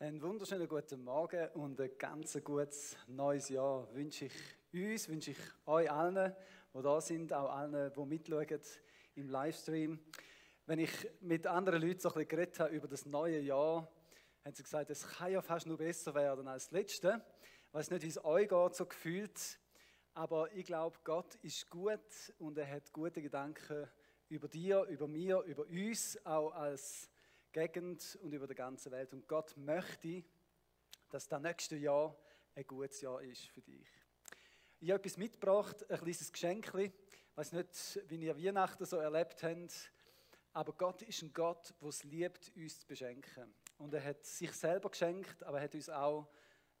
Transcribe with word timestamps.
Einen 0.00 0.22
wunderschönen 0.22 0.68
guten 0.68 1.02
Morgen 1.02 1.48
und 1.54 1.80
ein 1.80 1.90
ganz 1.98 2.38
gutes 2.44 2.96
neues 3.08 3.48
Jahr 3.48 3.92
wünsche 3.92 4.26
ich 4.26 4.32
uns, 4.72 5.08
wünsche 5.08 5.32
ich 5.32 5.38
euch 5.66 5.90
allen, 5.90 6.36
die 6.72 6.82
da 6.82 7.00
sind, 7.00 7.32
auch 7.32 7.50
allen, 7.50 7.92
die 7.92 8.04
mitschauen 8.04 8.60
im 9.16 9.28
Livestream. 9.28 9.98
Wenn 10.66 10.78
ich 10.78 10.92
mit 11.20 11.48
anderen 11.48 11.82
Leuten 11.82 11.98
so 11.98 12.10
ein 12.10 12.14
bisschen 12.14 12.28
geredet 12.28 12.60
habe 12.60 12.76
über 12.76 12.86
das 12.86 13.06
neue 13.06 13.40
Jahr, 13.40 13.90
haben 14.44 14.54
sie 14.54 14.62
gesagt, 14.62 14.88
es 14.90 15.04
kann 15.04 15.32
ja 15.32 15.42
fast 15.42 15.66
nur 15.66 15.78
besser 15.78 16.14
werden 16.14 16.46
als 16.46 16.66
das 16.66 16.72
letzte. 16.74 17.20
Ich 17.66 17.74
weiß 17.74 17.90
nicht, 17.90 18.04
wie 18.04 18.08
es 18.08 18.24
euch 18.24 18.48
geht, 18.48 18.74
so 18.76 18.86
gefühlt, 18.86 19.58
aber 20.14 20.52
ich 20.52 20.66
glaube, 20.66 20.96
Gott 21.02 21.34
ist 21.42 21.68
gut 21.68 21.98
und 22.38 22.56
er 22.56 22.70
hat 22.70 22.92
gute 22.92 23.20
Gedanken 23.20 23.88
über 24.28 24.46
dir, 24.46 24.84
über 24.84 25.08
mir, 25.08 25.40
über 25.40 25.66
uns, 25.66 26.24
auch 26.24 26.52
als 26.52 27.10
Gegend 27.52 28.18
und 28.22 28.32
über 28.32 28.46
die 28.46 28.54
ganze 28.54 28.90
Welt. 28.90 29.12
Und 29.12 29.26
Gott 29.26 29.56
möchte, 29.56 30.22
dass 31.10 31.26
das 31.26 31.40
nächste 31.40 31.76
Jahr 31.76 32.16
ein 32.54 32.66
gutes 32.66 33.00
Jahr 33.00 33.22
ist 33.22 33.46
für 33.46 33.62
dich. 33.62 33.88
Ich 34.80 34.90
habe 34.90 35.00
etwas 35.00 35.16
mitgebracht, 35.16 35.90
ein 35.90 35.98
kleines 35.98 36.32
Geschenk. 36.32 36.74
Ich 36.74 36.92
weiß 37.34 37.52
nicht, 37.52 38.00
wie 38.08 38.16
ihr 38.16 38.36
Weihnachten 38.36 38.84
so 38.84 38.96
erlebt 38.96 39.42
habt, 39.42 39.92
aber 40.52 40.72
Gott 40.72 41.02
ist 41.02 41.22
ein 41.22 41.32
Gott, 41.32 41.74
der 41.80 41.88
es 41.88 42.04
liebt, 42.04 42.52
uns 42.56 42.80
zu 42.80 42.86
beschenken. 42.86 43.54
Und 43.78 43.94
er 43.94 44.04
hat 44.04 44.24
sich 44.24 44.52
selber 44.52 44.90
geschenkt, 44.90 45.42
aber 45.44 45.58
er 45.58 45.64
hat 45.64 45.74
uns 45.74 45.88
auch 45.88 46.28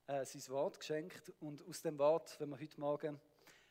äh, 0.06 0.24
sein 0.24 0.48
Wort 0.48 0.80
geschenkt. 0.80 1.32
Und 1.40 1.66
aus 1.66 1.82
dem 1.82 1.98
Wort, 1.98 2.38
wenn 2.40 2.50
wir 2.50 2.60
heute 2.60 2.80
Morgen 2.80 3.20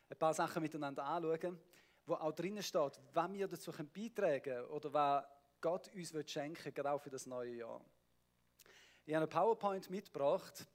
ein 0.10 0.18
paar 0.18 0.34
Sachen 0.34 0.62
miteinander 0.62 1.04
anschauen, 1.04 1.60
wo 2.05 2.16
auch 2.16 2.32
drinnen 2.32 2.64
steht, 2.64 3.00
was 3.14 3.34
wir 3.34 3.48
dazu 3.48 3.72
beitragen 3.72 4.41
können 4.41 4.66
oder 4.68 4.94
was 4.94 5.26
Gott 5.70 5.94
uns 5.94 6.13
schenken 6.31 6.63
will, 6.63 6.71
gerade 6.71 6.91
auch 6.91 7.02
für 7.02 7.09
das 7.09 7.26
neue 7.26 7.55
Jahr. 7.55 7.81
Ich 9.05 9.13
habe 9.13 9.26
eine 9.26 9.27
PowerPoint 9.27 9.90
mitgebracht, 9.90 10.66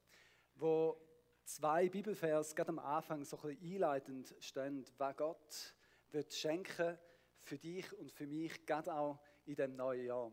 wo 0.57 1.01
zwei 1.46 1.88
Bibelvers 1.88 2.54
gerade 2.54 2.68
am 2.68 2.79
Anfang 2.79 3.24
so 3.24 3.38
ein 3.38 3.57
bisschen 3.57 3.73
einleitend 3.73 4.34
stehen, 4.38 4.84
was 4.99 5.16
Gott 5.16 5.74
wird 6.10 6.34
schenken 6.34 6.99
für 7.40 7.57
dich 7.57 7.90
und 7.95 8.12
für 8.12 8.26
mich, 8.26 8.66
gerade 8.66 8.93
auch 8.93 9.18
in 9.46 9.54
dem 9.54 9.76
neuen 9.76 10.04
Jahr. 10.04 10.30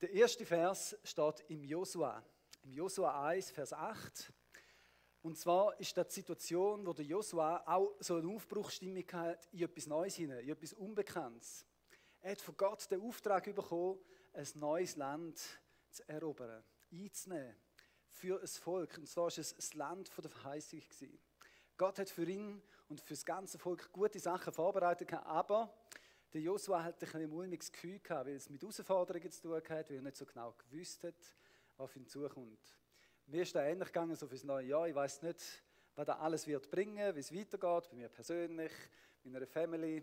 Der 0.00 0.10
erste 0.10 0.44
Vers 0.44 0.98
steht 1.04 1.44
im 1.46 1.62
Josua, 1.62 2.24
im 2.64 2.72
Josua 2.72 3.24
1, 3.28 3.52
Vers 3.52 3.72
8. 3.72 4.32
Und 5.22 5.38
zwar 5.38 5.78
ist 5.78 5.96
das 5.96 6.08
die 6.08 6.14
Situation, 6.14 6.84
wo 6.84 6.92
der 6.92 7.04
Josua 7.04 7.62
auch 7.66 7.94
so 8.00 8.16
eine 8.16 8.34
Aufbruchsstimmung 8.34 9.06
hat 9.12 9.46
in 9.52 9.62
etwas 9.62 9.86
Neues 9.86 10.16
hinein, 10.16 10.40
in 10.40 10.48
etwas 10.48 10.72
Unbekanntes. 10.72 11.64
Er 12.24 12.30
hat 12.30 12.40
von 12.40 12.56
Gott 12.56 12.90
den 12.90 13.02
Auftrag 13.02 13.54
bekommen, 13.54 13.98
ein 14.32 14.46
neues 14.54 14.96
Land 14.96 15.38
zu 15.90 16.08
erobern, 16.08 16.64
einzunehmen 16.90 17.54
für 18.08 18.40
ein 18.40 18.46
Volk. 18.46 18.96
Und 18.96 19.06
zwar 19.06 19.24
war 19.24 19.38
es 19.38 19.54
das 19.54 19.74
Land 19.74 20.10
der 20.16 20.30
Verheißung. 20.30 20.80
Gott 21.76 21.98
hat 21.98 22.08
für 22.08 22.24
ihn 22.24 22.62
und 22.88 23.02
für 23.02 23.12
das 23.12 23.26
ganze 23.26 23.58
Volk 23.58 23.92
gute 23.92 24.18
Sachen 24.18 24.54
vorbereitet, 24.54 25.12
aber 25.12 25.70
der 26.32 26.40
Josua 26.40 26.82
hat 26.82 27.14
ein 27.14 27.28
mulmiges 27.28 27.70
Gefühl 27.70 28.00
gehabt, 28.00 28.26
weil 28.26 28.36
es 28.36 28.48
mit 28.48 28.62
Herausforderungen 28.62 29.30
zu 29.30 29.42
tun 29.42 29.56
hat, 29.56 29.90
weil 29.90 29.96
er 29.96 30.02
nicht 30.02 30.16
so 30.16 30.24
genau 30.24 30.54
gewusst 30.70 31.04
hat, 31.04 31.14
was 31.76 31.84
auf 31.84 31.94
ihn 31.94 32.06
zukommt. 32.06 32.74
Mir 33.26 33.42
ist 33.42 33.54
da 33.54 33.62
ähnlich 33.62 33.88
gegangen, 33.88 34.16
so 34.16 34.26
fürs 34.26 34.44
neue 34.44 34.68
Jahr. 34.68 34.88
Ich 34.88 34.94
weiß 34.94 35.20
nicht, 35.20 35.62
was 35.94 36.06
da 36.06 36.16
alles 36.16 36.46
wird 36.46 36.70
bringen, 36.70 37.14
wie 37.14 37.20
es 37.20 37.34
weitergeht, 37.34 37.90
bei 37.90 37.96
mir 37.96 38.08
persönlich, 38.08 38.72
meiner 39.24 39.46
Family. 39.46 40.02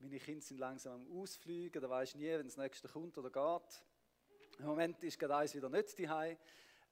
Meine 0.00 0.20
Kinder 0.20 0.40
sind 0.40 0.58
langsam 0.58 0.92
am 0.92 1.20
Ausfliegen, 1.20 1.82
da 1.82 1.90
weiß 1.90 2.10
ich 2.10 2.14
nie, 2.14 2.30
wenn 2.30 2.46
das 2.46 2.56
nächste 2.56 2.86
kommt 2.86 3.18
oder 3.18 3.30
geht. 3.30 3.82
Im 4.60 4.66
Moment 4.66 5.02
ist 5.02 5.18
gerade 5.18 5.34
eins 5.34 5.56
wieder 5.56 5.68
nicht 5.68 5.98
daheim. 5.98 6.36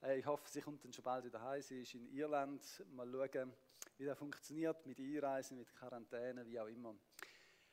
Äh, 0.03 0.19
ich 0.19 0.25
hoffe, 0.25 0.49
sie 0.49 0.59
kommt 0.59 0.83
dann 0.83 0.91
schon 0.91 1.05
bald 1.05 1.23
wieder 1.23 1.41
heim. 1.41 1.61
Sie 1.61 1.83
ist 1.83 1.93
in 1.93 2.05
Irland. 2.07 2.61
Mal 2.91 3.09
schauen, 3.09 3.53
wie 3.97 4.05
das 4.05 4.17
funktioniert 4.17 4.85
mit 4.85 4.99
Einreisen, 4.99 5.57
mit 5.57 5.73
Quarantäne, 5.73 6.45
wie 6.45 6.59
auch 6.59 6.67
immer. 6.67 6.97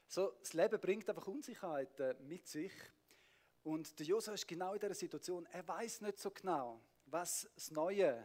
So, 0.06 0.37
das 0.39 0.53
Leben 0.53 0.81
bringt 0.81 1.09
einfach 1.09 1.27
Unsicherheiten 1.27 2.28
mit 2.28 2.47
sich. 2.47 2.73
Und 3.65 3.99
der 3.99 4.06
Josua 4.06 4.34
ist 4.34 4.47
genau 4.47 4.75
in 4.75 4.78
dieser 4.78 4.94
Situation. 4.94 5.47
Er 5.47 5.67
weiß 5.67 6.03
nicht 6.03 6.21
so 6.21 6.31
genau, 6.31 6.81
was 7.06 7.50
das 7.56 7.73
Neue 7.73 8.25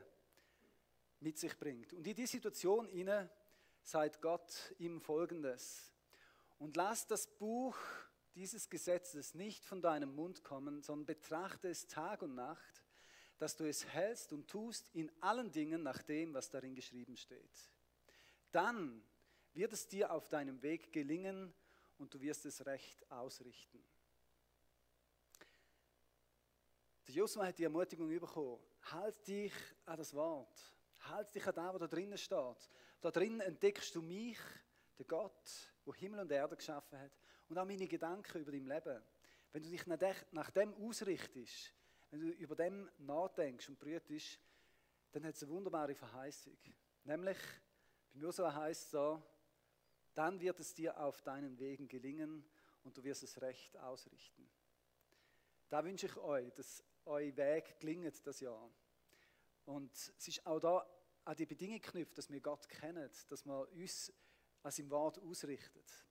mit 1.21 1.39
sich 1.39 1.57
bringt. 1.57 1.91
Und 1.93 2.05
in 2.05 2.13
diese 2.13 2.33
Situation 2.33 2.87
inne 2.87 3.31
sagt 3.81 4.21
Gott 4.21 4.75
ihm 4.77 5.01
Folgendes: 5.01 5.91
und 6.59 6.75
lass 6.75 7.07
das 7.07 7.27
Buch 7.27 7.77
dieses 8.35 8.69
Gesetzes 8.69 9.33
nicht 9.33 9.65
von 9.65 9.81
deinem 9.81 10.13
Mund 10.13 10.43
kommen, 10.43 10.81
sondern 10.81 11.05
betrachte 11.05 11.69
es 11.69 11.87
Tag 11.87 12.21
und 12.21 12.35
Nacht, 12.35 12.83
dass 13.37 13.55
du 13.55 13.67
es 13.67 13.85
hältst 13.87 14.33
und 14.33 14.47
tust 14.47 14.89
in 14.93 15.11
allen 15.21 15.51
Dingen 15.51 15.81
nach 15.81 16.03
dem, 16.03 16.33
was 16.33 16.49
darin 16.49 16.75
geschrieben 16.75 17.15
steht. 17.15 17.71
Dann 18.51 19.01
wird 19.53 19.73
es 19.73 19.87
dir 19.87 20.11
auf 20.11 20.27
deinem 20.27 20.61
Weg 20.61 20.91
gelingen 20.91 21.53
und 21.97 22.13
du 22.13 22.21
wirst 22.21 22.45
es 22.45 22.65
recht 22.65 23.09
ausrichten. 23.09 23.83
Der 27.07 27.15
Josua 27.15 27.47
hat 27.47 27.57
die 27.57 27.63
Ermutigung 27.63 28.07
bekommen, 28.09 28.59
halt 28.83 29.27
dich 29.27 29.53
an 29.85 29.97
das 29.97 30.13
Wort, 30.13 30.73
halt 30.99 31.33
dich 31.33 31.45
an 31.47 31.55
das, 31.55 31.73
was 31.73 31.79
da 31.79 31.87
drinnen 31.87 32.17
steht. 32.17 32.69
Da 33.01 33.09
drinnen 33.09 33.39
entdeckst 33.39 33.95
du 33.95 34.01
mich, 34.01 34.37
der 34.97 35.05
Gott, 35.05 35.73
der 35.91 35.99
Himmel 35.99 36.19
und 36.21 36.31
Erde 36.31 36.55
geschaffen 36.55 36.99
hat 36.99 37.11
und 37.47 37.57
auch 37.57 37.65
meine 37.65 37.87
Gedanken 37.87 38.39
über 38.39 38.51
dein 38.51 38.65
Leben. 38.65 39.03
Wenn 39.51 39.63
du 39.63 39.69
dich 39.69 39.85
nach 39.87 40.51
dem 40.51 40.73
ausrichtest, 40.75 41.73
wenn 42.11 42.21
du 42.21 42.27
über 42.29 42.55
dem 42.55 42.89
nachdenkst 42.97 43.69
und 43.69 43.79
brütest, 43.79 44.39
dann 45.11 45.25
hat 45.25 45.35
es 45.35 45.43
eine 45.43 45.51
wunderbare 45.51 45.95
Verheißung. 45.95 46.57
Nämlich, 47.03 47.37
bei 48.13 48.19
Josua 48.19 48.53
heißt 48.53 48.83
es 48.83 48.91
so, 48.91 49.21
dann 50.13 50.39
wird 50.39 50.59
es 50.59 50.73
dir 50.73 50.99
auf 50.99 51.21
deinen 51.21 51.57
Wegen 51.59 51.87
gelingen 51.87 52.43
und 52.83 52.97
du 52.97 53.03
wirst 53.03 53.23
es 53.23 53.41
recht 53.41 53.77
ausrichten. 53.77 54.49
Da 55.69 55.83
wünsche 55.83 56.07
ich 56.07 56.17
euch, 56.17 56.51
dass 56.53 56.83
euer 57.05 57.35
Weg 57.37 57.79
gelingt 57.79 58.25
das 58.25 58.39
Jahr. 58.39 58.69
Und 59.65 59.93
es 59.93 60.27
ist 60.27 60.45
auch 60.45 60.59
da 60.59 60.87
an 61.25 61.35
die 61.35 61.45
Bedingung 61.45 61.79
geknüpft, 61.79 62.17
dass 62.17 62.29
wir 62.29 62.41
Gott 62.41 62.67
kennen, 62.67 63.09
dass 63.27 63.45
wir 63.45 63.71
uns 63.71 64.11
an 64.63 64.71
seinem 64.71 64.89
Wort 64.89 65.19
ausrichtet. 65.19 66.05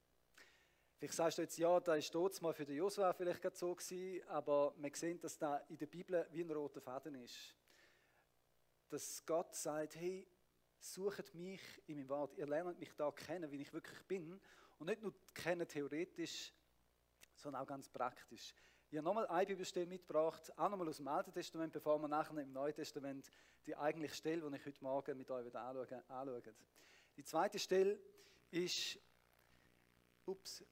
Vielleicht 0.99 1.15
sagst 1.15 1.39
du 1.39 1.43
jetzt, 1.43 1.57
ja, 1.59 1.79
da 1.79 1.95
ist 1.95 2.13
dort 2.13 2.41
mal 2.43 2.53
für 2.53 2.65
den 2.65 2.77
Josua 2.77 3.13
vielleicht 3.13 3.41
gerade 3.41 3.57
so 3.57 3.73
gewesen, 3.75 4.27
aber 4.29 4.75
wir 4.77 4.91
sehen, 4.95 5.21
dass 5.21 5.39
da 5.39 5.59
in 5.69 5.79
der 5.79 5.87
Bibel 5.87 6.27
wie 6.33 6.43
ein 6.43 6.51
roter 6.51 6.81
Faden 6.81 7.15
ist. 7.15 7.55
Dass 8.89 9.25
Gott 9.25 9.55
sagt, 9.55 9.95
hey, 9.95 10.27
sucht 10.81 11.35
mich 11.35 11.61
in 11.87 11.99
meinem 11.99 12.09
Wort, 12.09 12.35
ihr 12.35 12.47
lernt 12.47 12.81
mich 12.81 12.93
da 12.95 13.13
kennen, 13.13 13.51
wie 13.53 13.63
ich 13.63 13.73
wirklich 13.73 14.03
bin. 14.07 14.41
Und 14.79 14.87
nicht 14.87 15.03
nur 15.03 15.15
kennen 15.35 15.69
theoretisch, 15.69 16.53
sondern 17.37 17.63
auch 17.63 17.67
ganz 17.67 17.89
praktisch. 17.89 18.55
Ich 18.91 18.97
habe 18.97 19.05
nochmal 19.05 19.27
eine 19.27 19.47
Bibelstelle 19.47 19.87
mitgebracht, 19.87 20.51
auch 20.59 20.69
nochmal 20.69 20.89
aus 20.89 20.97
dem 20.97 21.09
Alten 21.09 21.31
Testament, 21.31 21.73
bevor 21.73 22.01
wir 22.01 22.09
nachher 22.09 22.39
im 22.39 22.53
Neuen 22.53 22.75
Testament 22.75 23.31
die 23.67 23.77
eigentliche 23.77 24.15
Stelle, 24.15 24.51
die 24.51 24.57
ich 24.57 24.67
heute 24.67 24.83
Morgen 24.83 25.17
mit 25.17 25.31
euch 25.31 25.45
wieder 25.45 25.61
anschauen. 25.61 26.43
Die 27.17 27.25
zweite 27.25 27.59
Stelle 27.59 28.01
ist 28.51 28.99
ups, 30.27 30.65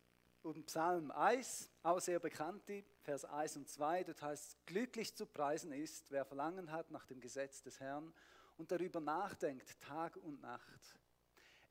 und 0.46 0.64
Psalm 0.66 1.10
1, 1.10 1.70
auch 1.82 2.00
sehr 2.00 2.20
bekannte, 2.20 2.84
Vers 3.02 3.24
1 3.24 3.56
und 3.56 3.68
2, 3.68 4.04
dort 4.04 4.22
heißt 4.22 4.56
glücklich 4.64 5.14
zu 5.14 5.26
preisen 5.26 5.72
ist, 5.72 6.10
wer 6.12 6.24
Verlangen 6.24 6.70
hat 6.70 6.90
nach 6.92 7.04
dem 7.04 7.20
Gesetz 7.20 7.62
des 7.62 7.80
Herrn 7.80 8.12
und 8.56 8.70
darüber 8.70 9.00
nachdenkt 9.00 9.80
Tag 9.80 10.16
und 10.16 10.40
Nacht. 10.40 10.96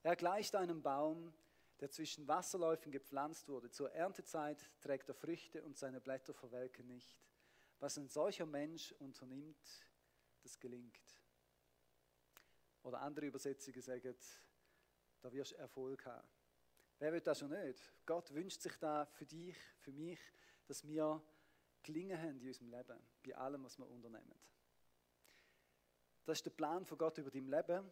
Er 0.03 0.17
gleicht 0.17 0.55
einem 0.55 0.81
Baum, 0.81 1.33
der 1.79 1.89
zwischen 1.89 2.27
Wasserläufen 2.27 2.91
gepflanzt 2.91 3.47
wurde. 3.47 3.71
Zur 3.71 3.91
Erntezeit 3.93 4.69
trägt 4.81 5.07
er 5.09 5.15
Früchte 5.15 5.63
und 5.63 5.77
seine 5.77 6.01
Blätter 6.01 6.33
verwelken 6.33 6.87
nicht. 6.87 7.17
Was 7.79 7.97
ein 7.97 8.07
solcher 8.07 8.45
Mensch 8.45 8.93
unternimmt, 8.99 9.85
das 10.43 10.59
gelingt. 10.59 10.99
Oder 12.83 13.01
andere 13.01 13.25
Übersetzungen 13.25 13.81
sagen, 13.81 14.15
da 15.25 15.31
wirst 15.33 15.53
du 15.53 15.55
Erfolg 15.55 16.05
haben. 16.05 16.27
Wer 16.99 17.11
will 17.11 17.19
das 17.19 17.39
schon 17.39 17.49
nicht? 17.49 17.79
Gott 18.05 18.31
wünscht 18.31 18.61
sich 18.61 18.77
da 18.77 19.05
für 19.05 19.25
dich, 19.25 19.57
für 19.79 19.91
mich, 19.91 20.19
dass 20.67 20.85
wir 20.85 21.19
gelingen 21.81 22.15
haben 22.15 22.39
in 22.39 22.47
unserem 22.47 22.69
Leben, 22.69 22.99
bei 23.25 23.35
allem, 23.35 23.63
was 23.63 23.79
wir 23.79 23.89
unternehmen. 23.89 24.35
Das 26.25 26.37
ist 26.37 26.45
der 26.45 26.51
Plan 26.51 26.85
von 26.85 26.99
Gott 26.99 27.17
über 27.17 27.31
dein 27.31 27.47
Leben. 27.47 27.91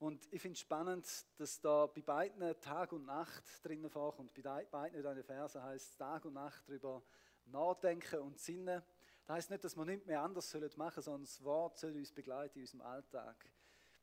Und 0.00 0.30
ich 0.30 0.42
finde 0.42 0.54
es 0.54 0.60
spannend, 0.60 1.26
dass 1.38 1.62
da 1.62 1.86
bei 1.86 2.02
beiden 2.02 2.60
Tag 2.60 2.92
und 2.92 3.06
Nacht 3.06 3.44
drinnen 3.64 3.88
vorkommt. 3.88 4.34
Bei 4.34 4.66
beiden 4.66 4.98
in 4.98 5.02
diesen 5.02 5.24
Versen 5.24 5.62
heißt 5.62 5.96
Tag 5.96 6.26
und 6.26 6.34
Nacht 6.34 6.68
darüber 6.68 7.02
nachdenken 7.46 8.20
und 8.20 8.38
sinnen. 8.38 8.82
Das 9.26 9.36
heißt 9.36 9.50
nicht, 9.50 9.64
dass 9.64 9.76
wir 9.76 9.86
nichts 9.86 10.06
mehr 10.06 10.20
anders 10.20 10.54
machen 10.76 11.02
sollen, 11.02 11.02
sondern 11.02 11.22
das 11.22 11.42
Wort 11.42 11.78
soll 11.78 11.96
uns 11.96 12.12
begleiten 12.12 12.58
in 12.58 12.64
unserem 12.64 12.82
Alltag. 12.82 13.50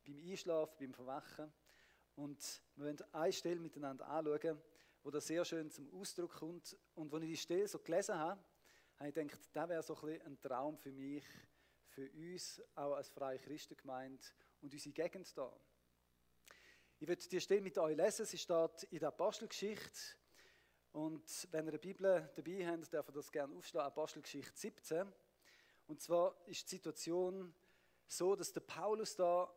Beim 0.03 0.17
Einschlafen, 0.17 0.75
beim 0.79 0.93
Verwachen. 0.95 1.53
Und 2.17 2.63
wir 2.75 2.85
wollen 2.85 2.97
eine 3.13 3.31
Stelle 3.31 3.59
miteinander 3.59 4.07
anschauen, 4.07 4.59
wo 5.03 5.11
das 5.11 5.27
sehr 5.27 5.45
schön 5.45 5.69
zum 5.69 5.87
Ausdruck 5.93 6.33
kommt. 6.33 6.75
Und 6.95 7.13
als 7.13 7.23
ich 7.23 7.29
die 7.29 7.37
Stelle 7.37 7.67
so 7.67 7.77
gelesen 7.77 8.15
habe, 8.15 8.41
habe 8.97 9.09
ich 9.09 9.15
gedacht, 9.15 9.39
das 9.53 9.69
wäre 9.69 9.83
so 9.83 9.95
ein, 10.01 10.21
ein 10.23 10.41
Traum 10.41 10.77
für 10.77 10.91
mich 10.91 11.23
für 11.89 12.09
uns 12.11 12.61
auch 12.73 12.95
als 12.95 13.09
freie 13.09 13.37
Christengemeinde 13.37 14.23
und 14.61 14.73
unsere 14.73 14.93
Gegend 14.93 15.37
da. 15.37 15.55
Ich 16.99 17.07
würde 17.07 17.27
die 17.27 17.39
Stelle 17.39 17.61
mit 17.61 17.77
euch 17.77 17.95
lesen, 17.95 18.25
sie 18.25 18.37
steht 18.39 18.83
in 18.89 18.99
der 18.99 19.09
Apostelgeschichte. 19.09 20.15
Und 20.93 21.47
wenn 21.51 21.65
ihr 21.65 21.69
eine 21.69 21.79
Bibel 21.79 22.31
dabei 22.35 22.67
habt, 22.67 22.91
dürft 22.91 23.09
ihr 23.09 23.13
das 23.13 23.31
gerne 23.31 23.55
aufschlagen, 23.55 23.87
Apostelgeschichte 23.87 24.57
17. 24.57 25.13
Und 25.85 26.01
zwar 26.01 26.35
ist 26.47 26.63
die 26.71 26.75
Situation 26.77 27.53
so, 28.07 28.35
dass 28.35 28.51
der 28.53 28.61
Paulus 28.61 29.15
da 29.15 29.53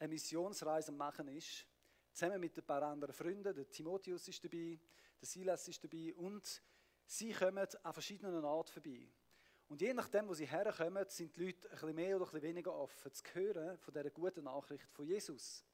eine 0.00 0.08
Missionsreise 0.08 0.90
machen 0.90 1.28
ist, 1.28 1.64
zusammen 2.12 2.40
mit 2.40 2.56
ein 2.56 2.64
paar 2.64 2.82
anderen 2.82 3.14
Freunden. 3.14 3.54
Der 3.54 3.68
Timotheus 3.70 4.28
ist 4.28 4.44
dabei, 4.44 4.78
der 5.20 5.28
Silas 5.28 5.68
ist 5.68 5.82
dabei 5.82 6.14
und 6.14 6.62
sie 7.06 7.32
kommen 7.32 7.66
an 7.82 7.92
verschiedenen 7.92 8.44
Orten 8.44 8.72
vorbei. 8.72 9.08
Und 9.68 9.80
je 9.80 9.94
nachdem, 9.94 10.28
wo 10.28 10.34
sie 10.34 10.46
herkommen, 10.46 11.08
sind 11.08 11.34
die 11.36 11.46
Leute 11.46 11.68
ein 11.68 11.70
bisschen 11.70 11.94
mehr 11.94 12.16
oder 12.16 12.26
ein 12.26 12.30
bisschen 12.32 12.42
weniger 12.42 12.74
offen 12.74 13.12
zu 13.12 13.24
hören 13.32 13.78
von 13.78 13.94
dieser 13.94 14.10
guten 14.10 14.44
Nachricht 14.44 14.90
von 14.92 15.06
Jesus. 15.06 15.64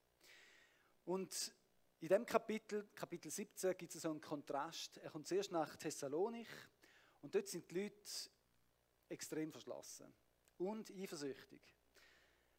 Und 1.05 1.53
in 2.01 2.09
dem 2.09 2.25
Kapitel, 2.25 2.89
Kapitel 2.95 3.31
17, 3.31 3.77
gibt 3.77 3.95
es 3.95 4.03
so 4.03 4.11
einen 4.11 4.21
Kontrast. 4.21 4.99
Er 4.99 5.11
kommt 5.11 5.27
zuerst 5.27 5.51
nach 5.51 5.75
Thessalonich 5.77 6.49
und 7.23 7.35
dort 7.35 7.49
sind 7.49 7.69
die 7.71 7.83
Leute 7.83 8.31
extrem 9.09 9.51
verschlossen 9.51 10.15
und 10.59 10.93
eifersüchtig. 10.93 11.61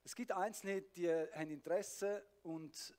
Es 0.03 0.15
gibt 0.15 0.31
Einzelne, 0.31 0.81
die 0.81 1.09
haben 1.09 1.51
Interesse 1.51 2.25
und 2.43 2.93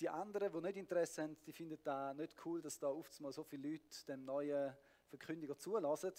die 0.00 0.08
anderen, 0.08 0.52
die 0.52 0.60
nicht 0.60 0.76
Interesse 0.76 1.22
haben, 1.22 1.36
die 1.44 1.52
finden 1.52 1.78
da 1.82 2.14
nicht 2.14 2.34
cool, 2.44 2.62
dass 2.62 2.78
da 2.78 2.88
oft 2.88 3.20
mal 3.20 3.32
so 3.32 3.42
viele 3.42 3.70
Leute 3.70 4.06
dem 4.06 4.24
neuen 4.24 4.74
Verkündiger 5.06 5.56
zulassen. 5.58 6.12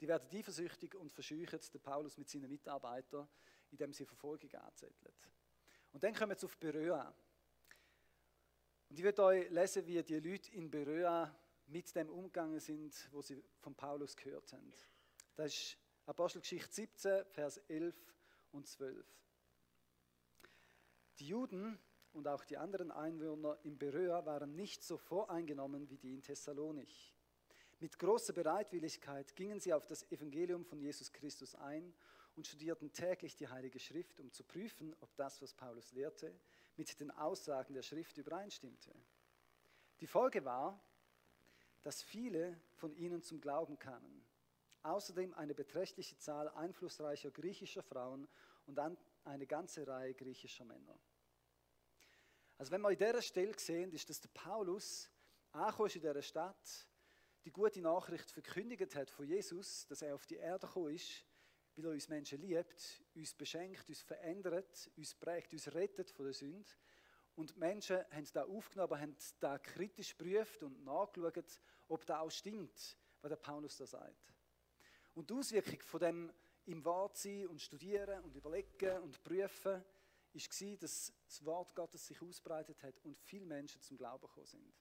Die 0.00 0.06
werden 0.06 0.28
eifersüchtig 0.30 0.94
und 0.94 1.12
verscheuchen 1.12 1.60
den 1.72 1.80
Paulus 1.80 2.18
mit 2.18 2.28
seinen 2.28 2.48
Mitarbeitern, 2.48 3.28
indem 3.70 3.92
sie 3.92 4.04
Verfolgung 4.04 4.52
anzetteln. 4.54 5.14
Und 5.92 6.04
dann 6.04 6.14
kommen 6.14 6.36
sie 6.36 6.46
auf 6.46 6.56
Beröa. 6.58 7.14
Und 8.88 8.98
ich 8.98 9.04
werde 9.04 9.22
euch 9.24 9.50
lesen, 9.50 9.86
wie 9.86 10.02
die 10.02 10.20
Leute 10.20 10.52
in 10.52 10.70
Beröa 10.70 11.34
mit 11.66 11.94
dem 11.96 12.10
umgegangen 12.10 12.60
sind, 12.60 13.08
wo 13.10 13.22
sie 13.22 13.42
von 13.58 13.74
Paulus 13.74 14.14
gehört 14.16 14.52
haben. 14.52 14.72
Das 15.34 15.52
ist 15.52 15.78
Apostelgeschichte 16.06 16.72
17, 16.72 17.24
Vers 17.26 17.56
11 17.68 17.96
und 18.52 18.66
12. 18.68 19.04
Die 21.18 21.28
Juden 21.28 21.78
und 22.16 22.26
auch 22.28 22.44
die 22.44 22.56
anderen 22.56 22.90
Einwohner 22.90 23.58
in 23.62 23.78
Beröa 23.78 24.24
waren 24.24 24.56
nicht 24.56 24.82
so 24.82 24.96
voreingenommen 24.96 25.90
wie 25.90 25.98
die 25.98 26.14
in 26.14 26.22
Thessalonich. 26.22 27.14
Mit 27.78 27.98
großer 27.98 28.32
Bereitwilligkeit 28.32 29.36
gingen 29.36 29.60
sie 29.60 29.74
auf 29.74 29.86
das 29.86 30.10
Evangelium 30.10 30.64
von 30.64 30.80
Jesus 30.80 31.12
Christus 31.12 31.54
ein 31.54 31.92
und 32.34 32.46
studierten 32.46 32.90
täglich 32.92 33.36
die 33.36 33.48
Heilige 33.48 33.78
Schrift, 33.78 34.18
um 34.18 34.32
zu 34.32 34.44
prüfen, 34.44 34.96
ob 35.00 35.14
das, 35.16 35.42
was 35.42 35.52
Paulus 35.52 35.92
lehrte, 35.92 36.34
mit 36.76 36.98
den 37.00 37.10
Aussagen 37.10 37.74
der 37.74 37.82
Schrift 37.82 38.16
übereinstimmte. 38.16 38.94
Die 40.00 40.06
Folge 40.06 40.44
war, 40.44 40.80
dass 41.82 42.02
viele 42.02 42.58
von 42.76 42.94
ihnen 42.94 43.22
zum 43.22 43.42
Glauben 43.42 43.78
kamen. 43.78 44.24
Außerdem 44.82 45.34
eine 45.34 45.54
beträchtliche 45.54 46.16
Zahl 46.16 46.48
einflussreicher 46.48 47.30
griechischer 47.30 47.82
Frauen 47.82 48.26
und 48.66 48.80
eine 49.24 49.46
ganze 49.46 49.86
Reihe 49.86 50.14
griechischer 50.14 50.64
Männer. 50.64 50.98
Also 52.58 52.72
wenn 52.72 52.80
wir 52.80 52.90
in 52.90 52.98
dieser 52.98 53.20
Stelle 53.20 53.58
sehen, 53.58 53.92
ist, 53.92 54.08
dass 54.08 54.20
der 54.20 54.30
Paulus 54.30 55.10
angekommen 55.52 55.90
in 55.94 56.00
dieser 56.00 56.22
Stadt, 56.22 56.86
die 57.44 57.52
gute 57.52 57.80
Nachricht 57.80 58.30
verkündigt 58.30 58.94
hat 58.94 59.10
von 59.10 59.26
Jesus, 59.26 59.86
dass 59.86 60.02
er 60.02 60.14
auf 60.14 60.26
die 60.26 60.36
Erde 60.36 60.66
gekommen 60.66 60.94
ist, 60.94 61.24
weil 61.76 61.84
er 61.84 61.90
uns 61.92 62.08
Menschen 62.08 62.40
liebt, 62.40 63.04
uns 63.14 63.34
beschenkt, 63.34 63.88
uns 63.88 64.00
verändert, 64.00 64.90
uns 64.96 65.14
prägt, 65.14 65.52
uns 65.52 65.72
rettet 65.74 66.10
von 66.10 66.24
der 66.24 66.34
Sünde. 66.34 66.68
Und 67.34 67.54
die 67.54 67.58
Menschen 67.58 67.98
haben 68.10 68.26
da 68.32 68.44
aufgenommen, 68.44 68.98
haben 68.98 69.16
da 69.38 69.58
kritisch 69.58 70.16
geprüft 70.16 70.62
und 70.62 70.82
nachgeschaut, 70.82 71.60
ob 71.88 72.06
das 72.06 72.18
auch 72.18 72.30
stimmt, 72.30 72.96
was 73.20 73.28
der 73.28 73.36
Paulus 73.36 73.76
da 73.76 73.86
sagt. 73.86 74.32
Und 75.14 75.28
die 75.28 75.34
Auswirkung 75.34 75.80
von 75.82 76.00
dem 76.00 76.32
im 76.64 76.84
Wort 76.84 77.18
sein 77.18 77.46
und 77.46 77.60
studieren 77.60 78.24
und 78.24 78.34
überlegen 78.34 78.98
und 79.02 79.22
prüfen, 79.22 79.84
war, 80.36 80.76
dass 80.78 81.12
das 81.26 81.44
Wort 81.44 81.74
Gottes 81.74 82.06
sich 82.06 82.20
ausbreitet 82.22 82.82
hat 82.82 82.98
und 83.04 83.18
viele 83.18 83.46
Menschen 83.46 83.80
zum 83.82 83.96
Glauben 83.96 84.26
gekommen 84.26 84.46
sind. 84.46 84.74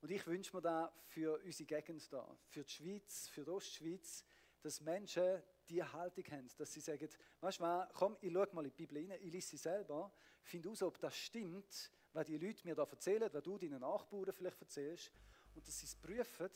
Und 0.00 0.10
ich 0.10 0.26
wünsche 0.26 0.56
mir 0.56 0.62
da 0.62 0.92
für 1.08 1.38
unsere 1.44 1.66
Gegend 1.66 2.12
da, 2.12 2.38
für 2.46 2.64
die 2.64 2.70
Schweiz, 2.70 3.28
für 3.28 3.44
die 3.44 3.50
Ostschweiz, 3.50 4.24
dass 4.62 4.80
Menschen 4.80 5.42
die 5.68 5.82
Haltung 5.82 6.24
haben, 6.30 6.48
dass 6.56 6.72
sie 6.72 6.80
sagen, 6.80 7.08
weißt 7.40 7.60
du 7.60 7.62
was, 7.62 7.88
komm, 7.92 8.16
ich 8.20 8.32
schaue 8.32 8.48
mal 8.52 8.64
in 8.64 8.70
die 8.70 8.86
Bibel 8.86 8.98
rein, 8.98 9.18
ich 9.22 9.32
lese 9.32 9.50
sie 9.50 9.56
selber, 9.56 10.12
finde 10.42 10.70
aus, 10.70 10.82
ob 10.82 10.98
das 10.98 11.16
stimmt, 11.16 11.90
was 12.12 12.26
die 12.26 12.38
Leute 12.38 12.66
mir 12.66 12.74
da 12.74 12.84
erzählen, 12.84 13.30
was 13.32 13.42
du 13.42 13.58
deinen 13.58 13.80
Nachbarn 13.80 14.32
vielleicht 14.32 14.60
erzählst, 14.60 15.12
und 15.54 15.66
dass 15.66 15.78
sie 15.78 15.86
es 15.86 15.94
prüfen 15.94 16.50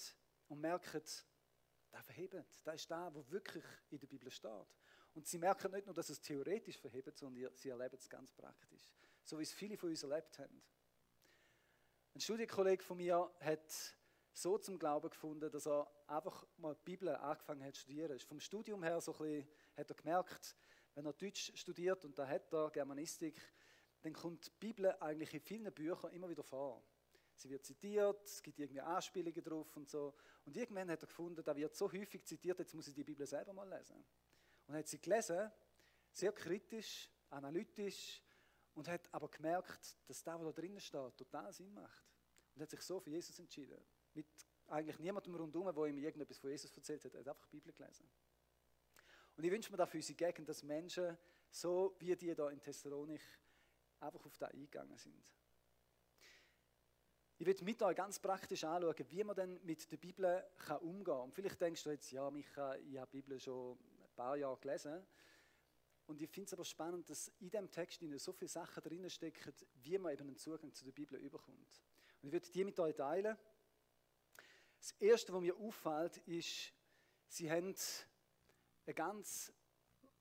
und 0.48 0.60
merken, 0.60 1.02
das 1.02 2.06
verhebt, 2.06 2.34
das 2.34 2.48
ist 2.48 2.66
das, 2.66 2.90
was 3.14 3.30
wirklich 3.30 3.64
in 3.90 3.98
der 3.98 4.06
Bibel 4.06 4.30
steht. 4.30 4.66
Und 5.14 5.26
sie 5.26 5.38
merken 5.38 5.70
nicht 5.70 5.86
nur, 5.86 5.94
dass 5.94 6.08
es 6.08 6.20
theoretisch 6.20 6.78
verhebt, 6.78 7.16
sondern 7.16 7.50
sie 7.54 7.68
erleben 7.68 7.96
es 7.96 8.08
ganz 8.08 8.32
praktisch. 8.32 8.90
So 9.22 9.38
wie 9.38 9.44
es 9.44 9.52
viele 9.52 9.76
von 9.76 9.90
uns 9.90 10.02
erlebt 10.02 10.38
haben. 10.38 10.62
Ein 12.14 12.20
Studienkollege 12.20 12.82
von 12.82 12.96
mir 12.96 13.30
hat 13.40 13.96
so 14.32 14.58
zum 14.58 14.78
Glauben 14.78 15.10
gefunden, 15.10 15.50
dass 15.50 15.66
er 15.66 15.90
einfach 16.08 16.46
mal 16.58 16.74
die 16.74 16.84
Bibel 16.84 17.08
angefangen 17.08 17.64
hat 17.64 17.74
zu 17.74 17.82
studieren. 17.82 18.18
Vom 18.20 18.40
Studium 18.40 18.82
her 18.82 19.00
so 19.00 19.12
ein 19.12 19.18
bisschen, 19.18 19.48
hat 19.76 19.90
er 19.90 19.96
gemerkt, 19.96 20.56
wenn 20.94 21.06
er 21.06 21.12
Deutsch 21.12 21.52
studiert 21.54 22.04
und 22.04 22.18
da 22.18 22.26
hat 22.26 22.52
er 22.52 22.70
Germanistik, 22.70 23.40
dann 24.02 24.12
kommt 24.12 24.46
die 24.46 24.50
Bibel 24.60 24.92
eigentlich 25.00 25.32
in 25.34 25.40
vielen 25.40 25.72
Büchern 25.72 26.12
immer 26.12 26.28
wieder 26.28 26.42
vor. 26.42 26.82
Sie 27.36 27.50
wird 27.50 27.64
zitiert, 27.64 28.22
es 28.24 28.42
gibt 28.42 28.58
irgendwie 28.58 28.80
Anspielungen 28.80 29.42
drauf 29.42 29.76
und 29.76 29.88
so. 29.88 30.14
Und 30.44 30.56
irgendwann 30.56 30.90
hat 30.90 31.02
er 31.02 31.06
gefunden, 31.06 31.42
da 31.42 31.56
wird 31.56 31.74
so 31.74 31.90
häufig 31.90 32.24
zitiert, 32.24 32.58
jetzt 32.58 32.74
muss 32.74 32.86
ich 32.86 32.94
die 32.94 33.04
Bibel 33.04 33.26
selber 33.26 33.52
mal 33.52 33.68
lesen. 33.68 34.04
Und 34.66 34.76
hat 34.76 34.88
sie 34.88 35.00
gelesen, 35.00 35.50
sehr 36.12 36.32
kritisch, 36.32 37.10
analytisch 37.30 38.22
und 38.74 38.88
hat 38.88 39.12
aber 39.12 39.28
gemerkt, 39.28 39.96
dass 40.06 40.22
das, 40.22 40.40
was 40.40 40.44
da 40.44 40.52
drinnen 40.52 40.80
steht, 40.80 41.16
total 41.16 41.52
Sinn 41.52 41.72
macht. 41.74 42.04
Und 42.54 42.62
hat 42.62 42.70
sich 42.70 42.80
so 42.80 43.00
für 43.00 43.10
Jesus 43.10 43.38
entschieden. 43.38 43.78
Mit 44.14 44.26
eigentlich 44.68 44.98
niemandem 44.98 45.34
rundherum, 45.34 45.74
der 45.74 45.84
ihm 45.86 45.98
irgendetwas 45.98 46.38
von 46.38 46.50
Jesus 46.50 46.74
erzählt 46.74 47.04
hat. 47.04 47.14
Er 47.14 47.20
hat 47.20 47.28
einfach 47.28 47.46
die 47.46 47.56
Bibel 47.56 47.72
gelesen. 47.72 48.08
Und 49.36 49.44
ich 49.44 49.50
wünsche 49.50 49.70
mir 49.70 49.76
da 49.76 49.86
für 49.86 49.98
unsere 49.98 50.16
Gegend, 50.16 50.48
dass 50.48 50.62
Menschen, 50.62 51.18
so 51.50 51.96
wie 51.98 52.14
die 52.16 52.34
da 52.34 52.50
in 52.50 52.60
Thessalonik, 52.60 53.22
einfach 54.00 54.24
auf 54.24 54.36
das 54.38 54.50
eingegangen 54.50 54.96
sind. 54.96 55.32
Ich 57.36 57.46
will 57.46 57.56
mit 57.62 57.82
euch 57.82 57.96
ganz 57.96 58.20
praktisch 58.20 58.62
anschauen, 58.62 58.94
wie 59.10 59.24
man 59.24 59.34
denn 59.34 59.60
mit 59.64 59.90
der 59.90 59.96
Bibel 59.96 60.46
kann 60.56 60.78
umgehen 60.78 61.04
kann. 61.04 61.20
Und 61.22 61.34
vielleicht 61.34 61.60
denkst 61.60 61.82
du 61.82 61.90
jetzt, 61.90 62.12
ja, 62.12 62.30
Micha, 62.30 62.76
ich 62.76 62.96
habe 62.96 63.10
die 63.10 63.20
Bibel 63.20 63.40
schon 63.40 63.76
paar 64.14 64.36
Jahre 64.36 64.58
gelesen. 64.58 65.06
Und 66.06 66.20
ich 66.20 66.28
finde 66.28 66.48
es 66.48 66.52
aber 66.52 66.64
spannend, 66.64 67.08
dass 67.08 67.28
in 67.40 67.50
diesem 67.50 67.70
Text 67.70 68.02
so 68.18 68.32
viele 68.32 68.48
Sachen 68.48 68.82
drin 68.82 69.08
stecken, 69.08 69.54
wie 69.74 69.96
man 69.98 70.12
eben 70.12 70.28
einen 70.28 70.36
Zugang 70.36 70.72
zu 70.72 70.84
der 70.84 70.92
Bibel 70.92 71.18
überkommt. 71.18 71.82
Und 72.20 72.28
ich 72.28 72.32
würde 72.32 72.50
die 72.50 72.64
mit 72.64 72.78
euch 72.78 72.94
teilen. 72.94 73.36
Das 74.78 74.92
Erste, 74.92 75.32
was 75.32 75.40
mir 75.40 75.56
auffällt, 75.56 76.18
ist, 76.26 76.72
sie 77.28 77.50
haben 77.50 77.74
eine 78.84 78.94
ganz, 78.94 79.52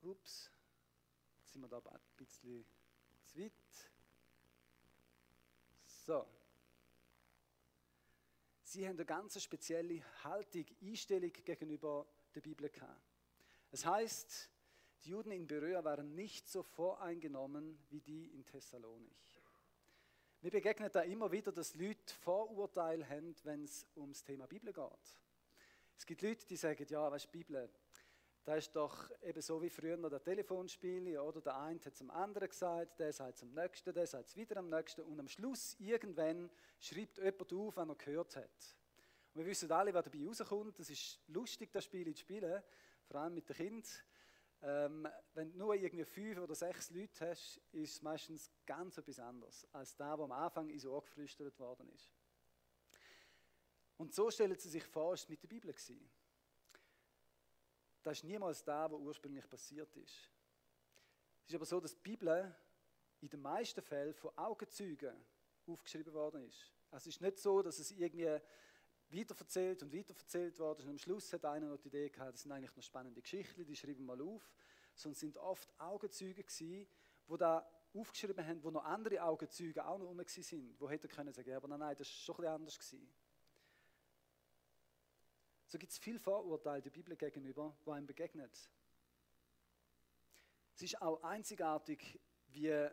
ups, 0.00 0.50
jetzt 1.40 1.52
sind 1.52 1.60
wir 1.60 1.68
da 1.68 1.78
ein 1.78 2.00
bisschen 2.16 2.64
zu 3.26 3.38
weit. 3.38 3.52
So. 5.86 6.26
Sie 8.62 8.86
haben 8.86 8.96
eine 8.96 9.04
ganz 9.04 9.40
spezielle 9.42 10.02
Haltung, 10.24 10.64
Einstellung 10.82 11.32
gegenüber 11.32 12.06
der 12.34 12.40
Bibel 12.40 12.68
gehabt. 12.68 13.13
Es 13.74 13.84
heißt, 13.84 14.50
die 15.02 15.08
Juden 15.08 15.32
in 15.32 15.48
Beröa 15.48 15.82
waren 15.82 16.14
nicht 16.14 16.48
so 16.48 16.62
voreingenommen 16.62 17.76
wie 17.90 18.00
die 18.00 18.26
in 18.26 18.46
Thessalonich. 18.46 19.42
Mir 20.42 20.52
begegnet 20.52 20.94
da 20.94 21.00
immer 21.00 21.32
wieder, 21.32 21.50
dass 21.50 21.74
Leute 21.74 22.14
Vorurteile 22.20 23.04
haben, 23.08 23.34
wenn 23.42 23.64
es 23.64 23.84
ums 23.96 24.22
Thema 24.22 24.46
Bibel 24.46 24.72
geht. 24.72 25.18
Es 25.98 26.06
gibt 26.06 26.22
Leute, 26.22 26.46
die 26.46 26.54
sagen, 26.54 26.86
ja, 26.88 27.10
weißt 27.10 27.24
du, 27.24 27.30
Bibel, 27.32 27.68
das 28.44 28.58
ist 28.58 28.76
doch 28.76 29.10
eben 29.20 29.42
so 29.42 29.60
wie 29.60 29.70
früher 29.70 29.96
noch 29.96 30.10
der 30.10 30.22
Telefonspiel, 30.22 31.18
oder? 31.18 31.40
Der 31.40 31.56
eine 31.56 31.80
hat 31.84 31.96
zum 31.96 32.12
anderen 32.12 32.48
gesagt, 32.48 33.00
der 33.00 33.12
sagt 33.12 33.38
zum 33.38 33.52
nächsten, 33.54 33.92
der 33.92 34.06
sagt 34.06 34.28
es 34.28 34.36
wieder 34.36 34.58
am 34.58 34.70
nächsten 34.70 35.00
und 35.00 35.18
am 35.18 35.26
Schluss 35.26 35.74
irgendwann 35.80 36.48
schreibt 36.78 37.18
jemand 37.18 37.52
auf, 37.52 37.76
was 37.76 37.88
er 37.88 37.94
gehört 37.96 38.36
hat. 38.36 38.76
Und 39.34 39.40
wir 39.40 39.46
wissen 39.46 39.72
alle, 39.72 39.92
was 39.92 40.04
dabei 40.04 40.24
rauskommt. 40.24 40.78
Das 40.78 40.88
ist 40.90 41.18
lustig, 41.26 41.72
das 41.72 41.84
Spiel 41.84 42.14
zu 42.14 42.20
spielen, 42.20 42.62
vor 43.06 43.20
allem 43.20 43.34
mit 43.34 43.48
den 43.48 43.56
Kindern. 43.56 43.90
Ähm, 44.62 45.08
wenn 45.34 45.52
du 45.52 45.58
nur 45.58 45.74
irgendwie 45.74 46.04
fünf 46.04 46.38
oder 46.38 46.54
sechs 46.54 46.90
Leute 46.90 47.28
hast, 47.28 47.60
ist 47.72 47.96
es 47.96 48.02
meistens 48.02 48.50
ganz 48.64 48.96
etwas 48.96 49.18
anderes 49.18 49.66
als 49.72 49.94
da, 49.96 50.18
wo 50.18 50.24
am 50.24 50.32
Anfang 50.32 50.70
in 50.70 50.78
so 50.78 50.98
geflüstert 51.00 51.58
worden 51.58 51.88
ist. 51.90 52.10
Und 53.98 54.14
so 54.14 54.30
stellen 54.30 54.58
sie 54.58 54.70
sich 54.70 54.84
vor, 54.84 55.14
es 55.14 55.28
mit 55.28 55.42
der 55.42 55.48
Bibel 55.48 55.72
gewesen. 55.72 56.10
das 58.02 58.18
ist 58.18 58.24
niemals 58.24 58.64
das, 58.64 58.90
was 58.90 59.00
ursprünglich 59.00 59.48
passiert 59.48 59.94
ist. 59.96 60.30
Es 61.42 61.50
ist 61.50 61.54
aber 61.54 61.66
so, 61.66 61.80
dass 61.80 61.94
die 61.94 62.02
Bibel 62.02 62.54
in 63.20 63.28
den 63.28 63.40
meisten 63.40 63.82
Fällen 63.82 64.14
von 64.14 64.36
Augenzeugen 64.36 65.14
aufgeschrieben 65.66 66.12
worden 66.12 66.42
ist. 66.42 66.72
Also 66.90 67.08
es 67.08 67.16
ist 67.16 67.20
nicht 67.20 67.38
so, 67.38 67.62
dass 67.62 67.78
es 67.78 67.90
irgendwie 67.90 68.40
weiterverzählt 69.14 69.82
und 69.82 69.92
weiterverzählt 69.92 70.58
worden 70.58 70.80
ist 70.80 70.84
und 70.84 70.90
am 70.92 70.98
Schluss 70.98 71.32
hat 71.32 71.44
einer 71.44 71.68
noch 71.68 71.78
die 71.78 71.88
Idee 71.88 72.08
gehabt, 72.10 72.34
das 72.34 72.42
sind 72.42 72.52
eigentlich 72.52 72.74
noch 72.74 72.82
spannende 72.82 73.20
Geschichten, 73.22 73.64
die 73.64 73.76
schreiben 73.76 74.06
wir 74.06 74.16
mal 74.16 74.20
auf. 74.20 74.52
Es 74.94 75.02
sind 75.02 75.36
oft 75.38 75.72
Augenzeuge 75.78 76.42
gewesen, 76.42 76.86
die 77.28 77.36
da 77.36 77.68
aufgeschrieben 77.94 78.46
haben, 78.46 78.62
wo 78.62 78.70
noch 78.70 78.84
andere 78.84 79.22
Augenzeuge 79.22 79.84
auch 79.86 79.98
noch 79.98 80.06
rum 80.06 80.20
sind, 80.26 80.80
wo 80.80 80.88
hätten 80.88 81.08
können 81.08 81.32
sagen, 81.32 81.52
aber 81.54 81.68
nein, 81.68 81.78
nein, 81.78 81.96
das 81.96 82.08
war 82.08 82.34
schon 82.34 82.44
ein 82.44 82.52
anders 82.52 82.78
gewesen. 82.78 83.08
So 85.66 85.78
gibt 85.78 85.92
es 85.92 85.98
viel 85.98 86.18
Vorurteile 86.18 86.82
der 86.82 86.90
Bibel 86.90 87.16
gegenüber, 87.16 87.76
wo 87.84 87.92
einem 87.92 88.06
begegnet. 88.06 88.70
Es 90.74 90.82
ist 90.82 91.00
auch 91.00 91.22
einzigartig, 91.22 92.20
wie 92.48 92.68
die 92.68 92.90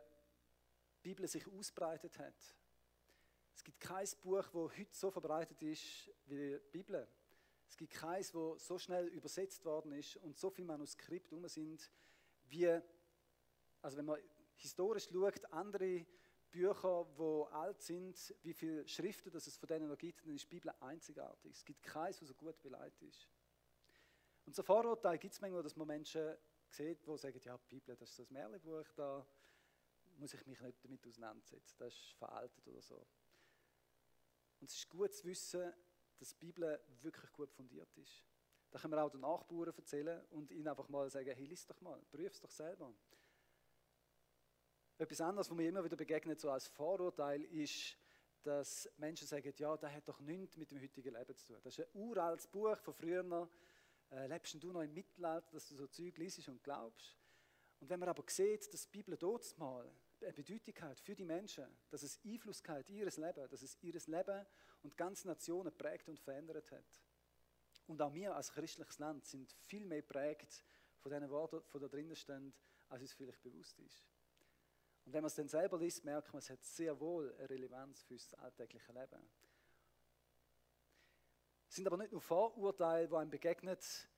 Bibel 1.01 1.27
sich 1.27 1.47
ausbreitet 1.47 2.17
hat. 2.19 2.55
Es 3.53 3.63
gibt 3.63 3.79
kein 3.79 4.07
Buch, 4.21 4.43
das 4.43 4.53
heute 4.53 4.93
so 4.95 5.11
verbreitet 5.11 5.61
ist 5.61 6.09
wie 6.25 6.35
die 6.35 6.59
Bibel. 6.71 7.07
Es 7.67 7.77
gibt 7.77 7.93
keins, 7.93 8.31
das 8.31 8.65
so 8.65 8.77
schnell 8.77 9.07
übersetzt 9.07 9.63
worden 9.63 9.93
ist 9.93 10.17
und 10.17 10.37
so 10.37 10.49
viele 10.49 10.67
Manuskripte 10.67 11.35
um 11.35 11.47
sind, 11.47 11.89
wie, 12.45 12.67
also 13.81 13.97
wenn 13.97 14.05
man 14.05 14.19
historisch 14.55 15.07
schaut, 15.09 15.45
andere 15.53 16.05
Bücher, 16.51 17.07
die 17.17 17.53
alt 17.53 17.81
sind, 17.81 18.35
wie 18.43 18.53
viele 18.53 18.87
Schriften 18.87 19.31
dass 19.31 19.47
es 19.47 19.57
von 19.57 19.67
denen 19.67 19.87
noch 19.87 19.97
gibt, 19.97 20.25
dann 20.25 20.35
ist 20.35 20.43
die 20.43 20.55
Bibel 20.55 20.73
einzigartig. 20.81 21.55
Es 21.55 21.63
gibt 21.63 21.81
keins, 21.81 22.19
das 22.19 22.27
so 22.27 22.33
gut 22.33 22.61
beleidigt 22.61 23.01
ist. 23.01 23.27
Und 24.45 24.55
so 24.55 24.63
Vorurteil 24.63 25.17
gibt 25.17 25.33
es 25.33 25.41
manchmal, 25.41 25.63
dass 25.63 25.75
man 25.75 25.87
Menschen 25.87 26.35
sieht, 26.67 27.05
die 27.07 27.17
sagen, 27.17 27.39
ja, 27.43 27.57
die 27.57 27.75
Bibel, 27.75 27.95
das 27.95 28.09
ist 28.09 28.15
so 28.15 28.23
ein 28.23 28.33
Märchenbuch, 28.33 28.91
da 28.95 29.25
muss 30.17 30.33
ich 30.33 30.45
mich 30.45 30.59
nicht 30.59 30.83
damit 30.83 31.07
auseinandersetzen, 31.07 31.75
das 31.79 31.93
ist 31.93 32.13
veraltet 32.17 32.67
oder 32.67 32.81
so. 32.81 33.05
Und 34.61 34.69
es 34.69 34.77
ist 34.77 34.89
gut 34.89 35.13
zu 35.13 35.25
wissen, 35.25 35.73
dass 36.19 36.29
die 36.29 36.45
Bibel 36.45 36.79
wirklich 37.01 37.33
gut 37.33 37.51
fundiert 37.51 37.97
ist. 37.97 38.23
Da 38.69 38.79
können 38.79 38.93
wir 38.93 39.03
auch 39.03 39.09
den 39.09 39.21
Nachbarn 39.21 39.73
erzählen 39.75 40.23
und 40.29 40.51
ihnen 40.51 40.67
einfach 40.67 40.87
mal 40.87 41.09
sagen, 41.09 41.29
hey, 41.35 41.45
lies 41.45 41.65
doch 41.65 41.81
mal, 41.81 41.99
prüf 42.11 42.31
es 42.31 42.39
doch 42.39 42.51
selber. 42.51 42.93
Etwas 44.97 45.19
anderes, 45.19 45.49
was 45.49 45.57
mir 45.57 45.67
immer 45.67 45.83
wieder 45.83 45.97
begegnet, 45.97 46.39
so 46.39 46.51
als 46.51 46.67
Vorurteil, 46.67 47.43
ist, 47.45 47.97
dass 48.43 48.87
Menschen 48.97 49.27
sagen, 49.27 49.51
ja, 49.57 49.75
das 49.75 49.91
hat 49.91 50.07
doch 50.07 50.19
nichts 50.19 50.57
mit 50.57 50.69
dem 50.69 50.79
heutigen 50.79 51.13
Leben 51.13 51.35
zu 51.35 51.47
tun. 51.47 51.57
Das 51.63 51.77
ist 51.77 51.85
ein 51.85 51.99
uraltes 51.99 52.47
Buch 52.47 52.77
von 52.77 52.93
früher. 52.93 53.49
Äh, 54.11 54.27
lebst 54.27 54.61
du 54.61 54.71
noch 54.71 54.81
im 54.81 54.93
Mittelalter, 54.93 55.51
dass 55.51 55.67
du 55.69 55.75
so 55.75 55.87
Zeug 55.87 56.17
liest 56.17 56.47
und 56.47 56.63
glaubst? 56.63 57.17
Und 57.79 57.89
wenn 57.89 57.99
man 57.99 58.09
aber 58.09 58.23
sieht, 58.27 58.71
dass 58.71 58.83
die 58.83 58.91
Bibel 58.91 59.17
dort 59.17 59.57
mal 59.57 59.91
Bedeutung 60.27 60.75
hat 60.81 60.99
für 60.99 61.15
die 61.15 61.25
Menschen, 61.25 61.65
dass 61.89 62.03
es 62.03 62.19
Einfluss 62.23 62.61
hat 62.67 62.89
in 62.89 62.97
ihr 62.97 63.05
Leben, 63.05 63.49
dass 63.49 63.61
es 63.61 63.77
ihr 63.81 63.93
Leben 63.93 64.45
und 64.83 64.97
ganze 64.97 65.27
Nationen 65.27 65.75
prägt 65.75 66.07
und 66.09 66.19
verändert 66.19 66.71
hat. 66.71 67.01
Und 67.87 68.01
auch 68.01 68.13
wir 68.13 68.35
als 68.35 68.51
christliches 68.51 68.99
Land 68.99 69.25
sind 69.25 69.51
viel 69.65 69.85
mehr 69.85 70.01
prägt 70.01 70.63
von 70.99 71.11
diesen 71.11 71.29
Worten, 71.29 71.61
die 71.73 71.79
da 71.79 71.87
drinnen 71.87 72.15
stehen, 72.15 72.53
als 72.89 73.01
uns 73.01 73.13
vielleicht 73.13 73.41
bewusst 73.41 73.79
ist. 73.79 74.05
Und 75.05 75.13
wenn 75.13 75.21
man 75.21 75.27
es 75.27 75.35
dann 75.35 75.47
selber 75.47 75.77
liest, 75.79 76.05
merkt 76.05 76.31
man, 76.31 76.39
es 76.39 76.49
hat 76.49 76.63
sehr 76.63 76.99
wohl 76.99 77.33
eine 77.35 77.49
Relevanz 77.49 78.03
für 78.03 78.13
das 78.13 78.33
alltägliche 78.35 78.91
Leben. 78.93 79.29
Es 81.67 81.75
sind 81.75 81.87
aber 81.87 81.97
nicht 81.97 82.11
nur 82.11 82.21
Vorurteile, 82.21 83.07
die 83.07 83.15
einem 83.15 83.29
begegnet, 83.29 84.09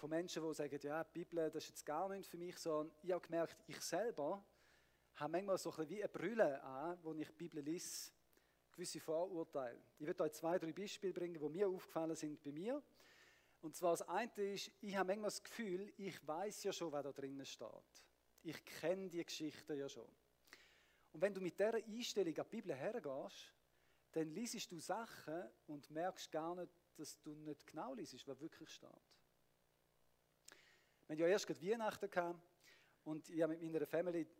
von 0.00 0.08
Menschen, 0.08 0.42
die 0.42 0.54
sagen, 0.54 0.80
ja, 0.82 1.04
die 1.04 1.10
Bibel, 1.12 1.50
das 1.50 1.64
ist 1.64 1.68
jetzt 1.70 1.84
gar 1.84 2.08
nicht 2.08 2.28
für 2.28 2.38
mich, 2.38 2.56
sondern 2.56 2.96
ich 3.02 3.12
habe 3.12 3.20
gemerkt, 3.20 3.56
ich 3.66 3.80
selber 3.82 4.42
habe 5.20 5.32
manchmal 5.32 5.58
so 5.58 5.70
ein 5.70 5.76
bisschen 5.76 5.90
wie 5.90 6.02
eine 6.02 6.08
Brille 6.08 6.62
an, 6.62 6.98
wo 7.02 7.12
ich 7.12 7.28
die 7.28 7.34
Bibel 7.34 7.62
lese, 7.62 8.10
gewisse 8.72 9.00
Vorurteile. 9.00 9.80
Ich 9.98 10.06
werde 10.06 10.22
euch 10.22 10.32
zwei, 10.32 10.58
drei 10.58 10.72
Beispiele 10.72 11.12
bringen, 11.12 11.38
die 11.38 11.48
mir 11.48 11.68
aufgefallen 11.68 12.16
sind 12.16 12.42
bei 12.42 12.52
mir. 12.52 12.82
Und 13.60 13.76
zwar 13.76 13.92
das 13.92 14.02
eine 14.08 14.32
ist, 14.52 14.70
ich 14.80 14.96
habe 14.96 15.08
manchmal 15.08 15.28
das 15.28 15.42
Gefühl, 15.42 15.92
ich 15.98 16.26
weiß 16.26 16.64
ja 16.64 16.72
schon, 16.72 16.90
was 16.90 17.02
da 17.02 17.12
drinnen 17.12 17.44
steht. 17.44 17.68
Ich 18.42 18.64
kenne 18.64 19.10
die 19.10 19.22
Geschichte 19.22 19.74
ja 19.74 19.88
schon. 19.88 20.08
Und 21.12 21.20
wenn 21.20 21.34
du 21.34 21.40
mit 21.40 21.58
dieser 21.58 21.74
Einstellung 21.74 22.38
an 22.38 22.46
die 22.50 22.56
Bibel 22.56 22.74
hergehst, 22.74 23.52
dann 24.12 24.30
liest 24.30 24.72
du 24.72 24.78
Sachen 24.78 25.50
und 25.66 25.90
merkst 25.90 26.32
gar 26.32 26.54
nicht, 26.54 26.72
dass 26.96 27.20
du 27.20 27.34
nicht 27.34 27.66
genau 27.66 27.92
liest, 27.94 28.26
was 28.26 28.40
wirklich 28.40 28.70
steht. 28.70 28.88
Wir 31.06 31.14
hatten 31.14 31.20
ja 31.20 31.26
erst 31.26 31.46
gerade 31.46 31.62
Weihnachten 31.62 32.10
gehabt 32.10 32.40
und 33.04 33.28
ich 33.28 33.42
habe 33.42 33.56
mit 33.56 33.72
meiner 33.72 33.86
Family 33.86 34.24
die 34.24 34.39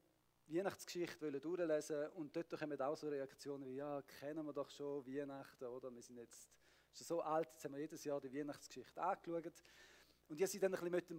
Weihnachtsgeschichte 0.53 1.41
durchlesen 1.41 2.09
und 2.11 2.35
dort 2.35 2.59
kommen 2.59 2.81
auch 2.81 2.97
so 2.97 3.09
Reaktionen 3.09 3.67
wie, 3.67 3.77
ja, 3.77 4.03
kennen 4.03 4.45
wir 4.45 4.53
doch 4.53 4.69
schon 4.71 5.07
Weihnachten, 5.07 5.65
oder? 5.65 5.95
Wir 5.95 6.03
sind 6.03 6.17
jetzt 6.19 6.51
schon 6.93 7.07
so 7.07 7.21
alt, 7.23 7.49
jetzt 7.53 7.65
haben 7.65 7.73
wir 7.73 7.81
jedes 7.81 8.05
Jahr 8.05 8.21
die 8.21 8.33
Weihnachtsgeschichte 8.33 9.01
angeschaut. 9.01 9.63
Und 10.29 10.37
ich 10.37 10.43
habe 10.43 10.49
sie 10.49 10.59
dann 10.59 10.75
ein 10.75 10.91
bisschen 10.91 11.17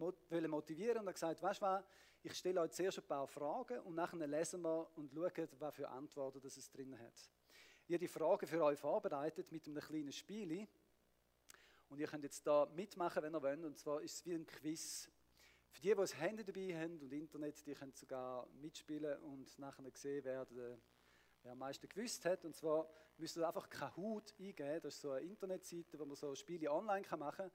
motivieren 0.50 0.97
und 1.00 1.07
habe 1.07 1.13
gesagt, 1.13 1.41
weißt 1.41 1.61
du 1.61 1.65
was, 1.65 1.83
ich 2.23 2.33
stelle 2.33 2.61
euch 2.61 2.71
zuerst 2.71 3.00
ein 3.00 3.07
paar 3.07 3.27
Fragen 3.27 3.79
und 3.79 3.95
nachher 3.95 4.27
lesen 4.27 4.61
wir 4.61 4.88
und 4.95 5.11
schauen, 5.11 5.47
was 5.59 5.75
für 5.75 5.89
Antworten 5.89 6.45
es 6.45 6.69
drin 6.69 6.97
hat. 7.00 7.31
Ich 7.88 7.93
habe 7.93 8.00
die 8.00 8.07
Fragen 8.07 8.47
für 8.47 8.63
euch 8.63 8.79
vorbereitet 8.79 9.51
mit 9.51 9.67
einem 9.67 9.81
kleinen 9.81 10.11
Spiel. 10.11 10.67
Und 11.89 12.00
ihr 12.00 12.07
könnt 12.07 12.23
jetzt 12.23 12.45
da 12.47 12.67
mitmachen, 12.73 13.21
wenn 13.23 13.35
ihr 13.35 13.41
wollt. 13.41 13.65
Und 13.65 13.77
zwar 13.77 14.01
ist 14.01 14.15
es 14.15 14.25
wie 14.25 14.33
ein 14.33 14.45
Quiz. 14.45 15.09
Für 15.71 15.81
die, 15.81 15.89
die 15.89 15.95
das 15.95 16.15
Handy 16.19 16.43
dabei 16.43 16.75
haben 16.81 16.99
und 16.99 17.13
Internet, 17.13 17.65
die 17.65 17.73
können 17.73 17.93
sogar 17.93 18.45
mitspielen 18.61 19.17
und 19.19 19.57
nachher 19.57 19.83
sehen, 19.93 20.23
wer, 20.25 20.45
der, 20.45 20.77
wer 21.43 21.51
am 21.53 21.57
meisten 21.57 21.87
gewusst 21.87 22.25
hat. 22.25 22.43
Und 22.43 22.53
zwar 22.55 22.89
müsst 23.17 23.37
ihr 23.37 23.47
einfach 23.47 23.69
Kahoot 23.69 24.33
eingeben. 24.37 24.81
Das 24.81 24.95
ist 24.95 25.01
so 25.01 25.11
eine 25.11 25.25
Internetseite, 25.25 25.97
wo 25.97 26.05
man 26.05 26.17
so 26.17 26.35
Spiele 26.35 26.69
online 26.71 27.07
machen 27.17 27.37
kann. 27.37 27.51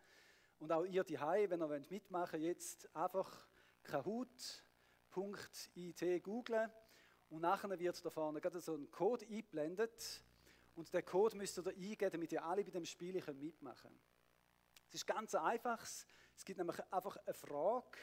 Und 0.59 0.73
auch 0.73 0.85
ihr 0.87 1.05
die 1.05 1.21
wenn 1.21 1.61
ihr 1.61 1.85
mitmachen 1.91 2.41
wollt, 2.41 2.43
jetzt 2.43 2.89
einfach 2.97 3.47
kahoot.it 3.83 4.65
googlen 6.25 6.71
und 7.29 7.43
nachher 7.43 7.79
wird 7.79 8.05
da 8.05 8.11
vorne 8.11 8.41
gerade 8.41 8.61
so 8.61 8.75
ein 8.75 8.91
Code 8.91 9.27
eingeblendet 9.27 10.25
und 10.75 10.93
den 10.93 11.05
Code 11.05 11.37
müsst 11.37 11.59
ihr 11.59 11.67
eingeben, 11.67 12.11
damit 12.11 12.33
ihr 12.33 12.43
alle 12.45 12.65
bei 12.65 12.71
dem 12.71 12.87
Spiel 12.87 13.23
mitmachen 13.35 13.91
könnt. 13.91 14.01
Es 14.89 14.95
ist 14.95 15.07
ganz 15.07 15.35
einfach. 15.35 15.85
Es 16.37 16.45
gibt 16.45 16.59
nämlich 16.59 16.79
einfach 16.93 17.17
eine 17.17 17.35
Frage 17.35 17.99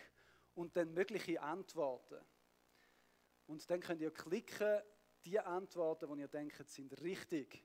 und 0.56 0.76
dann 0.76 0.94
mögliche 0.94 1.40
Antworten. 1.42 2.20
Und 3.46 3.70
dann 3.70 3.80
könnt 3.80 4.02
ihr 4.02 4.12
klicken, 4.12 4.82
die 5.24 5.40
Antworten, 5.40 6.14
die 6.14 6.22
ihr 6.22 6.28
denkt, 6.28 6.70
sind 6.70 7.00
richtig. 7.02 7.64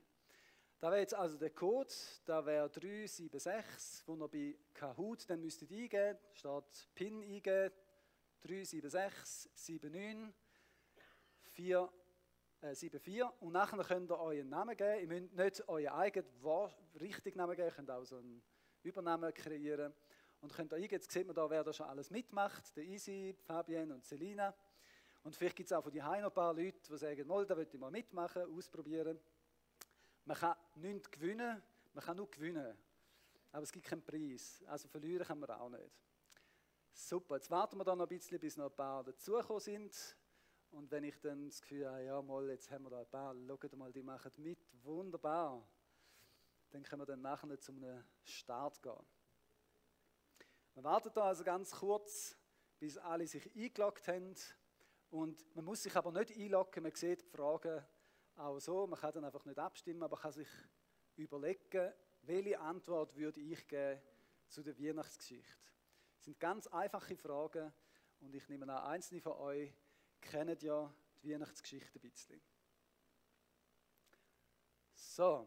Da 0.79 0.91
wäre 0.91 1.01
jetzt 1.01 1.13
also 1.13 1.37
der 1.37 1.49
Code, 1.49 1.93
da 2.23 2.45
wäre 2.45 2.69
376, 2.69 4.07
wo 4.07 4.15
ihr 4.15 4.27
bei 4.29 4.57
Kahoot 4.73 5.29
dann 5.29 5.41
müsstet 5.41 5.71
eingeben, 5.71 6.17
steht 6.33 6.87
PIN 6.95 7.21
eingeben, 7.21 7.73
376 8.41 9.51
79 9.81 10.33
4, 11.49 11.91
äh, 12.61 12.75
74 12.75 13.23
und 13.41 13.51
nachher 13.51 13.83
könnt 13.83 14.09
ihr 14.09 14.19
euren 14.19 14.47
Namen 14.47 14.77
geben. 14.77 15.01
Ihr 15.01 15.07
müsst 15.07 15.33
nicht 15.33 15.67
euren 15.67 15.87
eigenen 15.87 16.71
richtigen 17.01 17.37
Namen 17.37 17.55
geben, 17.57 17.67
ihr 17.67 17.75
könnt 17.75 17.91
auch 17.91 18.05
so 18.05 18.17
einen 18.17 18.41
Übernamen 18.83 19.33
kreieren. 19.33 19.93
Und 20.41 20.53
könnt 20.53 20.73
eingeben, 20.73 20.93
jetzt 20.93 21.11
sieht 21.11 21.27
man 21.27 21.35
da, 21.35 21.49
wer 21.49 21.63
da 21.63 21.73
schon 21.73 21.87
alles 21.87 22.09
mitmacht, 22.09 22.75
der 22.75 22.83
Isi, 22.83 23.35
Fabienne 23.45 23.93
und 23.93 24.05
Selina. 24.05 24.53
Und 25.23 25.35
vielleicht 25.35 25.55
gibt 25.55 25.69
es 25.69 25.73
auch 25.73 25.83
von 25.83 25.91
die 25.91 25.99
noch 25.99 26.07
ein 26.07 26.31
paar 26.31 26.53
Leute, 26.53 26.79
die 26.79 26.97
sagen, 26.97 27.27
mal, 27.27 27.45
da 27.45 27.55
möchte 27.55 27.75
ich 27.75 27.79
mal 27.79 27.91
mitmachen, 27.91 28.43
ausprobieren. 28.55 29.19
Man 30.23 30.37
kann 30.37 30.55
nichts 30.75 31.11
gewinnen, 31.11 31.61
man 31.93 32.03
kann 32.03 32.15
nur 32.15 32.31
gewinnen. 32.31 32.77
Aber 33.51 33.63
es 33.63 33.71
gibt 33.71 33.85
keinen 33.85 34.03
Preis. 34.03 34.63
Also 34.67 34.87
verlieren 34.87 35.25
kann 35.25 35.39
man 35.39 35.49
auch 35.51 35.69
nicht. 35.69 35.91
Super, 36.93 37.35
jetzt 37.35 37.49
warten 37.49 37.77
wir 37.77 37.83
da 37.83 37.95
noch 37.95 38.05
ein 38.05 38.09
bisschen, 38.09 38.39
bis 38.39 38.57
noch 38.57 38.69
ein 38.69 38.75
paar 38.75 39.03
dazugekommen 39.03 39.61
sind. 39.61 40.17
Und 40.71 40.89
wenn 40.91 41.03
ich 41.03 41.19
dann 41.19 41.47
das 41.47 41.61
Gefühl 41.61 41.89
habe, 41.89 42.03
ja 42.03 42.21
mal, 42.21 42.47
jetzt 42.49 42.69
haben 42.69 42.83
wir 42.83 42.91
da 42.91 42.99
ein 42.99 43.09
paar, 43.09 43.35
schaut 43.47 43.75
mal, 43.75 43.91
die 43.91 44.03
machen 44.03 44.31
mit, 44.37 44.59
wunderbar. 44.83 45.67
Dann 46.69 46.83
können 46.83 47.01
wir 47.01 47.05
dann 47.07 47.21
nachher 47.21 47.59
zu 47.59 47.71
einem 47.71 48.03
Start 48.23 48.81
gehen. 48.81 49.05
Wir 50.79 50.85
warten 50.85 51.11
da 51.13 51.25
also 51.25 51.43
ganz 51.43 51.71
kurz, 51.71 52.37
bis 52.79 52.97
alle 52.97 53.27
sich 53.27 53.53
eingeloggt 53.53 54.07
haben. 54.07 54.33
Und 55.09 55.53
man 55.53 55.65
muss 55.65 55.83
sich 55.83 55.93
aber 55.93 56.09
nicht 56.13 56.31
einloggen, 56.31 56.83
man 56.83 56.95
sieht 56.95 57.21
die 57.21 57.25
Fragen 57.25 57.85
auch 58.37 58.59
so. 58.59 58.87
Man 58.87 58.97
kann 58.97 59.11
dann 59.11 59.25
einfach 59.25 59.43
nicht 59.43 59.59
abstimmen, 59.59 60.01
aber 60.03 60.15
kann 60.15 60.31
sich 60.31 60.47
überlegen, 61.17 61.91
welche 62.21 62.57
Antwort 62.61 63.13
würde 63.17 63.41
ich 63.41 63.67
geben 63.67 64.01
zu 64.47 64.63
der 64.63 64.79
Weihnachtsgeschichte. 64.79 65.67
Das 66.15 66.23
sind 66.23 66.39
ganz 66.39 66.65
einfache 66.67 67.17
Fragen 67.17 67.73
und 68.21 68.33
ich 68.33 68.47
nehme 68.47 68.63
an, 68.73 68.93
einzelne 68.93 69.19
von 69.19 69.33
euch 69.33 69.73
kennen 70.21 70.57
ja 70.61 70.95
die 71.21 71.33
Weihnachtsgeschichte 71.33 71.99
ein 71.99 72.09
bisschen. 72.09 72.41
So, 74.95 75.45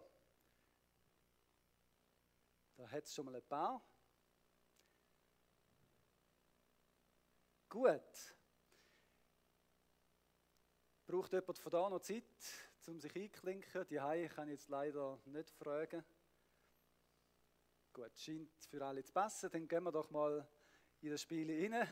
da 2.77 2.87
hat 2.91 3.05
es 3.05 3.15
schon 3.15 3.25
mal 3.25 3.35
ein 3.35 3.49
paar. 3.49 3.83
Gut. 7.73 8.37
Braucht 11.07 11.33
jemand 11.33 11.59
von 11.59 11.73
da 11.73 11.89
noch 11.89 12.01
Zeit, 12.01 12.23
um 12.87 13.01
sich 13.01 13.17
einzuklinken? 13.17 13.87
Die 13.89 13.99
Haie 13.99 14.29
kann 14.29 14.49
ich 14.49 14.61
jetzt 14.61 14.69
leider 14.69 15.19
nicht 15.25 15.51
fragen. 15.53 16.05
Gut, 17.95 18.11
scheint 18.19 18.51
für 18.69 18.85
alle 18.85 19.03
zu 19.03 19.11
passen. 19.11 19.49
Dann 19.51 19.67
gehen 19.67 19.85
wir 19.85 19.91
doch 19.91 20.11
mal 20.11 20.47
in 21.01 21.13
das 21.13 21.23
Spiel 21.23 21.73
rein. 21.73 21.89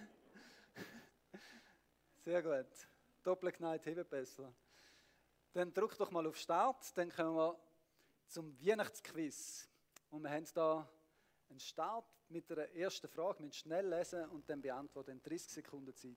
Sehr 2.26 2.42
gut. 2.42 2.88
Doppelkneit 3.22 3.86
heben 3.86 4.06
besser. 4.06 4.52
Dann 5.54 5.72
drück 5.72 5.96
doch 5.96 6.10
mal 6.10 6.26
auf 6.26 6.36
Start. 6.36 6.94
Dann 6.98 7.08
kommen 7.10 7.36
wir 7.36 7.58
zum 8.26 8.54
Weihnachtsquiz. 8.60 9.66
Und 10.10 10.24
wir 10.24 10.30
haben 10.30 10.46
da 10.52 10.86
einen 11.50 11.60
Start 11.60 12.06
mit 12.28 12.48
der 12.50 12.74
ersten 12.74 13.08
Frage. 13.08 13.42
Müssen 13.42 13.52
schnell 13.52 13.88
lesen 13.88 14.28
und 14.30 14.48
dann 14.48 14.60
beantworten 14.60 15.12
in 15.12 15.22
30 15.22 15.52
Sekunden 15.52 15.94
Zeit. 15.94 16.16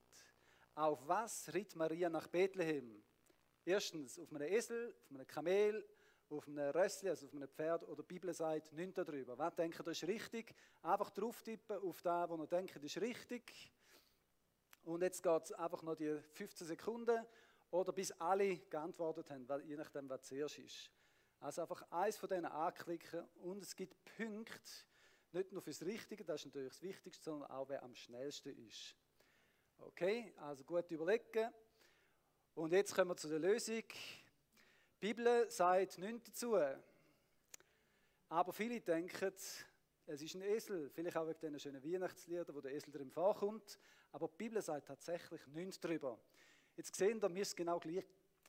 Auf 0.74 1.06
was 1.06 1.52
ritt 1.52 1.76
Maria 1.76 2.08
nach 2.08 2.26
Bethlehem? 2.28 3.02
Erstens 3.64 4.18
auf 4.18 4.30
einem 4.30 4.42
Esel, 4.42 4.94
auf 5.04 5.10
einem 5.10 5.26
Kamel, 5.26 5.88
auf 6.30 6.48
einem 6.48 6.70
Rössli, 6.70 7.08
also 7.08 7.26
auf 7.26 7.34
einem 7.34 7.48
Pferd 7.48 7.84
oder 7.84 8.02
die 8.02 8.14
Bibel 8.14 8.32
sagt 8.32 8.72
nichts 8.72 8.94
darüber. 8.94 9.38
Was 9.38 9.54
denkt 9.54 9.78
ihr, 9.78 9.84
das 9.84 10.02
ist 10.02 10.08
richtig? 10.08 10.54
Einfach 10.82 11.10
drauf 11.10 11.42
tippen 11.42 11.78
auf 11.78 12.02
das, 12.02 12.30
was 12.30 12.38
ihr 12.38 12.46
denkt, 12.46 12.76
das 12.76 12.82
ist 12.82 13.00
richtig. 13.00 13.72
Und 14.82 15.02
jetzt 15.02 15.22
geht 15.22 15.42
es 15.44 15.52
einfach 15.52 15.82
noch 15.82 15.94
die 15.94 16.18
15 16.32 16.66
Sekunden 16.66 17.24
oder 17.70 17.92
bis 17.92 18.12
alle 18.12 18.56
geantwortet 18.56 19.30
haben, 19.30 19.46
je 19.66 19.76
nachdem, 19.76 20.08
was 20.08 20.22
zuerst 20.22 20.58
ist. 20.58 20.90
Also 21.40 21.62
einfach 21.62 21.82
eins 21.90 22.16
von 22.16 22.28
denen 22.28 22.46
anklicken 22.46 23.24
und 23.42 23.62
es 23.62 23.74
gibt 23.74 23.96
Punkte, 24.16 24.60
nicht 25.34 25.52
nur 25.52 25.62
fürs 25.62 25.82
Richtige, 25.82 26.24
das 26.24 26.40
ist 26.40 26.46
natürlich 26.46 26.72
das 26.72 26.82
Wichtigste, 26.82 27.24
sondern 27.24 27.50
auch 27.50 27.68
wer 27.68 27.82
am 27.82 27.94
schnellsten 27.94 28.56
ist. 28.66 28.96
Okay, 29.78 30.32
also 30.38 30.64
gut 30.64 30.90
überlegen. 30.90 31.52
Und 32.54 32.72
jetzt 32.72 32.94
kommen 32.94 33.10
wir 33.10 33.16
zu 33.16 33.28
der 33.28 33.40
Lösung. 33.40 33.82
Die 33.82 35.00
Bibel 35.00 35.50
sagt 35.50 35.98
nichts 35.98 36.30
dazu. 36.30 36.56
Aber 38.28 38.52
viele 38.52 38.80
denken, 38.80 39.32
es 40.06 40.22
ist 40.22 40.34
ein 40.34 40.42
Esel, 40.42 40.90
vielleicht 40.90 41.16
auch 41.16 41.26
wegen 41.26 41.40
diesen 41.40 41.60
schönen 41.60 41.84
Weihnachtsliedern, 41.84 42.54
wo 42.54 42.60
der 42.60 42.72
Esel 42.72 42.92
drin 42.92 43.10
vorkommt. 43.10 43.78
Aber 44.12 44.28
die 44.28 44.36
Bibel 44.36 44.62
sagt 44.62 44.86
tatsächlich 44.86 45.46
nichts 45.48 45.80
darüber. 45.80 46.18
Jetzt 46.76 46.94
sehen 46.94 47.20
wir, 47.20 47.28
mir 47.28 47.42
ist 47.42 47.56
genau 47.56 47.78
gleich 47.80 48.04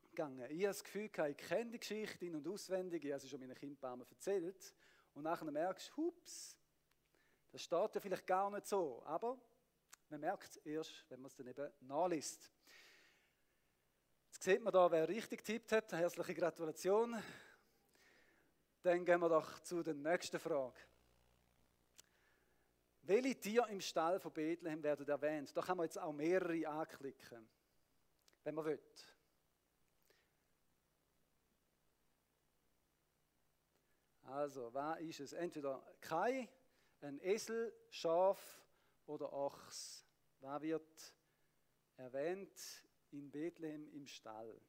gegangen. 0.09 0.45
Ich 0.49 0.63
habe 0.63 0.67
das 0.67 0.83
Gefühl, 0.83 1.05
ich 1.05 1.37
kenne 1.37 1.71
die 1.71 1.79
Geschichte 1.79 2.25
in- 2.25 2.35
und 2.35 2.47
auswendig, 2.47 3.03
ich 3.03 3.11
habe 3.11 3.19
sie 3.19 3.29
schon 3.29 3.39
meinen 3.39 3.55
Kindern 3.55 4.01
erzählt. 4.01 4.73
Und 5.13 5.23
nachher 5.23 5.49
merkst 5.49 5.89
du, 5.89 5.97
hups, 5.97 6.57
das 7.55 7.61
steht 7.61 7.95
ja 7.95 8.01
vielleicht 8.01 8.27
gar 8.27 8.51
nicht 8.51 8.67
so. 8.67 9.01
Aber 9.05 9.37
man 10.09 10.19
merkt 10.19 10.49
es 10.49 10.57
erst, 10.57 11.05
wenn 11.07 11.21
man 11.21 11.29
es 11.29 11.35
dann 11.37 11.47
eben 11.47 11.71
nachliest. 11.79 12.51
Jetzt 14.25 14.43
sieht 14.43 14.61
man 14.61 14.73
da, 14.73 14.91
wer 14.91 15.07
richtig 15.07 15.41
tippt 15.41 15.71
hat. 15.71 15.89
Herzliche 15.93 16.33
Gratulation. 16.33 17.15
Dann 18.81 19.05
gehen 19.05 19.21
wir 19.21 19.29
doch 19.29 19.57
zu 19.61 19.81
der 19.81 19.93
nächsten 19.93 20.37
Frage. 20.37 20.75
Welche 23.03 23.39
Tiere 23.39 23.69
im 23.69 23.79
Stall 23.79 24.19
von 24.19 24.33
Bethlehem 24.33 24.83
werden 24.83 25.07
erwähnt? 25.07 25.55
Da 25.55 25.61
kann 25.61 25.77
man 25.77 25.85
jetzt 25.85 25.97
auch 25.97 26.11
mehrere 26.11 26.67
anklicken, 26.67 27.47
wenn 28.43 28.55
man 28.55 28.65
will. 28.65 28.83
Also, 34.23 34.73
was 34.73 34.99
ist 34.99 35.19
es? 35.21 35.31
Entweder 35.31 35.81
Kai, 36.01 36.49
ein 37.05 37.19
Esel, 37.21 37.71
Schaf 37.89 38.63
oder 39.05 39.31
Ochs. 39.31 40.05
Was 40.39 40.61
wird 40.61 41.13
erwähnt 41.97 42.83
in 43.11 43.29
Bethlehem 43.29 43.87
im 43.93 44.07
Stall? 44.07 44.59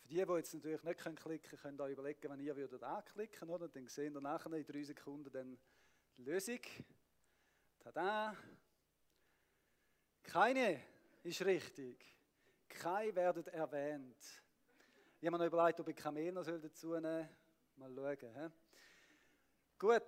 Für 0.00 0.08
die, 0.08 0.24
die 0.24 0.32
jetzt 0.32 0.54
natürlich 0.54 0.82
nicht 0.82 0.98
klicken 0.98 1.16
können, 1.16 1.46
könnt 1.62 1.80
ihr 1.80 1.86
überlegen, 1.86 2.30
wenn 2.30 2.40
ihr 2.40 2.56
würdet 2.56 2.82
anklicken 2.82 3.48
würdet. 3.48 3.76
Dann 3.76 3.86
sehen 3.88 4.14
wir 4.14 4.20
nachher 4.20 4.52
in 4.52 4.64
drei 4.64 4.82
Sekunden 4.82 5.30
dann 5.30 5.58
die 6.16 6.22
Lösung. 6.22 6.60
Tada! 7.78 8.36
Keine 10.22 10.80
ist 11.22 11.44
richtig. 11.44 12.04
Keine 12.68 13.14
werden 13.14 13.46
erwähnt. 13.48 14.42
Ich 15.20 15.26
habe 15.26 15.36
mir 15.36 15.44
noch 15.44 15.46
überlegt, 15.46 15.80
ob 15.80 15.88
ich 15.88 15.96
Kamel 15.96 16.32
noch 16.32 16.44
dazu 16.44 16.94
nehmen 16.94 17.28
soll. 17.76 17.94
Mal 17.94 17.94
schauen. 17.94 18.34
He? 18.34 18.61
Gut, 19.82 20.00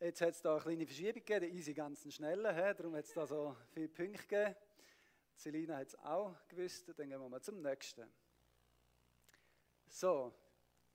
jetzt 0.00 0.20
hat 0.22 0.30
es 0.30 0.40
da 0.40 0.52
eine 0.54 0.62
kleine 0.62 0.86
Verschiebung 0.86 1.22
gegeben, 1.22 1.54
Easy 1.54 1.74
ganz 1.74 2.10
schnell, 2.10 2.38
he? 2.38 2.74
darum 2.74 2.96
hat 2.96 3.04
es 3.04 3.12
da 3.12 3.26
so 3.26 3.54
viele 3.74 3.86
Punkte 3.86 4.22
gegeben. 4.22 4.56
Selina 5.34 5.76
hat 5.76 5.88
es 5.88 5.98
auch 5.98 6.34
gewusst, 6.48 6.88
dann 6.96 7.10
gehen 7.10 7.20
wir 7.20 7.28
mal 7.28 7.42
zum 7.42 7.60
nächsten. 7.60 8.10
So, 9.88 10.32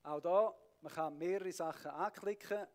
auch 0.02 0.20
da, 0.20 0.52
man 0.80 0.92
kann 0.92 1.16
mehrere 1.16 1.52
Sachen 1.52 1.92
anklicken. 1.92 2.66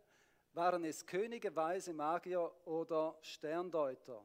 Waren 0.54 0.86
es 0.86 1.06
Könige, 1.06 1.54
Weise, 1.54 1.94
Magier 1.94 2.50
oder 2.66 3.20
Sterndeuter? 3.22 4.24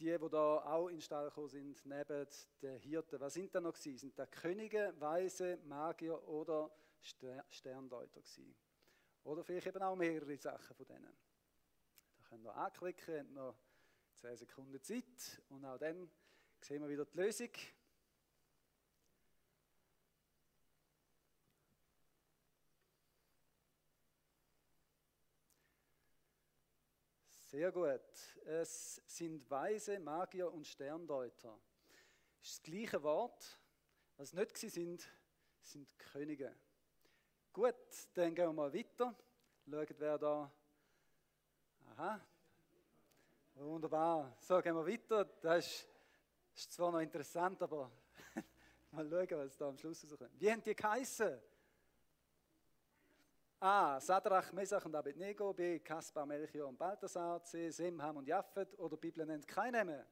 Die, 0.00 0.18
die 0.18 0.28
da 0.30 0.64
auch 0.66 0.88
in 0.88 1.00
Stall 1.00 1.30
gekommen 1.30 1.48
sind, 1.48 1.86
neben 1.86 2.26
den 2.60 2.78
Hirten. 2.78 3.20
Was 3.20 3.32
sind 3.32 3.54
da 3.54 3.58
noch 3.62 3.72
gewesen? 3.72 3.96
Sind 3.96 4.18
da 4.18 4.26
Könige, 4.26 4.92
Weise, 4.98 5.56
Magier 5.64 6.22
oder 6.28 6.70
Sterndeuter 7.48 8.20
gewesen? 8.20 8.54
Oder 9.24 9.42
vielleicht 9.42 9.66
eben 9.66 9.82
auch 9.82 9.96
mehrere 9.96 10.36
Sachen 10.36 10.76
von 10.76 10.86
denen. 10.86 11.16
Da 12.16 12.22
könnt 12.28 12.44
ihr 12.44 12.54
anklicken, 12.54 13.18
habt 13.20 13.30
noch 13.32 13.56
10 14.16 14.36
Sekunden 14.36 14.80
Zeit 14.82 15.42
und 15.48 15.64
auch 15.64 15.78
dann 15.78 16.10
sehen 16.60 16.82
wir 16.82 16.88
wieder 16.88 17.06
die 17.06 17.16
Lösung. 17.16 17.50
Sehr 27.54 27.70
gut. 27.70 28.00
Es 28.44 28.96
sind 29.06 29.48
Weise, 29.48 30.00
Magier 30.00 30.52
und 30.52 30.66
Sterndeuter. 30.66 31.58
Das 32.40 32.48
ist 32.50 32.58
das 32.58 32.62
gleiche 32.62 33.02
Wort. 33.02 33.60
Was 34.16 34.32
nicht 34.32 34.56
sind, 34.58 35.08
sind 35.62 35.88
Könige. 35.98 36.54
Gut, 37.54 37.76
dann 38.14 38.34
gehen 38.34 38.46
wir 38.46 38.52
mal 38.52 38.74
weiter. 38.74 39.14
Schauen, 39.64 39.86
wer 39.98 40.18
da. 40.18 40.50
Aha. 41.86 42.20
Wunderbar. 43.54 44.36
So, 44.40 44.60
gehen 44.60 44.74
wir 44.74 44.84
weiter. 44.84 45.24
Das 45.40 45.64
ist, 45.64 45.88
ist 46.56 46.72
zwar 46.72 46.90
noch 46.90 46.98
interessant, 46.98 47.62
aber 47.62 47.92
mal 48.90 49.08
schauen, 49.08 49.38
was 49.38 49.56
da 49.56 49.68
am 49.68 49.78
Schluss 49.78 50.02
rauskommt. 50.02 50.32
Wie 50.40 50.50
haben 50.50 50.62
die 50.64 50.74
geheißen? 50.74 51.40
A. 53.60 54.00
Sadrach, 54.00 54.52
Mesach 54.52 54.84
und 54.84 54.96
Abednego. 54.96 55.52
B. 55.52 55.78
Kaspar, 55.78 56.26
Melchior 56.26 56.66
und 56.66 56.76
Balthasar. 56.76 57.40
C. 57.44 57.70
Semham 57.70 58.16
und 58.16 58.26
Japheth. 58.26 58.76
Oder 58.80 58.96
die 58.96 59.00
Bibel 59.00 59.24
nennt 59.24 59.46
keine 59.46 59.84
mehr. 59.84 60.04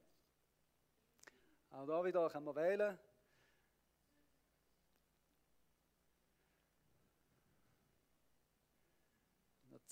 Auch 1.71 1.85
da 1.85 2.05
wieder 2.05 2.29
kann 2.29 2.45
man 2.45 2.55
wählen. 2.55 2.97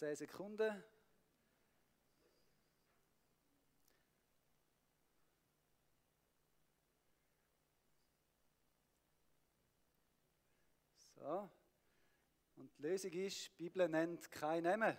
10 0.02 0.16
Sekunden. 0.16 0.84
So. 11.14 11.52
Und 12.56 12.76
die 12.80 12.82
Lösung 12.82 13.12
ist, 13.12 13.52
die 13.60 13.64
Bibel 13.66 13.88
nennt 13.88 14.32
keinen 14.32 14.64
Namen. 14.64 14.98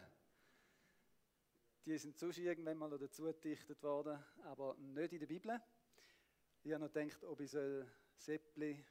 Die 1.85 1.99
sind 1.99 2.17
sonst 2.17 2.38
irgendwann 2.38 2.79
mal 2.79 2.97
dazu 2.97 3.25
gedichtet 3.25 3.83
worden, 3.83 4.25
aber 4.45 4.77
nicht 4.77 5.15
in 5.15 5.19
der 5.19 5.27
Bibel. 5.27 5.61
Ich 6.62 6.73
habe 6.73 6.85
noch 6.85 6.93
gedacht, 6.93 7.25
ob 7.25 7.41
ich 7.41 7.51
soll 7.51 7.91
Seppli, 8.15 8.87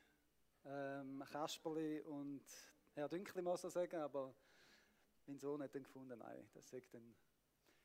ähm, 0.66 1.24
Kasperli 1.32 2.02
und 2.02 2.44
Herr 2.96 3.08
so 3.56 3.70
sagen, 3.70 3.96
aber 3.96 4.36
mein 5.32 5.40
Sohn 5.40 5.64
hat 5.64 5.74
dann 5.74 5.84
gefunden, 5.84 6.20
nein, 6.20 6.50
das 6.54 6.70
sagt 6.70 6.94
dann 6.94 7.16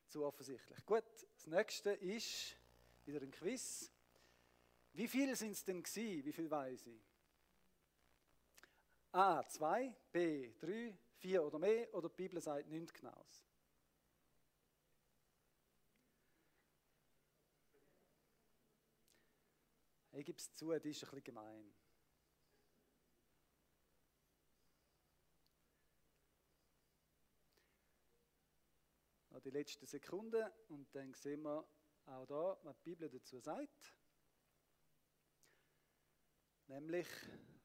zu 0.09 0.24
offensichtlich. 0.24 0.85
Gut, 0.85 1.04
das 1.35 1.46
nächste 1.46 1.92
ist 1.92 2.56
wieder 3.04 3.20
ein 3.22 3.30
Quiz. 3.30 3.92
Wie 4.92 5.06
viele 5.06 5.37
sind 5.37 5.52
es 5.52 5.64
denn 5.64 5.82
gewesen? 5.82 6.24
Wie 6.24 6.32
viel 6.32 6.50
weiß 6.50 6.88
ich? 6.88 7.00
A, 9.12 9.46
2, 9.46 9.94
B, 10.11 10.54
3, 10.59 10.98
4 11.18 11.44
oder 11.44 11.59
mehr 11.59 11.94
oder 11.94 12.09
die 12.09 12.16
Bibel 12.16 12.40
sagt 12.40 12.68
nichts 12.68 12.92
Genaues. 12.92 13.44
Ich 20.12 20.24
gebe 20.24 20.38
es 20.38 20.52
zu, 20.54 20.72
das 20.72 20.85
ist 20.85 21.04
ein 21.04 21.11
bisschen 21.11 21.24
gemein. 21.24 21.72
Die 29.46 29.52
letzte 29.52 29.87
Sekunde 29.87 30.52
und 30.68 30.92
dann 30.92 31.14
sehen 31.14 31.42
wir 31.42 31.64
auch 32.06 32.26
da, 32.26 32.59
was 32.64 32.76
die 32.80 32.90
Bibel 32.90 33.09
dazu 33.09 33.38
sagt. 33.38 33.94
Nämlich 36.66 37.06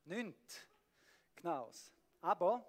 nichts 0.06 0.68
Genaues. 1.36 1.92
Aber 2.22 2.64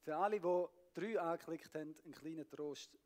für 0.00 0.14
alle, 0.14 0.38
die 0.38 0.66
drei 0.92 1.18
angeklickt 1.18 1.74
haben, 1.74 1.94
ein 2.04 2.12
kleiner 2.12 2.46
Trost. 2.46 2.98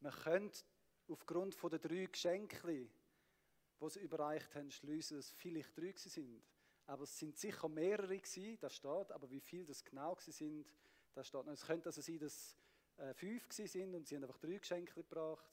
Man 0.00 0.12
könnte 0.12 0.64
aufgrund 1.08 1.62
der 1.62 1.78
drei 1.78 2.06
Geschenke, 2.06 2.66
die 2.66 3.90
sie 3.90 4.00
überreicht 4.00 4.54
haben, 4.54 4.70
schließen, 4.70 5.18
dass 5.18 5.26
es 5.26 5.32
vielleicht 5.32 5.76
drei 5.76 5.92
sind. 5.94 6.42
Aber 6.86 7.02
es 7.02 7.18
sind 7.18 7.36
sicher 7.36 7.68
mehrere 7.68 8.18
gewesen, 8.18 8.58
das 8.60 8.74
steht, 8.76 9.12
aber 9.12 9.30
wie 9.30 9.40
viele 9.40 9.66
das 9.66 9.84
genau 9.84 10.16
sind, 10.20 10.72
das 11.12 11.26
steht 11.26 11.44
noch. 11.44 11.52
Es 11.52 11.66
könnte 11.66 11.90
also 11.90 12.00
sein, 12.00 12.18
dass 12.18 12.56
äh, 12.98 13.14
fünf 13.14 13.44
sind 13.50 13.94
und 13.94 14.06
sie 14.06 14.16
haben 14.16 14.24
einfach 14.24 14.38
drei 14.38 14.58
Geschenke 14.58 14.94
gebracht. 14.94 15.50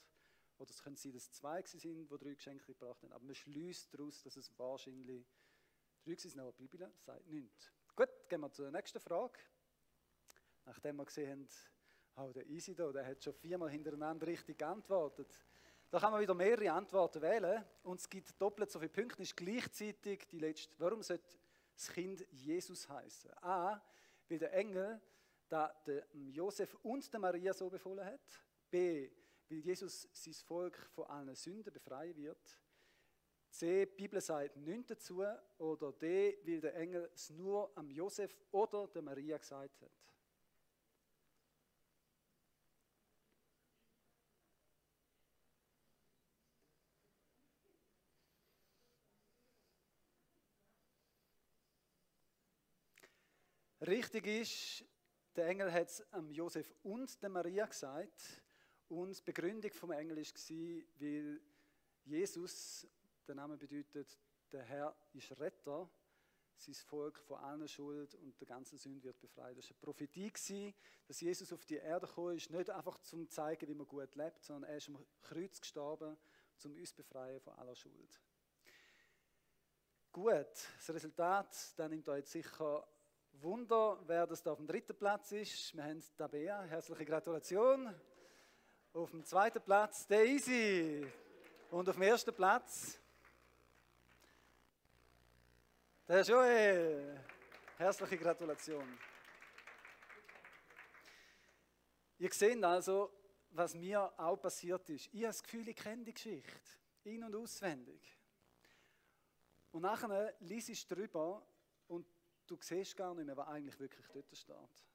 Oder 0.58 0.70
es 0.70 0.82
könnte 0.82 1.02
sein, 1.02 1.12
dass 1.12 1.32
zwei 1.32 1.62
sind, 1.64 1.84
die 1.84 2.18
drei 2.18 2.34
Geschenke 2.34 2.66
gebracht 2.66 3.02
haben. 3.04 3.12
Aber 3.12 3.26
man 3.26 3.36
schließt 3.36 3.94
daraus, 3.94 4.22
dass 4.24 4.38
es 4.38 4.58
wahrscheinlich 4.58 5.26
drei 6.06 6.16
sind, 6.16 6.40
aber 6.40 6.52
die 6.54 6.68
Bibel 6.68 6.92
sagt 6.98 7.28
nichts. 7.28 7.72
Gut, 7.96 8.10
gehen 8.30 8.42
wir 8.42 8.52
zur 8.52 8.72
nächsten 8.72 9.00
Frage. 9.00 9.40
Nachdem 10.66 10.98
wir 10.98 11.06
gesehen 11.06 11.48
haben, 12.16 12.30
oh, 12.30 12.34
der 12.34 12.48
Isidor, 12.48 12.94
der 12.94 13.06
hat 13.06 13.24
schon 13.24 13.34
viermal 13.34 13.70
hintereinander 13.70 14.28
richtig 14.28 14.58
geantwortet. 14.58 15.28
Da 15.90 16.00
kann 16.00 16.12
man 16.12 16.22
wieder 16.22 16.34
mehrere 16.34 16.72
Antworten 16.72 17.22
wählen 17.22 17.64
und 17.84 18.00
es 18.00 18.10
gibt 18.10 18.42
doppelt 18.42 18.72
so 18.72 18.80
viele 18.80 18.90
Punkte. 18.90 19.22
Ist 19.22 19.38
gleichzeitig 19.38 20.28
die 20.28 20.40
letzte. 20.40 20.74
Warum 20.80 21.04
sollte 21.04 21.38
das 21.74 21.90
Kind 21.90 22.26
Jesus 22.32 22.90
heißen? 22.90 23.32
A, 23.44 23.82
weil 24.28 24.40
der 24.40 24.54
Engel 24.54 25.00
da 25.48 25.74
Josef 26.14 26.76
und 26.84 27.12
der 27.12 27.20
Maria 27.20 27.54
so 27.54 27.70
befohlen 27.70 28.06
hat. 28.06 28.44
B, 28.70 29.10
weil 29.50 29.60
Jesus 29.60 30.08
sein 30.12 30.34
Volk 30.34 30.78
von 30.94 31.06
allen 31.06 31.36
Sünden 31.36 31.72
befreien 31.72 32.16
wird. 32.18 32.60
C, 33.50 33.86
die 33.86 33.96
Bibel 33.96 34.20
sagt 34.20 34.58
nichts 34.58 34.88
dazu. 34.88 35.24
Oder 35.58 35.94
D, 35.94 36.40
weil 36.46 36.62
der 36.62 36.76
Engel 36.76 37.10
es 37.14 37.30
nur 37.30 37.72
am 37.78 37.90
Josef 37.90 38.36
oder 38.52 38.88
der 38.88 39.02
Maria 39.02 39.38
gesagt 39.38 39.82
hat. 39.82 39.92
Richtig 53.88 54.26
ist, 54.26 54.84
der 55.36 55.48
Engel 55.48 55.72
hat 55.72 55.90
es 55.90 56.14
am 56.14 56.32
Josef 56.32 56.74
und 56.84 57.22
der 57.22 57.30
Maria 57.30 57.66
gesagt. 57.66 58.42
Und 58.88 59.18
die 59.18 59.24
Begründung 59.24 59.72
vom 59.74 59.92
Engel 59.92 60.18
war, 60.18 60.84
weil 61.00 61.42
Jesus, 62.06 62.88
der 63.28 63.36
Name 63.36 63.58
bedeutet, 63.58 64.18
der 64.52 64.64
Herr 64.64 64.96
ist 65.14 65.38
Retter, 65.40 65.90
sein 66.58 66.74
Volk 66.76 67.20
von 67.20 67.38
allen 67.40 67.68
Schuld 67.68 68.16
und 68.16 68.40
der 68.40 68.48
ganzen 68.48 68.78
Sünde 68.78 69.04
wird 69.04 69.20
befreit. 69.20 69.58
Das 69.58 69.66
war 69.66 69.76
eine 69.76 69.80
Prophetie, 69.82 70.74
dass 71.08 71.20
Jesus 71.20 71.52
auf 71.52 71.66
die 71.66 71.76
Erde 71.76 72.08
gekommen 72.08 72.38
ist, 72.38 72.50
nicht 72.50 72.70
einfach 72.70 72.98
zum 73.00 73.30
zeigen, 73.30 73.68
wie 73.68 73.74
man 73.74 73.88
gut 73.88 74.16
lebt, 74.16 74.44
sondern 74.44 74.70
er 74.70 74.78
ist 74.78 74.88
am 74.88 75.04
Kreuz 75.22 75.60
gestorben, 75.60 76.16
um 76.64 76.74
uns 76.74 76.94
befreien 76.94 77.42
von 77.42 77.54
aller 77.56 77.76
Schuld. 77.76 78.22
Gut, 80.12 80.48
das 80.78 80.90
Resultat, 80.90 81.78
dann 81.78 81.92
nimmt 81.92 82.08
euch 82.08 82.20
jetzt 82.20 82.32
sicher 82.32 82.88
Wunder, 83.42 84.00
wer 84.08 84.26
das 84.26 84.42
da 84.42 84.52
auf 84.52 84.58
dem 84.58 84.68
dritten 84.68 84.96
Platz 84.96 85.32
ist. 85.32 85.76
Wir 85.76 85.84
haben 85.84 86.02
Tabea, 86.18 86.64
herzliche 86.64 87.06
Gratulation. 87.06 87.94
Auf 88.94 89.12
dem 89.12 89.24
zweiten 89.26 89.62
Platz 89.62 90.08
Daisy. 90.08 91.06
Und 91.70 91.90
auf 91.90 91.96
dem 91.96 92.04
ersten 92.04 92.34
Platz 92.34 93.00
der 96.08 96.22
Joel. 96.22 97.20
Herzliche 97.78 98.18
Gratulation. 98.18 98.98
Ihr 102.18 102.32
seht 102.32 102.64
also, 102.64 103.12
was 103.52 103.76
mir 103.76 104.14
auch 104.18 104.38
passiert 104.38 104.90
ist. 104.90 105.08
Ich 105.14 105.24
habe 105.24 105.28
das 105.28 105.44
Gefühl, 105.44 105.68
ich 105.68 105.76
kenne 105.76 106.04
die 106.04 106.14
Geschichte. 106.14 106.52
In- 107.04 107.24
und 107.24 107.36
auswendig. 107.36 108.18
Und 109.72 109.82
nachher 109.82 110.34
liest 110.40 110.70
ich 110.70 110.88
drüber 110.88 111.36
und 111.38 111.55
du 112.48 112.58
siehst 112.62 112.96
gar 112.96 113.14
nicht 113.16 113.26
mehr, 113.26 113.38
was 113.38 113.48
eigentlich 113.48 113.80
wirklich 113.80 114.08
dort 114.08 114.36
steht. 114.36 114.86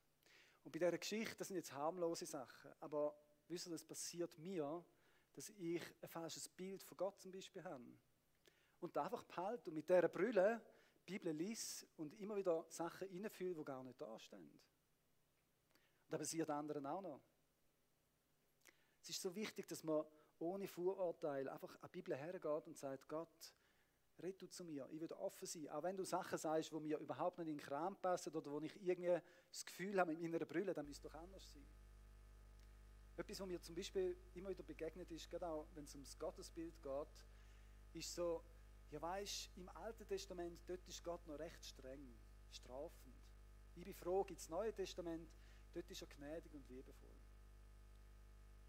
Und 0.62 0.72
bei 0.72 0.78
dieser 0.78 0.98
Geschichte, 0.98 1.36
das 1.36 1.48
sind 1.48 1.56
jetzt 1.56 1.72
harmlose 1.72 2.26
Sachen, 2.26 2.72
aber 2.80 3.16
wisst 3.48 3.66
ihr, 3.66 3.72
das 3.72 3.84
passiert 3.84 4.38
mir, 4.38 4.84
dass 5.32 5.50
ich 5.50 5.82
ein 6.02 6.08
falsches 6.08 6.48
Bild 6.48 6.82
von 6.82 6.96
Gott 6.96 7.20
zum 7.20 7.30
Beispiel 7.30 7.62
habe. 7.64 7.84
Und 8.80 8.96
einfach 8.96 9.24
behalte 9.24 9.70
und 9.70 9.76
mit 9.76 9.88
dieser 9.88 10.08
Brille 10.08 10.60
die 11.06 11.12
Bibel 11.12 11.32
liest 11.32 11.86
und 11.96 12.14
immer 12.20 12.36
wieder 12.36 12.66
Sachen 12.68 13.08
reinfühle, 13.08 13.54
die 13.54 13.64
gar 13.64 13.82
nicht 13.82 14.00
da 14.00 14.18
stehen. 14.18 14.40
Und 14.40 14.60
das 16.10 16.20
passiert 16.20 16.50
anderen 16.50 16.86
auch 16.86 17.00
noch. 17.00 17.20
Es 19.00 19.10
ist 19.10 19.22
so 19.22 19.34
wichtig, 19.34 19.66
dass 19.66 19.82
man 19.82 20.04
ohne 20.38 20.66
Vorurteil 20.66 21.48
einfach 21.48 21.74
an 21.80 21.88
die 21.88 21.98
Bibel 21.98 22.16
hergeht 22.16 22.66
und 22.66 22.76
sagt, 22.76 23.08
Gott, 23.08 23.54
red 24.22 24.40
du 24.40 24.48
zu 24.48 24.64
mir, 24.64 24.88
ich 24.90 25.00
will 25.00 25.12
offen 25.12 25.46
sein. 25.46 25.68
Auch 25.68 25.83
wenn 25.83 25.96
du 25.96 26.04
Sachen 26.04 26.38
sagst, 26.38 26.72
die 26.72 26.80
mir 26.80 26.98
überhaupt 26.98 27.38
nicht 27.38 27.48
in 27.48 27.56
den 27.56 27.62
Kram 27.62 27.96
passen 27.96 28.35
oder 28.35 28.50
wo 28.50 28.61
ich 28.61 28.74
irgendwie 28.83 29.18
das 29.50 29.64
Gefühl 29.64 29.98
habe 29.98 30.12
mit 30.12 30.20
meiner 30.20 30.44
Brille, 30.44 30.72
dann 30.74 30.87
müsste 30.87 31.06
es 31.06 31.12
doch 31.12 31.20
anders 31.20 31.50
sein. 31.52 31.66
Etwas, 33.16 33.40
was 33.40 33.46
mir 33.46 33.61
zum 33.61 33.74
Beispiel 33.74 34.16
immer 34.35 34.50
wieder 34.50 34.62
begegnet 34.62 35.11
ist, 35.11 35.28
gerade 35.28 35.46
auch 35.46 35.66
wenn 35.74 35.85
es 35.85 35.94
ums 35.94 36.18
Gottesbild 36.18 36.80
geht, 36.83 37.24
ist 37.92 38.14
so, 38.14 38.42
ja 38.90 39.00
weißt, 39.02 39.50
im 39.56 39.68
Alten 39.68 40.06
Testament, 40.06 40.61
dort 40.66 40.87
ist 40.88 41.04
Gott 41.04 41.26
noch 41.26 41.38
recht 41.38 41.64
streng, 41.64 42.14
strafend. 42.50 43.14
Ich 43.76 43.85
bin 43.85 43.94
froh, 43.94 44.24
gibt 44.24 44.40
es 44.40 44.48
Neue 44.48 44.72
Testament, 44.72 45.28
dort 45.74 45.90
ist 45.90 46.02
er 46.02 46.09
gnädig 46.09 46.54
und 46.54 46.68
liebevoll. 46.68 47.16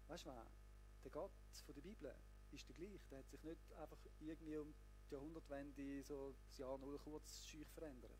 Weißt 0.08 0.26
du 0.26 0.30
was? 0.30 0.46
Der 1.02 1.10
Gott 1.10 1.32
von 1.64 1.74
der 1.74 1.82
Bibel 1.82 2.14
ist 2.50 2.68
der 2.68 2.76
gleiche. 2.76 3.08
Der 3.08 3.18
hat 3.18 3.28
sich 3.28 3.42
nicht 3.42 3.72
einfach 3.74 3.98
irgendwie 4.20 4.56
um 4.56 4.74
die 5.12 5.16
Jahrhundertwende 5.16 6.02
so 6.02 6.34
das 6.48 6.58
Jahr 6.58 6.78
null 6.78 6.98
kurz 6.98 7.44
schüch 7.44 7.68
verändert. 7.72 8.16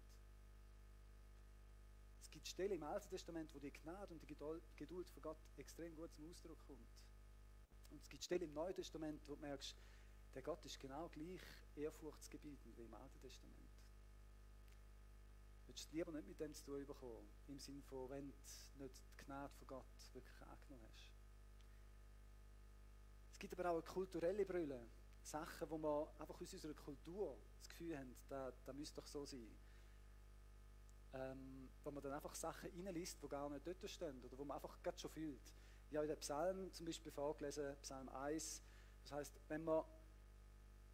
Es 2.20 2.30
gibt 2.30 2.46
Stellen 2.46 2.72
im 2.72 2.82
Alten 2.82 3.08
Testament, 3.08 3.54
wo 3.54 3.58
die 3.58 3.72
Gnade 3.72 4.12
und 4.12 4.22
die 4.22 4.26
Geduld 4.76 5.08
von 5.10 5.22
Gott 5.22 5.38
extrem 5.56 5.94
gut 5.96 6.12
zum 6.12 6.30
Ausdruck 6.30 6.58
kommt. 6.66 7.04
Und 7.90 8.00
es 8.02 8.08
gibt 8.08 8.24
Stellen 8.24 8.42
im 8.42 8.52
Neuen 8.52 8.74
Testament, 8.74 9.22
wo 9.26 9.34
du 9.34 9.40
merkst, 9.40 9.74
der 10.34 10.42
Gott 10.42 10.64
ist 10.64 10.78
genau 10.80 11.08
gleich 11.08 11.40
ehrfurchtsgebietend 11.76 12.76
wie 12.76 12.84
im 12.84 12.94
Alten 12.94 13.20
Testament. 13.20 13.56
Du 15.62 15.68
würdest 15.68 15.92
lieber 15.92 16.12
nicht 16.12 16.28
mit 16.28 16.40
dem 16.40 16.54
zu 16.54 16.64
tun 16.64 16.86
bekommen, 16.86 17.28
im 17.48 17.58
Sinne 17.58 17.82
von, 17.82 18.10
wenn 18.10 18.28
du 18.28 18.34
nicht 18.84 18.94
die 19.18 19.24
Gnade 19.24 19.52
von 19.54 19.66
Gott 19.66 20.14
wirklich 20.14 20.42
angenommen 20.42 20.86
hast. 20.92 21.10
Es 23.30 23.38
gibt 23.38 23.58
aber 23.58 23.70
auch 23.70 23.74
eine 23.76 23.82
kulturelle 23.82 24.44
Brille. 24.44 24.86
Sachen, 25.22 25.70
wo 25.70 25.78
wir 25.78 26.08
einfach 26.18 26.40
aus 26.40 26.52
unserer 26.52 26.74
Kultur 26.74 27.38
das 27.58 27.68
Gefühl 27.68 27.98
haben, 27.98 28.14
da, 28.28 28.52
da 28.64 28.72
müsste 28.72 29.00
doch 29.00 29.06
so 29.06 29.24
sein. 29.24 29.48
Ähm, 31.14 31.68
wo 31.84 31.90
man 31.90 32.02
dann 32.02 32.12
einfach 32.12 32.34
Sachen 32.34 32.70
reinliest, 32.70 33.22
die 33.22 33.28
gar 33.28 33.48
nicht 33.50 33.66
dort 33.66 33.90
stehen 33.90 34.22
oder 34.24 34.38
wo 34.38 34.44
man 34.44 34.56
einfach 34.56 34.82
gerade 34.82 34.98
schon 34.98 35.10
fühlt. 35.10 35.54
Ich 35.90 35.96
habe 35.96 36.06
den 36.06 36.18
Psalm 36.18 36.72
zum 36.72 36.86
Beispiel 36.86 37.12
vorgelesen, 37.12 37.76
Psalm 37.82 38.08
1, 38.08 38.62
das 39.02 39.12
heißt, 39.12 39.40
wenn 39.48 39.64
man 39.64 39.84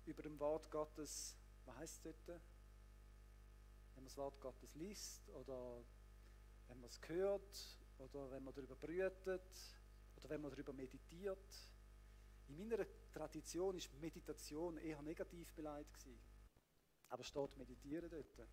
über 0.07 0.23
dem 0.23 0.39
Wort 0.41 0.71
Gottes, 0.71 1.37
was 1.65 1.77
heißt 1.77 2.07
es 2.07 2.23
dort? 2.25 2.41
Wenn 3.95 4.03
man 4.03 4.05
das 4.07 4.17
Wort 4.17 4.41
Gottes 4.41 4.75
liest 4.75 5.29
oder 5.31 5.85
wenn 6.67 6.81
man 6.81 6.89
es 6.89 7.01
hört 7.09 7.79
oder 7.99 8.31
wenn 8.31 8.43
man 8.43 8.55
darüber 8.55 8.75
brütet 8.75 9.77
oder 10.17 10.29
wenn 10.31 10.41
man 10.41 10.51
darüber 10.51 10.73
meditiert, 10.73 11.73
in 12.49 12.57
meiner 12.57 12.85
Tradition 13.19 13.77
ist 13.77 13.93
Meditation 14.01 14.77
eher 14.79 15.03
negativ 15.03 15.53
beleidigt 15.55 15.93
gewesen. 15.93 16.21
Aber 17.09 17.25
steht 17.25 17.57
Meditieren 17.57 18.09
dort. 18.09 18.49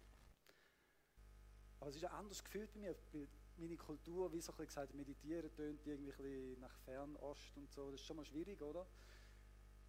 Aber 1.80 1.90
es 1.90 1.98
ist 1.98 2.06
ein 2.06 2.12
anderes 2.12 2.44
Gefühl 2.44 2.68
bei 2.74 2.80
mir, 2.80 2.96
weil 3.12 3.28
meine 3.58 3.78
Kultur, 3.78 4.32
wie 4.34 4.42
so 4.42 4.54
ein 4.54 4.66
gesagt, 4.66 4.96
Meditieren 4.96 5.54
tönt 5.54 5.86
irgendwie 5.86 6.58
nach 6.60 6.76
Fernost 6.80 7.56
und 7.58 7.72
so. 7.72 7.92
Das 7.92 8.00
ist 8.00 8.08
schon 8.08 8.18
mal 8.18 8.26
schwierig, 8.26 8.60
oder? 8.62 8.88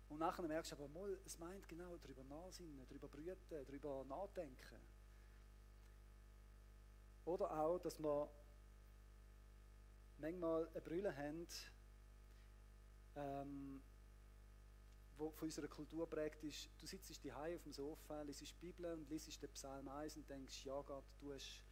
Und 0.08 0.18
nachher 0.18 0.46
merkst 0.46 0.72
du 0.72 0.76
aber 0.76 0.88
mal, 0.88 1.18
es 1.24 1.38
meint 1.38 1.66
genau 1.68 1.96
darüber 1.96 2.24
nachsinnen, 2.24 2.86
darüber 2.86 3.08
brüten, 3.08 3.38
darüber 3.48 4.04
nachdenken. 4.04 4.80
Oder 7.24 7.50
auch, 7.50 7.78
dass 7.78 7.98
wir 7.98 8.30
manchmal 10.18 10.68
eine 10.68 10.80
Brille 10.82 11.16
haben, 11.16 11.46
ähm, 13.16 13.82
wo 15.18 15.30
von 15.30 15.46
unserer 15.46 15.68
Kultur 15.68 16.08
prägt 16.08 16.42
ist, 16.44 16.68
du 16.78 16.86
sitzt 16.86 17.24
die 17.24 17.32
auf 17.32 17.62
dem 17.62 17.72
Sofa, 17.72 18.22
liest 18.22 18.42
die 18.42 18.54
Bibel 18.60 18.92
und 18.92 19.08
liest 19.08 19.42
den 19.42 19.50
Psalm 19.50 19.88
1 19.88 20.16
und 20.16 20.28
denkst, 20.28 20.64
ja 20.64 20.80
Gott, 20.82 21.04
du 21.20 21.32
hast, 21.32 21.62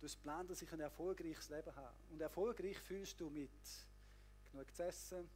du 0.00 0.06
hast 0.06 0.16
Plan, 0.22 0.46
dass 0.46 0.62
ich 0.62 0.72
ein 0.72 0.80
erfolgreiches 0.80 1.48
Leben 1.50 1.74
habe. 1.74 1.94
Und 2.10 2.20
erfolgreich 2.20 2.78
fühlst 2.78 3.20
du 3.20 3.28
mit 3.28 3.50
genug 4.50 4.74
zu 4.74 4.84
essen, 4.84 5.28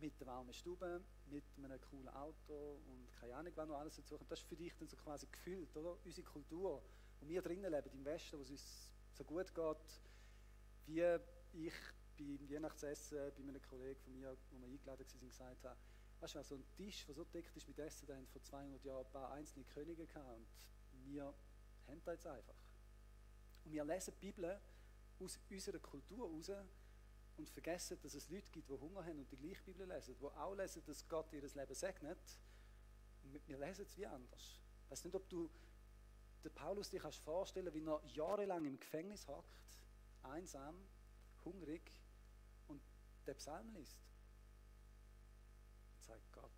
mit 0.00 0.18
der 0.18 0.26
warmen 0.28 0.54
Stube, 0.54 1.02
mit 1.26 1.44
einem 1.58 1.80
coolen 1.82 2.08
Auto 2.08 2.80
und 2.86 3.12
keine 3.20 3.36
Ahnung, 3.36 3.52
was 3.54 3.68
noch 3.68 3.78
alles 3.78 3.96
dazu 3.96 4.16
kommt. 4.16 4.30
Das 4.30 4.40
ist 4.40 4.48
für 4.48 4.56
dich 4.56 4.74
dann 4.76 4.88
so 4.88 4.96
quasi 4.96 5.26
gefühlt, 5.26 5.76
oder? 5.76 5.96
Unsere 6.04 6.26
Kultur, 6.26 6.82
wo 7.20 7.28
wir 7.28 7.42
drinnen 7.42 7.70
leben, 7.70 7.90
im 7.92 8.04
Westen, 8.04 8.38
wo 8.38 8.42
es 8.42 8.50
uns 8.50 8.90
so 9.12 9.24
gut 9.24 9.54
geht, 9.54 10.00
wie 10.86 11.66
ich 11.66 11.74
beim 12.16 12.50
Weihnachtsessen 12.50 13.18
bei 13.36 13.42
einem 13.42 13.62
Kollegen 13.62 14.00
von 14.00 14.12
mir, 14.12 14.36
wo 14.50 14.60
wir 14.60 14.68
eingeladen 14.68 15.06
waren, 15.06 15.28
gesagt 15.28 15.64
habe, 15.64 15.76
weißt 16.22 16.34
du, 16.34 16.42
so 16.42 16.54
ein 16.56 16.68
Tisch, 16.76 17.06
der 17.06 17.14
so 17.14 17.24
dick 17.24 17.50
ist 17.54 17.68
mit 17.68 17.78
Essen, 17.78 18.06
da 18.06 18.16
haben 18.16 18.26
vor 18.26 18.42
200 18.42 18.84
Jahren 18.84 19.04
ein 19.04 19.12
paar 19.12 19.32
einzelne 19.32 19.64
Könige 19.66 20.06
gehabt 20.06 20.36
und 20.92 21.04
wir 21.04 21.34
haben 21.86 22.02
das 22.04 22.14
jetzt 22.14 22.26
einfach. 22.26 22.56
Und 23.64 23.72
wir 23.72 23.84
lesen 23.84 24.14
die 24.20 24.26
Bibel 24.26 24.60
aus 25.18 25.38
unserer 25.50 25.78
Kultur 25.78 26.28
heraus 26.28 26.50
und 27.36 27.48
vergessen, 27.50 27.98
dass 28.02 28.14
es 28.14 28.28
Leute 28.28 28.50
gibt, 28.50 28.68
die 28.68 28.74
Hunger 28.74 29.04
haben 29.04 29.18
und 29.18 29.30
die 29.30 29.36
gleiche 29.36 29.62
Bibel 29.62 29.86
lesen, 29.86 30.16
die 30.18 30.24
auch 30.24 30.54
lesen, 30.54 30.82
dass 30.84 31.08
Gott 31.08 31.32
ihr 31.32 31.40
Leben 31.42 31.74
segnet. 31.74 32.38
Und 33.22 33.46
wir 33.46 33.58
lesen 33.58 33.82
es 33.82 33.96
wie 33.96 34.06
anders. 34.06 34.60
Ich 34.84 34.90
weiß 34.90 35.04
nicht, 35.04 35.14
ob 35.14 35.28
du 35.28 35.50
den 36.42 36.52
Paulus 36.54 36.88
dir 36.88 37.00
kannst 37.00 37.18
vorstellen 37.18 37.72
wie 37.74 37.84
er 37.84 38.02
jahrelang 38.06 38.64
im 38.64 38.78
Gefängnis 38.78 39.26
hockt, 39.26 39.78
einsam, 40.22 40.74
hungrig 41.44 41.82
und 42.68 42.82
den 43.26 43.36
Psalm 43.36 43.72
liest. 43.74 44.09
Sagt 46.10 46.32
Gott, 46.32 46.50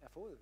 Erfolg. 0.00 0.40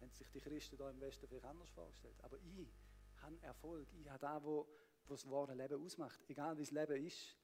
Haben 0.00 0.10
sich 0.10 0.28
die 0.30 0.40
Christen 0.40 0.76
da 0.76 0.90
im 0.90 1.00
Westen 1.00 1.28
vielleicht 1.28 1.44
anders 1.44 1.70
vorgestellt. 1.70 2.20
Aber 2.24 2.38
ich 2.38 2.74
habe 3.18 3.40
Erfolg. 3.42 3.86
Ich 3.92 4.10
habe 4.10 4.18
da, 4.18 4.42
wo 4.42 4.68
das 5.06 5.30
wahre 5.30 5.54
Leben 5.54 5.80
ausmacht, 5.80 6.18
egal 6.26 6.58
wie 6.58 6.62
das 6.62 6.72
Leben 6.72 7.06
ist. 7.06 7.36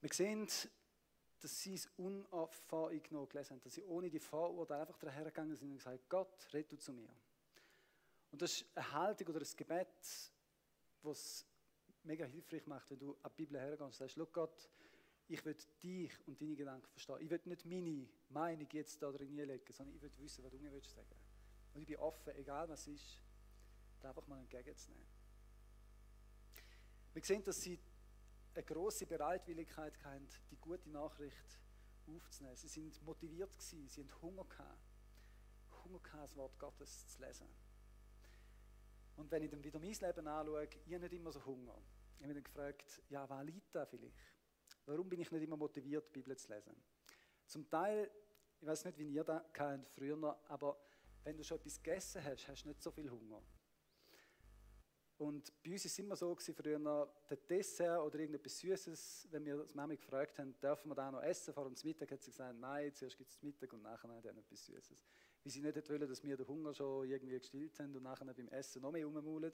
Wir 0.00 0.12
sehen, 0.12 0.48
dass 1.38 1.62
sie 1.62 1.74
es 1.74 1.86
unvoreingenommen 1.96 3.28
gelesen 3.28 3.50
haben, 3.50 3.60
dass 3.60 3.74
sie 3.74 3.84
ohne 3.84 4.10
die 4.10 4.18
Vorurteile 4.18 4.80
einfach 4.80 4.98
dahergegangen 4.98 5.54
sind 5.54 5.70
und 5.70 5.76
gesagt 5.76 6.00
haben, 6.00 6.08
Gott, 6.08 6.52
red 6.52 6.72
du 6.72 6.76
zu 6.78 6.92
mir. 6.92 7.14
Und 8.32 8.42
das 8.42 8.54
ist 8.54 8.76
eine 8.76 8.92
Haltung 8.92 9.28
oder 9.28 9.40
ein 9.40 9.56
Gebet, 9.56 10.32
was 11.02 11.47
mega 12.08 12.24
hilfreich 12.24 12.66
macht, 12.66 12.90
wenn 12.90 12.98
du 12.98 13.16
an 13.22 13.30
die 13.30 13.44
Bibel 13.44 13.60
hergehst 13.60 13.82
und 13.82 13.94
sagst, 13.94 14.16
schau 14.16 14.26
Gott, 14.26 14.70
ich 15.28 15.44
will 15.44 15.56
dich 15.82 16.26
und 16.26 16.40
deine 16.40 16.56
Gedanken 16.56 16.88
verstehen. 16.88 17.18
Ich 17.20 17.30
will 17.30 17.40
nicht 17.44 17.66
meine 17.66 18.08
Meinung 18.30 18.66
jetzt 18.72 19.00
da 19.02 19.12
drin 19.12 19.36
legen, 19.36 19.72
sondern 19.72 19.94
ich 19.94 20.02
will 20.02 20.10
wissen, 20.18 20.42
was 20.42 20.50
du 20.50 20.58
mir 20.58 20.70
sagen 20.70 20.82
willst. 20.82 20.96
Und 21.74 21.82
ich 21.82 21.86
bin 21.86 21.96
offen, 21.98 22.34
egal 22.34 22.68
was 22.68 22.86
ist 22.88 23.20
einfach 24.02 24.26
mal 24.26 24.40
entgegenzunehmen. 24.40 25.06
Wir 27.12 27.22
sehen, 27.22 27.44
dass 27.44 27.60
sie 27.60 27.78
eine 28.54 28.64
große 28.64 29.06
Bereitwilligkeit 29.06 30.02
hatten, 30.02 30.26
die 30.50 30.56
gute 30.56 30.88
Nachricht 30.88 31.58
aufzunehmen. 32.06 32.56
Sie 32.56 32.68
sind 32.68 33.02
motiviert 33.02 33.52
gewesen, 33.52 33.86
sie 33.88 34.02
hatten 34.02 34.22
Hunger 34.22 34.44
gehabt. 34.44 34.96
Hunger 35.84 35.98
gehabt, 36.00 36.24
das 36.24 36.36
Wort 36.36 36.58
Gottes 36.58 37.06
zu 37.08 37.20
lesen. 37.20 37.48
Und 39.16 39.30
wenn 39.30 39.42
ich 39.42 39.50
dann 39.50 39.62
wieder 39.62 39.78
mein 39.78 39.92
Leben 39.92 40.26
anschaue, 40.26 40.68
ich 40.86 40.94
habe 40.94 41.00
nicht 41.00 41.12
immer 41.12 41.32
so 41.32 41.44
Hunger. 41.44 41.76
Ich 42.18 42.24
habe 42.24 42.34
mich 42.34 42.44
gefragt, 42.44 43.02
ja, 43.08 43.28
was 43.28 43.44
liegt 43.44 43.74
da 43.74 43.86
vielleicht? 43.86 44.14
Warum 44.86 45.08
bin 45.08 45.20
ich 45.20 45.30
nicht 45.30 45.42
immer 45.42 45.56
motiviert, 45.56 46.08
die 46.08 46.18
Bibel 46.18 46.36
zu 46.36 46.52
lesen? 46.52 46.74
Zum 47.46 47.68
Teil, 47.70 48.10
ich 48.60 48.66
weiß 48.66 48.84
nicht, 48.86 48.98
wie 48.98 49.08
ihr 49.08 49.24
da 49.24 49.40
kennt 49.52 49.88
früher, 49.88 50.38
aber 50.48 50.78
wenn 51.22 51.36
du 51.36 51.44
schon 51.44 51.58
etwas 51.58 51.80
gegessen 51.82 52.24
hast, 52.24 52.48
hast 52.48 52.64
du 52.64 52.68
nicht 52.68 52.82
so 52.82 52.90
viel 52.90 53.08
Hunger. 53.10 53.42
Und 55.18 55.52
bei 55.64 55.72
uns 55.72 55.84
war 55.84 55.86
es 55.86 55.98
immer 55.98 56.16
so 56.16 56.34
gewesen, 56.34 56.54
früher, 56.54 57.12
der 57.28 57.36
Dessert 57.36 58.00
oder 58.00 58.20
irgendetwas 58.20 58.58
Süßes, 58.58 59.26
wenn 59.30 59.44
wir 59.44 59.56
das 59.56 59.74
Mami 59.74 59.96
gefragt 59.96 60.38
haben, 60.38 60.58
dürfen 60.60 60.90
wir 60.90 60.94
da 60.94 61.10
noch 61.10 61.22
essen 61.22 61.52
vor 61.52 61.64
dem 61.64 61.74
Mittag, 61.82 62.12
hat 62.12 62.22
sie 62.22 62.30
gesagt, 62.30 62.56
nein, 62.58 62.94
zuerst 62.94 63.16
gibt 63.16 63.30
es 63.30 63.42
Mittag 63.42 63.72
und 63.72 63.82
nachher 63.82 64.08
dann 64.22 64.38
etwas 64.38 64.64
Süßes. 64.66 65.04
Weil 65.42 65.52
sie 65.52 65.60
nicht 65.60 65.90
wollen, 65.90 66.08
dass 66.08 66.22
wir 66.22 66.36
den 66.36 66.46
Hunger 66.46 66.72
schon 66.72 67.08
irgendwie 67.08 67.38
gestillt 67.38 67.78
haben 67.80 67.96
und 67.96 68.04
nachher 68.04 68.32
beim 68.32 68.48
Essen 68.48 68.80
noch 68.80 68.92
mehr 68.92 69.06
rummaulen. 69.06 69.52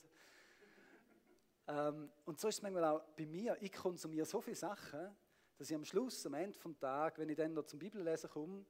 Ähm, 1.66 2.11
und 2.24 2.38
so 2.38 2.48
ist 2.48 2.57
es 2.57 2.62
manchmal 2.62 2.85
auch 2.85 3.03
bei 3.16 3.27
mir. 3.27 3.57
Ich 3.61 3.72
konsumiere 3.72 4.27
so 4.27 4.40
viele 4.40 4.57
Sachen, 4.57 5.16
dass 5.57 5.70
ich 5.70 5.77
am 5.77 5.85
Schluss, 5.85 6.27
am 6.27 6.35
Ende 6.35 6.59
des 6.59 6.79
Tages, 6.79 7.18
wenn 7.18 7.29
ich 7.29 7.37
dann 7.37 7.55
noch 7.55 7.64
zum 7.64 7.79
Bibellesen 7.79 8.29
komme, 8.31 8.64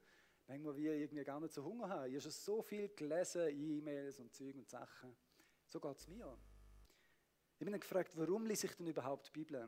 manchmal 0.47 0.75
wie 0.75 0.87
irgendwie 0.87 1.23
gar 1.23 1.39
nicht 1.39 1.53
so 1.53 1.63
Hunger 1.63 1.89
habe. 1.89 2.07
Ich 2.07 2.13
habe 2.13 2.21
schon 2.21 2.31
so 2.31 2.61
viel 2.61 2.89
gelesen, 2.89 3.49
E-Mails 3.49 4.19
und 4.19 4.33
Zeug 4.33 4.55
und 4.55 4.69
Sachen. 4.69 5.15
So 5.65 5.79
geht 5.79 5.97
es 5.97 6.07
mir. 6.07 6.37
Ich 7.53 7.59
bin 7.59 7.71
dann 7.71 7.79
gefragt, 7.79 8.15
warum 8.15 8.45
lese 8.45 8.67
ich 8.67 8.75
denn 8.75 8.87
überhaupt 8.87 9.27
die 9.27 9.31
Bibel? 9.31 9.63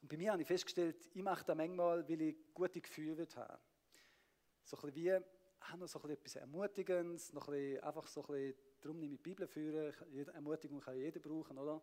Und 0.00 0.08
bei 0.08 0.16
mir 0.16 0.32
habe 0.32 0.42
ich 0.42 0.48
festgestellt, 0.48 1.10
ich 1.12 1.22
mache 1.22 1.44
das 1.44 1.56
manchmal, 1.56 2.08
weil 2.08 2.22
ich 2.22 2.36
gute 2.54 2.80
Gefühle 2.80 3.26
habe. 3.36 3.60
So 4.64 4.76
ein 4.76 4.92
bisschen 4.92 4.94
wie, 4.94 5.24
habe 5.60 5.78
noch 5.78 5.88
so 5.88 5.98
etwas 6.08 6.36
Ermutigendes, 6.36 7.32
noch 7.32 7.48
ein 7.48 7.54
bisschen, 7.54 7.84
einfach 7.84 8.06
so 8.06 8.22
ein 8.22 8.26
bisschen, 8.26 8.54
darum 8.80 8.98
nehme 8.98 9.14
ich 9.14 9.22
die 9.22 9.30
Bibel 9.30 9.46
führen, 9.46 9.94
Ermutigung 10.34 10.80
kann 10.80 10.96
jeder 10.96 11.20
brauchen, 11.20 11.58
oder? 11.58 11.82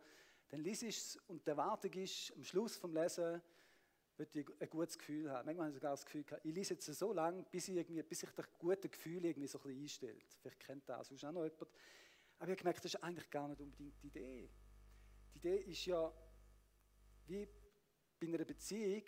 Dann 0.52 0.66
ich 0.66 0.84
es 0.84 1.18
und 1.28 1.46
die 1.46 1.50
Erwartung 1.50 1.92
ist, 1.94 2.34
am 2.36 2.44
Schluss 2.44 2.76
vom 2.76 2.94
Lesen, 2.94 3.42
würde 4.18 4.40
ich 4.40 4.48
ein 4.60 4.70
gutes 4.70 4.98
Gefühl 4.98 5.32
haben. 5.32 5.46
Manchmal 5.46 5.68
habe 5.68 5.70
ich 5.70 5.82
sogar 5.82 5.92
das 5.92 6.06
Gefühl 6.06 6.24
gehabt, 6.24 6.46
ich 6.46 6.54
lese 6.54 6.74
jetzt 6.74 6.86
so 6.86 7.14
lange, 7.14 7.44
bis, 7.44 7.70
ich 7.70 7.78
irgendwie, 7.78 8.04
bis 8.04 8.20
sich 8.20 8.30
das 8.32 8.46
gute 8.60 8.90
Gefühl 8.90 9.24
irgendwie 9.24 9.48
so 9.48 9.58
ein 9.60 9.64
bisschen 9.64 9.82
einstellt. 9.82 10.26
Vielleicht 10.42 10.60
kennt 10.60 10.90
das 10.90 11.08
sonst 11.08 11.24
auch 11.24 11.32
noch 11.32 11.44
jemand. 11.44 11.62
Aber 11.62 11.72
ich 11.72 12.50
habe 12.50 12.56
gemerkt, 12.56 12.84
das 12.84 12.94
ist 12.94 13.04
eigentlich 13.04 13.32
gar 13.32 13.48
nicht 13.48 13.62
unbedingt 13.62 13.96
die 14.04 14.08
Idee. 14.08 14.50
Die 15.34 15.38
Idee 15.38 15.56
ist 15.72 15.86
ja, 15.86 16.14
wie 17.28 17.48
bei 18.20 18.28
einer 18.28 18.44
Beziehung, 18.44 19.06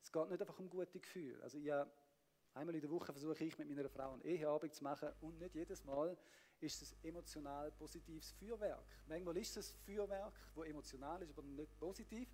es 0.00 0.12
geht 0.12 0.30
nicht 0.30 0.40
einfach 0.40 0.58
um 0.60 0.70
gute 0.70 1.00
Gefühle. 1.00 1.42
Also 1.42 1.58
ich 1.58 1.72
einmal 1.72 2.74
in 2.74 2.80
der 2.80 2.90
Woche 2.90 3.12
versuche 3.12 3.44
ich 3.44 3.58
mit 3.58 3.68
meiner 3.68 3.88
Frau 3.88 4.12
eine 4.12 4.24
Eheabend 4.24 4.72
zu 4.72 4.84
machen 4.84 5.10
und 5.20 5.38
nicht 5.40 5.54
jedes 5.56 5.84
Mal 5.84 6.16
ist 6.60 6.82
es 6.82 6.96
emotional 7.02 7.70
positives 7.72 8.32
Feuerwerk. 8.32 8.84
Manchmal 9.06 9.36
ist 9.36 9.56
es 9.56 9.70
Feuerwerk, 9.84 10.32
wo 10.54 10.64
emotional 10.64 11.22
ist, 11.22 11.30
aber 11.30 11.42
nicht 11.42 11.78
positiv. 11.78 12.28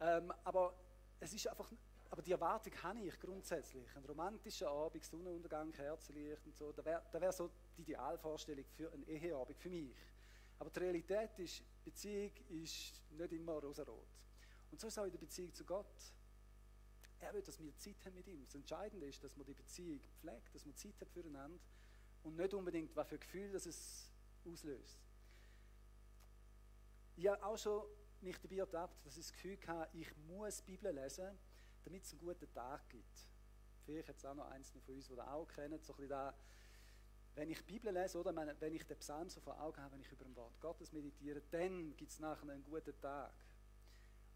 Ähm, 0.00 0.32
aber 0.44 0.74
es 1.20 1.32
ist 1.32 1.46
einfach, 1.46 1.70
aber 2.10 2.22
die 2.22 2.32
Erwartung 2.32 2.72
habe 2.82 3.00
ich 3.00 3.18
grundsätzlich. 3.20 3.88
Ein 3.96 4.04
romantischer 4.04 4.68
Abend, 4.68 5.04
Sonnenuntergang, 5.04 5.70
Kerzenlicht 5.72 6.44
und 6.46 6.56
so, 6.56 6.72
da 6.72 6.84
wäre 6.84 7.02
wär 7.12 7.32
so 7.32 7.50
die 7.76 7.82
Idealvorstellung 7.82 8.64
für 8.76 8.92
einen 8.92 9.06
Eheabend 9.06 9.56
für 9.58 9.70
mich. 9.70 9.96
Aber 10.58 10.70
die 10.70 10.80
Realität 10.80 11.38
ist, 11.38 11.62
Beziehung 11.84 12.32
ist 12.48 13.02
nicht 13.10 13.32
immer 13.32 13.54
rosarot. 13.54 14.06
Und 14.70 14.80
so 14.80 14.86
ist 14.86 14.94
es 14.94 14.98
auch 14.98 15.04
in 15.04 15.12
der 15.12 15.18
Beziehung 15.18 15.52
zu 15.54 15.64
Gott. 15.64 16.12
Er 17.20 17.32
will, 17.34 17.42
dass 17.42 17.60
wir 17.60 17.76
Zeit 17.76 18.04
haben 18.04 18.14
mit 18.14 18.26
ihm. 18.26 18.44
Das 18.44 18.54
Entscheidende 18.56 19.06
ist, 19.06 19.22
dass 19.22 19.36
man 19.36 19.46
die 19.46 19.54
Beziehung 19.54 20.00
pflegt, 20.20 20.54
dass 20.54 20.64
man 20.66 20.74
Zeit 20.74 21.00
hat 21.00 21.10
füreinander 21.10 21.60
und 22.22 22.36
nicht 22.36 22.54
unbedingt, 22.54 22.94
was 22.94 23.08
für 23.08 23.18
Gefühl 23.18 23.50
das 23.52 23.66
es 23.66 24.10
auslöst. 24.46 24.98
Ich 27.16 27.26
habe 27.26 27.44
auch 27.44 27.58
schon 27.58 27.82
mich 28.20 28.38
dabei 28.40 28.56
ertappt, 28.56 29.04
dass 29.04 29.16
ich 29.16 29.26
das 29.26 29.32
Gefühl 29.32 29.58
hatte, 29.66 29.96
ich 29.96 30.16
muss 30.28 30.58
die 30.58 30.72
Bibel 30.72 30.92
lesen, 30.94 31.38
damit 31.84 32.04
es 32.04 32.12
einen 32.12 32.20
guten 32.20 32.52
Tag 32.52 32.88
gibt. 32.88 33.28
Vielleicht 33.84 34.08
es 34.08 34.24
auch 34.24 34.34
noch 34.34 34.48
einzelne 34.50 34.80
von 34.82 34.94
uns, 34.94 35.08
die 35.08 35.16
das 35.16 35.26
auch 35.26 35.46
kennen, 35.48 35.80
so 35.82 35.92
ein 35.94 35.98
bisschen 35.98 36.32
wenn 37.34 37.50
ich 37.50 37.58
die 37.64 37.72
Bibel 37.72 37.92
lese, 37.92 38.18
oder 38.18 38.34
wenn 38.60 38.74
ich 38.74 38.86
den 38.86 38.98
Psalm 38.98 39.28
so 39.30 39.40
vor 39.40 39.58
Augen 39.60 39.80
habe, 39.80 39.94
wenn 39.94 40.00
ich 40.00 40.12
über 40.12 40.24
ein 40.24 40.36
Wort 40.36 40.60
Gottes 40.60 40.92
meditiere, 40.92 41.40
dann 41.50 41.96
gibt 41.96 42.10
es 42.10 42.18
nachher 42.18 42.48
einen 42.50 42.62
guten 42.62 42.98
Tag. 43.00 43.32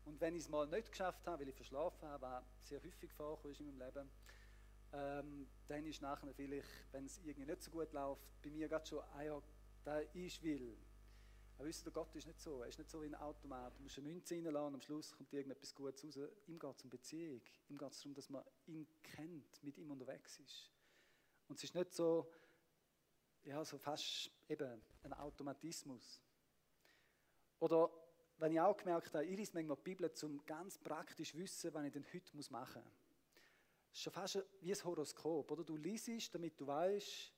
Und 0.06 0.20
wenn 0.20 0.34
ich 0.34 0.44
es 0.44 0.48
mal 0.48 0.66
nicht 0.66 0.90
geschafft 0.90 1.26
habe, 1.26 1.42
weil 1.42 1.48
ich 1.48 1.54
verschlafen 1.54 2.08
habe, 2.08 2.22
was 2.22 2.44
sehr 2.62 2.82
häufig 2.82 3.12
vorkommt 3.12 3.60
in 3.60 3.66
meinem 3.66 3.86
Leben, 3.86 4.10
ähm, 4.92 5.48
dann 5.68 5.84
ist 5.84 6.02
nachher 6.02 6.32
vielleicht, 6.34 6.68
wenn 6.92 7.06
es 7.06 7.18
irgendwie 7.18 7.46
nicht 7.46 7.62
so 7.62 7.70
gut 7.70 7.92
läuft, 7.92 8.22
bei 8.42 8.50
mir 8.50 8.68
gerade 8.68 8.86
schon, 8.86 9.00
ah 9.14 9.22
ja, 9.22 9.42
da 9.84 9.98
ist 9.98 10.42
will. 10.42 10.76
Aber 11.58 11.68
wisst 11.68 11.86
ihr, 11.86 11.90
Gott 11.90 12.14
ist 12.14 12.26
nicht 12.26 12.40
so. 12.40 12.62
Er 12.62 12.68
ist 12.68 12.78
nicht 12.78 12.90
so 12.90 13.00
wie 13.00 13.06
ein 13.06 13.14
Automat. 13.14 13.76
Du 13.78 13.82
musst 13.82 13.98
eine 13.98 14.08
Münze 14.08 14.34
reinlassen 14.34 14.66
und 14.66 14.74
am 14.74 14.80
Schluss 14.82 15.12
kommt 15.12 15.32
irgendetwas 15.32 15.74
Gutes 15.74 16.16
raus. 16.16 16.28
Ihm 16.46 16.58
geht 16.58 16.76
es 16.76 16.84
um 16.84 16.90
Beziehung. 16.90 17.40
Ihm 17.68 17.78
geht 17.78 17.92
es 17.92 17.98
darum, 18.00 18.14
dass 18.14 18.28
man 18.28 18.44
ihn 18.66 18.86
kennt, 19.02 19.62
mit 19.62 19.78
ihm 19.78 19.90
unterwegs 19.90 20.38
ist. 20.38 20.70
Und 21.48 21.56
es 21.56 21.64
ist 21.64 21.74
nicht 21.74 21.94
so, 21.94 22.30
ja, 23.44 23.64
so 23.64 23.78
fast 23.78 24.30
eben 24.48 24.82
ein 25.02 25.12
Automatismus. 25.14 26.20
Oder 27.58 27.90
wenn 28.38 28.52
ich 28.52 28.60
auch 28.60 28.76
gemerkt 28.76 29.14
habe, 29.14 29.24
ich 29.24 29.36
lese 29.36 29.52
manchmal 29.54 29.76
die 29.76 29.82
Bibel, 29.82 30.12
um 30.22 30.44
ganz 30.44 30.76
praktisch 30.78 31.30
zu 31.30 31.38
wissen, 31.38 31.72
was 31.72 31.84
ich 31.86 31.92
denn 31.92 32.04
heute 32.12 32.52
machen 32.52 32.82
muss. 32.82 33.05
Schon 33.96 34.12
fast 34.12 34.44
wie 34.60 34.74
ein 34.74 34.84
Horoskop. 34.84 35.50
Oder? 35.50 35.64
Du 35.64 35.74
liest, 35.74 36.34
damit 36.34 36.60
du 36.60 36.66
weißt, 36.66 37.32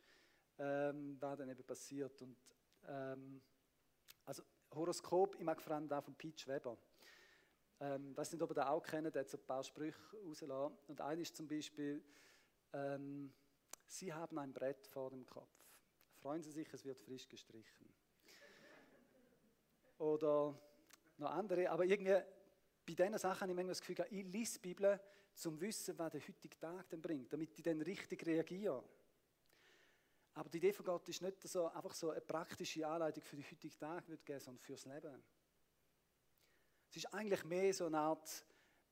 ähm, 0.59 1.17
was 1.21 1.39
dann 1.39 1.49
eben 1.49 1.63
passiert. 1.63 2.21
Und, 2.21 2.37
ähm, 2.89 3.41
also 4.25 4.43
Horoskop, 4.73 5.37
ich 5.37 5.45
mag 5.45 5.63
vor 5.63 5.75
allem 5.75 5.87
da 5.87 6.01
von 6.01 6.17
Pete 6.17 6.49
Weber. 6.49 6.77
Ähm, 7.79 8.11
ich 8.11 8.17
weiß 8.17 8.33
nicht, 8.33 8.43
ob 8.43 8.51
ihr 8.51 8.55
den 8.55 8.65
auch 8.65 8.83
kennt, 8.83 9.15
der 9.15 9.21
hat 9.21 9.31
so 9.31 9.39
ein 9.39 9.47
paar 9.47 9.63
Sprüche 9.63 9.97
rausgelassen. 10.17 10.77
Und 10.89 11.01
einer 11.01 11.21
ist 11.21 11.37
zum 11.37 11.47
Beispiel, 11.47 12.05
ähm, 12.73 13.33
Sie 13.87 14.13
haben 14.13 14.37
ein 14.39 14.53
Brett 14.53 14.85
vor 14.89 15.11
dem 15.11 15.25
Kopf. 15.25 15.55
Freuen 16.17 16.43
Sie 16.43 16.51
sich, 16.51 16.75
es 16.75 16.85
wird 16.85 16.99
frisch 16.99 17.29
gestrichen. 17.29 17.89
Oder 19.99 20.61
noch 21.19 21.31
andere, 21.31 21.71
aber 21.71 21.85
irgendwie, 21.85 22.21
bei 22.85 22.95
diesen 22.95 23.17
Sachen 23.17 23.43
habe 23.43 23.53
ich 23.53 23.57
manchmal 23.57 23.75
das 23.75 23.81
Gefühl, 23.81 24.05
ich 24.11 24.25
lese 24.25 24.55
die 24.55 24.69
Bibel, 24.69 25.01
um 25.47 25.55
zu 25.55 25.61
wissen, 25.61 25.97
was 25.99 26.11
der 26.13 26.21
heutige 26.21 26.59
Tag 26.59 26.89
dann 26.89 27.01
bringt, 27.01 27.33
damit 27.33 27.57
ich 27.57 27.63
dann 27.63 27.81
richtig 27.83 28.27
reagiere. 28.27 28.83
Aber 30.35 30.49
die 30.49 30.59
Idee 30.59 30.73
von 30.73 30.85
Gott 30.85 31.09
ist 31.09 31.23
nicht 31.23 31.41
so, 31.49 31.67
einfach 31.67 31.95
so 31.95 32.11
eine 32.11 32.21
praktische 32.21 32.87
Anleitung 32.87 33.23
für 33.23 33.37
den 33.37 33.45
heutigen 33.45 33.79
Tag 33.79 34.05
geben, 34.07 34.41
sondern 34.41 34.59
fürs 34.59 34.85
Leben. 34.85 35.23
Es 36.91 36.97
ist 36.97 37.15
eigentlich 37.15 37.45
mehr 37.45 37.73
so 37.73 37.87
eine 37.87 37.99
Art, 37.99 38.45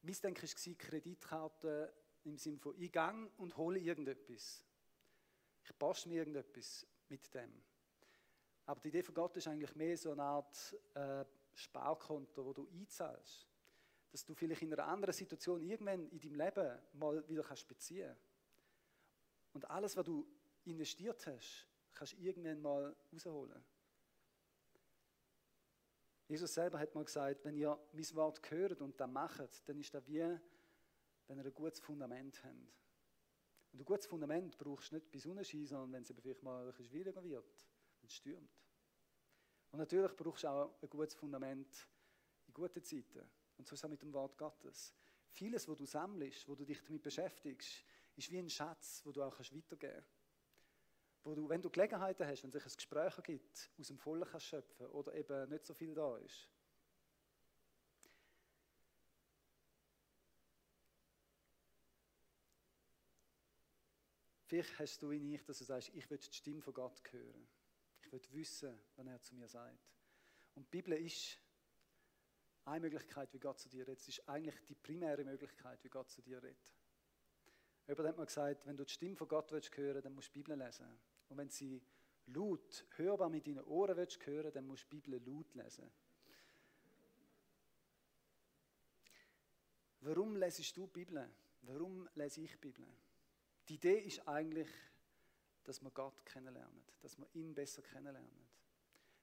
mein 0.03 0.15
Denken 0.15 0.43
war 0.43 0.75
Kreditkarte 0.75 1.93
im 2.25 2.37
Sinne 2.37 2.59
von, 2.59 2.75
ich 2.81 2.93
gehe 2.93 3.31
und 3.39 3.57
hole 3.57 3.79
irgendetwas. 3.79 4.65
Ich 5.65 5.79
poste 5.79 6.09
mir 6.09 6.19
irgendetwas 6.19 6.87
mit 7.09 7.33
dem. 7.35 7.63
Aber 8.67 8.81
die 8.81 8.89
Idee 8.89 9.03
von 9.03 9.15
Gott 9.15 9.37
ist 9.37 9.49
eigentlich 9.49 9.75
mehr 9.75 9.97
so 9.97 10.13
eine 10.13 10.23
Art 10.23 10.77
äh, 10.95 11.25
Sparkonto, 11.55 12.45
wo 12.45 12.53
du 12.53 12.69
einzahlst. 12.69 13.49
Dass 14.11 14.25
du 14.25 14.35
vielleicht 14.35 14.63
in 14.63 14.73
einer 14.73 14.87
anderen 14.87 15.13
Situation 15.13 15.63
irgendwann 15.63 16.09
in 16.09 16.21
deinem 16.21 16.35
Leben 16.35 16.79
mal 16.95 17.29
wieder 17.29 17.43
kannst 17.43 17.69
beziehen 17.69 18.17
Und 19.53 19.69
alles, 19.71 19.97
was 19.97 20.05
du 20.05 20.27
investiert 20.65 21.27
hast, 21.27 21.67
kannst 21.93 22.13
du 22.15 22.19
irgendwann 22.19 22.61
mal 22.61 22.97
rausholen. 23.13 23.65
Jesus 26.29 26.55
selber 26.55 26.79
hat 26.79 26.95
mal 26.95 27.05
gesagt, 27.05 27.45
wenn 27.45 27.57
ihr 27.57 27.79
mein 27.93 28.15
Wort 28.15 28.51
hört 28.51 28.81
und 28.81 29.01
das 29.01 29.09
macht, 29.09 29.69
dann 29.69 29.79
ist 29.79 29.95
das 29.95 30.07
wie, 30.09 30.39
wenn 31.29 31.39
ihr 31.39 31.45
ein 31.45 31.55
gutes 31.55 31.79
Fundament 31.79 32.43
habt. 32.43 32.55
Und 33.73 33.81
ein 33.81 33.85
gutes 33.85 34.07
Fundament 34.07 34.57
brauchst 34.59 34.91
du 34.91 34.97
nicht 34.97 35.11
bei 35.13 35.19
Sonnenschein, 35.19 35.67
sondern 35.67 35.93
wenn 35.93 36.03
es 36.03 36.13
vielleicht 36.21 36.43
mal 36.43 36.63
ein 36.63 36.69
bisschen 36.69 36.87
schwieriger 36.87 37.23
wird, 37.23 37.69
wenn 38.01 38.09
es 38.09 38.15
stürmt. 38.15 38.59
Und 39.71 39.79
natürlich 39.79 40.17
brauchst 40.17 40.45
du 40.45 40.49
auch 40.49 40.83
ein 40.83 40.89
gutes 40.89 41.15
Fundament 41.15 41.89
in 42.47 42.55
guten 42.55 42.83
Zeiten. 42.83 43.29
Und 43.59 43.67
so 43.67 43.75
ist 43.75 43.81
es 43.81 43.85
auch 43.85 43.89
mit 43.89 44.03
dem 44.03 44.13
Wort 44.13 44.37
Gottes. 44.37 44.95
Vieles, 45.31 45.69
was 45.69 45.77
du 45.77 45.85
sammelst, 45.85 46.49
wo 46.49 46.55
du 46.55 46.65
dich 46.65 46.83
damit 46.83 47.03
beschäftigst, 47.03 47.85
ist 48.17 48.31
wie 48.31 48.39
ein 48.39 48.49
Schatz, 48.49 49.03
wo 49.05 49.13
du 49.13 49.23
auch 49.23 49.39
weitergeben 49.39 49.79
kannst. 49.79 50.09
Wo 51.25 51.35
du, 51.35 51.49
wenn 51.49 51.61
du 51.61 51.71
Gelegenheiten 51.71 52.27
hast, 52.27 52.43
wenn 52.43 52.51
es 52.51 52.55
sich 52.55 52.65
ein 52.65 52.77
Gespräch 52.77 53.23
gibt, 53.25 53.71
aus 53.79 53.87
dem 53.89 53.99
Vollen 53.99 54.25
kannst 54.25 54.47
schöpfen 54.47 54.87
oder 54.87 55.15
eben 55.15 55.51
nicht 55.51 55.67
so 55.67 55.75
viel 55.75 55.95
da 55.95 56.17
ist. 56.19 56.49
Vielleicht 64.47 64.79
hast 64.79 65.03
du 65.03 65.11
in 65.11 65.29
ich, 65.33 65.45
dass 65.45 65.59
du 65.59 65.65
sagst, 65.65 65.91
ich 65.93 66.09
will 66.09 66.19
die 66.19 66.33
Stimme 66.33 66.63
von 66.63 66.73
Gott 66.73 67.03
hören. 67.11 67.49
Ich 68.01 68.13
will 68.13 68.21
wissen, 68.31 68.79
was 68.95 69.07
er 69.07 69.21
zu 69.21 69.35
mir 69.35 69.49
sagt. 69.49 69.91
Und 70.55 70.67
die 70.67 70.71
Bibel 70.71 70.93
ist 70.93 71.39
eine 72.67 72.81
Möglichkeit, 72.81 73.33
wie 73.33 73.39
Gott 73.39 73.59
zu 73.59 73.69
dir 73.69 73.87
redet. 73.87 74.01
Es 74.01 74.09
ist 74.09 74.29
eigentlich 74.29 74.61
die 74.65 74.75
primäre 74.75 75.25
Möglichkeit, 75.25 75.83
wie 75.85 75.89
Gott 75.89 76.11
zu 76.11 76.21
dir 76.21 76.43
redet. 76.43 76.75
Jemand 77.87 78.09
hat 78.09 78.17
mal 78.17 78.27
gesagt, 78.27 78.67
wenn 78.67 78.77
du 78.77 78.85
die 78.85 78.93
Stimme 78.93 79.17
von 79.17 79.29
Gott 79.29 79.53
willst 79.53 79.77
hören 79.77 80.03
dann 80.03 80.15
musst 80.15 80.29
du 80.29 80.33
die 80.33 80.43
Bibel 80.43 80.59
lesen. 80.59 80.87
Und 81.29 81.39
wenn 81.39 81.49
sie 81.49 81.81
laut, 82.27 82.85
hörbar 82.97 83.29
mit 83.29 83.47
deinen 83.47 83.65
Ohren 83.65 83.97
willst 83.97 84.25
hören 84.27 84.53
dann 84.53 84.67
musst 84.67 84.85
du 84.85 84.97
die 84.97 85.01
Bibel 85.01 85.23
laut 85.25 85.55
lesen. 85.55 85.91
Warum 90.01 90.37
lesest 90.37 90.77
du 90.77 90.87
die 90.87 90.93
Bibel? 90.93 91.29
Warum 91.63 92.09
lese 92.15 92.41
ich 92.41 92.53
die 92.53 92.59
Bibel? 92.59 92.87
Die 93.69 93.75
Idee 93.75 93.99
ist 93.99 94.27
eigentlich, 94.27 94.69
dass 95.65 95.83
wir 95.83 95.91
Gott 95.91 96.25
kennenlernen, 96.25 96.85
dass 97.01 97.19
wir 97.19 97.27
ihn 97.35 97.55
besser 97.55 97.83
kennenlernen. 97.83 98.47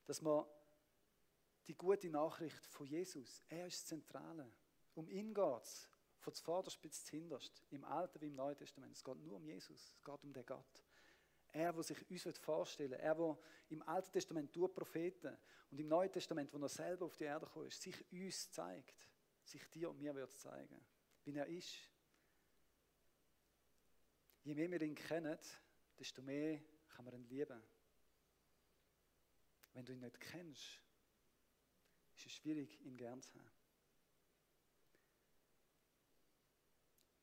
Dass 0.05 0.21
wir 0.21 0.45
die 1.67 1.75
gute 1.75 2.09
Nachricht 2.09 2.65
von 2.67 2.85
Jesus, 2.85 3.41
er 3.49 3.67
ist 3.67 3.81
das 3.81 3.85
Zentrale. 3.85 4.51
Um 4.95 5.07
ihn 5.09 5.33
geht 5.33 5.61
es, 5.61 5.87
von 6.19 6.33
zuvorderst 6.33 6.81
bis 6.81 7.07
hinterst, 7.09 7.63
im 7.71 7.83
Alten 7.83 8.21
wie 8.21 8.27
im 8.27 8.35
Neuen 8.35 8.57
Testament. 8.57 8.95
Es 8.95 9.03
geht 9.03 9.17
nur 9.17 9.37
um 9.37 9.45
Jesus, 9.45 9.93
es 9.95 10.03
geht 10.03 10.23
um 10.23 10.33
den 10.33 10.45
Gott. 10.45 10.83
Er, 11.51 11.71
der 11.71 11.83
sich 11.83 12.09
uns 12.09 12.37
vorstellen 12.39 12.91
will, 12.91 12.99
er, 12.99 13.15
der 13.15 13.37
im 13.69 13.81
Alten 13.83 14.11
Testament 14.11 14.55
durch 14.55 14.73
Propheten 14.73 15.37
und 15.69 15.79
im 15.79 15.87
Neuen 15.87 16.11
Testament, 16.11 16.51
wo 16.53 16.57
er 16.57 16.69
selber 16.69 17.05
auf 17.05 17.15
die 17.15 17.25
Erde 17.25 17.45
gekommen 17.45 17.67
ist, 17.67 17.81
sich 17.81 18.11
uns 18.11 18.51
zeigt, 18.51 19.07
sich 19.43 19.67
dir 19.69 19.89
und 19.89 19.99
mir 19.99 20.15
wird 20.15 20.31
zeigen, 20.31 20.83
wie 21.25 21.35
er 21.35 21.47
ist. 21.47 21.75
Je 24.43 24.55
mehr 24.55 24.71
wir 24.71 24.81
ihn 24.81 24.95
kennen, 24.95 25.37
desto 25.99 26.21
mehr 26.21 26.59
kann 26.89 27.05
man 27.05 27.13
ihn 27.13 27.29
lieben. 27.29 27.61
Wenn 29.73 29.85
du 29.85 29.93
ihn 29.93 29.99
nicht 29.99 30.19
kennst, 30.19 30.82
ist 32.15 32.25
es 32.25 32.31
schwierig, 32.33 32.79
ihn 32.81 32.97
gern 32.97 33.21
zu 33.21 33.33
haben. 33.39 33.51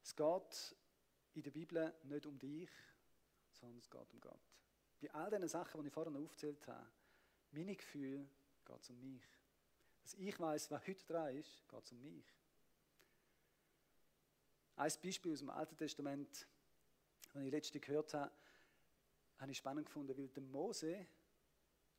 Es 0.03 0.17
geht 0.17 0.77
in 1.35 1.43
der 1.43 1.51
Bibel 1.51 1.95
nicht 2.05 2.27
um 2.27 2.39
dich, 2.39 2.71
sondern 3.53 3.79
es 3.79 3.89
geht 3.89 4.13
um 4.13 4.21
Gott. 4.21 4.41
Bei 5.01 5.15
all 5.15 5.31
diesen 5.31 5.49
Sachen, 5.49 5.81
die 5.81 5.89
ich 5.89 5.95
vorhin 5.95 6.17
aufgezählt 6.17 6.67
habe, 6.67 6.87
meine 7.53 7.77
Gefühle, 7.77 8.29
geht 8.65 8.81
es 8.81 8.91
um 8.91 9.01
mich. 9.01 9.23
Dass 10.03 10.15
ich 10.15 10.39
weiß, 10.39 10.71
was 10.71 10.87
heute 10.87 11.07
dran 11.07 11.37
ist, 11.37 11.69
geht 11.69 11.85
es 11.85 11.93
um 11.93 12.01
mich. 12.03 12.25
Ein 14.77 14.93
Beispiel 15.03 15.33
aus 15.33 15.41
dem 15.41 15.51
Alten 15.51 15.77
Testament, 15.77 16.47
das 17.33 17.43
ich 17.43 17.51
letztens 17.51 17.85
gehört 17.85 18.15
habe, 18.15 18.33
habe 19.39 19.53
ich 19.53 19.59
spannend 19.59 19.87
gefunden, 19.87 20.17
weil 20.17 20.29
der 20.29 20.43
Mose, 20.43 21.07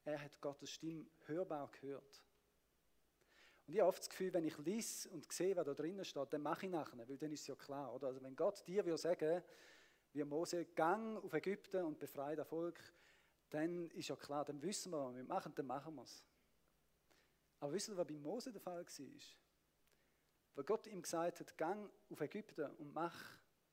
er 0.03 0.21
hat 0.21 0.41
Gottes 0.41 0.71
Stimme 0.71 1.05
hörbar 1.25 1.71
gehört. 1.71 2.21
Und 3.67 3.73
ich 3.73 3.79
habe 3.79 3.89
oft 3.89 3.99
das 3.99 4.09
Gefühl, 4.09 4.33
wenn 4.33 4.43
ich 4.43 4.57
lese 4.57 5.09
und 5.09 5.31
sehe, 5.31 5.55
was 5.55 5.65
da 5.65 5.73
drinnen 5.73 6.03
steht, 6.03 6.33
dann 6.33 6.41
mache 6.41 6.65
ich 6.65 6.71
nachher, 6.71 6.97
weil 7.07 7.17
dann 7.17 7.31
ist 7.31 7.41
es 7.41 7.47
ja 7.47 7.55
klar. 7.55 7.93
Oder? 7.93 8.07
Also 8.07 8.21
wenn 8.21 8.35
Gott 8.35 8.65
dir 8.67 8.85
will 8.85 8.97
sagen, 8.97 9.43
wie 10.13 10.23
Mose 10.23 10.65
gang 10.65 11.23
auf 11.23 11.33
Ägypten 11.33 11.85
und 11.85 11.99
befreit 11.99 12.39
das 12.39 12.47
Volk, 12.47 12.79
dann 13.49 13.89
ist 13.91 14.09
ja 14.09 14.15
klar, 14.15 14.43
dann 14.45 14.61
wissen 14.61 14.91
wir, 14.91 15.05
was 15.05 15.15
wir 15.15 15.23
machen, 15.23 15.53
dann 15.55 15.67
machen 15.67 15.95
wir 15.95 16.03
es. 16.03 16.23
Aber 17.59 17.73
wissen 17.73 17.93
Sie, 17.93 17.97
was 17.97 18.07
bei 18.07 18.17
Mose 18.17 18.51
der 18.51 18.61
Fall 18.61 18.85
war? 18.85 19.21
Weil 20.55 20.63
Gott 20.65 20.87
ihm 20.87 21.01
gesagt 21.01 21.39
hat, 21.39 21.57
gang 21.57 21.89
auf 22.09 22.19
Ägypten 22.19 22.69
und 22.77 22.93
mach, 22.93 23.15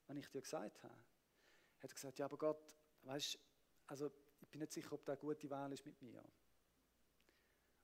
was 0.06 0.16
ich 0.16 0.28
dir 0.28 0.42
gesagt 0.42 0.82
habe. 0.82 0.94
Hat 0.94 1.90
er 1.90 1.94
gesagt, 1.94 2.18
ja, 2.18 2.26
aber 2.26 2.36
Gott, 2.36 2.76
weißt 3.02 3.38
also 3.86 4.10
ich 4.40 4.48
bin 4.48 4.60
nicht 4.60 4.72
sicher, 4.72 4.92
ob 4.92 5.04
das 5.04 5.18
eine 5.18 5.28
gute 5.28 5.50
Wahl 5.50 5.72
ist 5.72 5.84
mit 5.84 6.00
mir. 6.02 6.22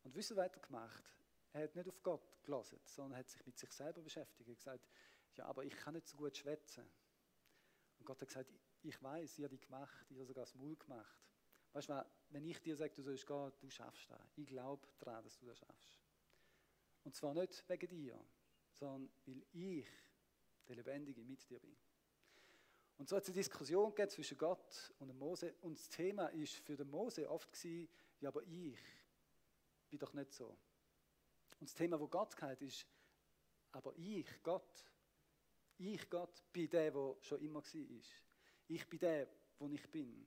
Und 0.04 0.14
wissen 0.14 0.36
weiter 0.36 0.60
gemacht. 0.60 1.14
Er 1.54 1.62
hat 1.62 1.76
nicht 1.76 1.88
auf 1.88 2.02
Gott 2.02 2.42
gelassen, 2.42 2.80
sondern 2.84 3.20
hat 3.20 3.30
sich 3.30 3.46
mit 3.46 3.56
sich 3.56 3.70
selber 3.70 4.02
beschäftigt. 4.02 4.48
Er 4.48 4.52
hat 4.52 4.58
gesagt, 4.58 4.88
ja, 5.36 5.46
aber 5.46 5.64
ich 5.64 5.74
kann 5.76 5.94
nicht 5.94 6.08
so 6.08 6.16
gut 6.16 6.36
schwätzen. 6.36 6.84
Und 7.98 8.04
Gott 8.04 8.20
hat 8.20 8.28
gesagt, 8.28 8.52
ich 8.82 9.00
weiß, 9.00 9.38
ich 9.38 9.44
habe 9.44 9.56
dich 9.56 9.64
gemacht, 9.64 10.04
ich 10.10 10.16
habe 10.16 10.26
sogar 10.26 10.44
das 10.44 10.54
Maul 10.56 10.74
gemacht. 10.76 11.16
Weißt 11.72 11.88
du, 11.88 12.06
wenn 12.30 12.44
ich 12.44 12.60
dir 12.60 12.76
sage, 12.76 12.92
du 12.92 13.02
sollst 13.02 13.24
gehen, 13.24 13.52
du 13.60 13.70
schaffst 13.70 14.10
das. 14.10 14.36
Ich 14.36 14.46
glaube 14.48 14.86
daran, 14.98 15.22
dass 15.22 15.38
du 15.38 15.46
das 15.46 15.56
schaffst. 15.56 15.96
Und 17.04 17.14
zwar 17.14 17.34
nicht 17.34 17.68
wegen 17.68 17.88
dir, 17.88 18.20
sondern 18.72 19.08
weil 19.24 19.46
ich, 19.52 19.86
der 20.66 20.74
Lebendige, 20.74 21.22
mit 21.22 21.48
dir 21.48 21.60
bin. 21.60 21.76
Und 22.98 23.08
so 23.08 23.16
hat 23.16 23.22
es 23.22 23.28
eine 23.28 23.36
Diskussion 23.36 23.90
gegeben 23.90 24.10
zwischen 24.10 24.38
Gott 24.38 24.92
und 24.98 25.06
dem 25.06 25.18
Mose. 25.18 25.54
Und 25.60 25.78
das 25.78 25.88
Thema 25.88 26.26
ist 26.28 26.56
für 26.56 26.76
den 26.76 26.90
Mose 26.90 27.30
oft 27.30 27.52
gewesen, 27.52 27.88
ja, 28.18 28.28
aber 28.28 28.42
ich 28.42 28.78
bin 29.88 30.00
doch 30.00 30.12
nicht 30.14 30.32
so. 30.32 30.56
Und 31.64 31.70
das 31.70 31.76
Thema, 31.76 31.98
wo 31.98 32.06
Gott 32.06 32.38
hat, 32.42 32.60
ist, 32.60 32.86
aber 33.72 33.96
ich, 33.96 34.26
Gott, 34.42 34.84
ich, 35.78 36.10
Gott, 36.10 36.44
bin 36.52 36.68
der, 36.68 36.90
der 36.90 37.16
schon 37.22 37.40
immer 37.40 37.62
war. 37.64 38.02
Ich 38.68 38.86
bin 38.86 38.98
der, 38.98 39.26
wo 39.58 39.66
ich 39.70 39.90
bin. 39.90 40.26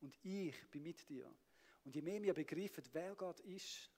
Und 0.00 0.16
ich 0.24 0.70
bin 0.70 0.84
mit 0.84 1.08
dir. 1.08 1.28
Und 1.82 1.92
je 1.92 2.02
mehr 2.02 2.22
wir 2.22 2.34
begreifen, 2.34 2.84
wer 2.92 3.16
Gott 3.16 3.40
ist, 3.40 3.90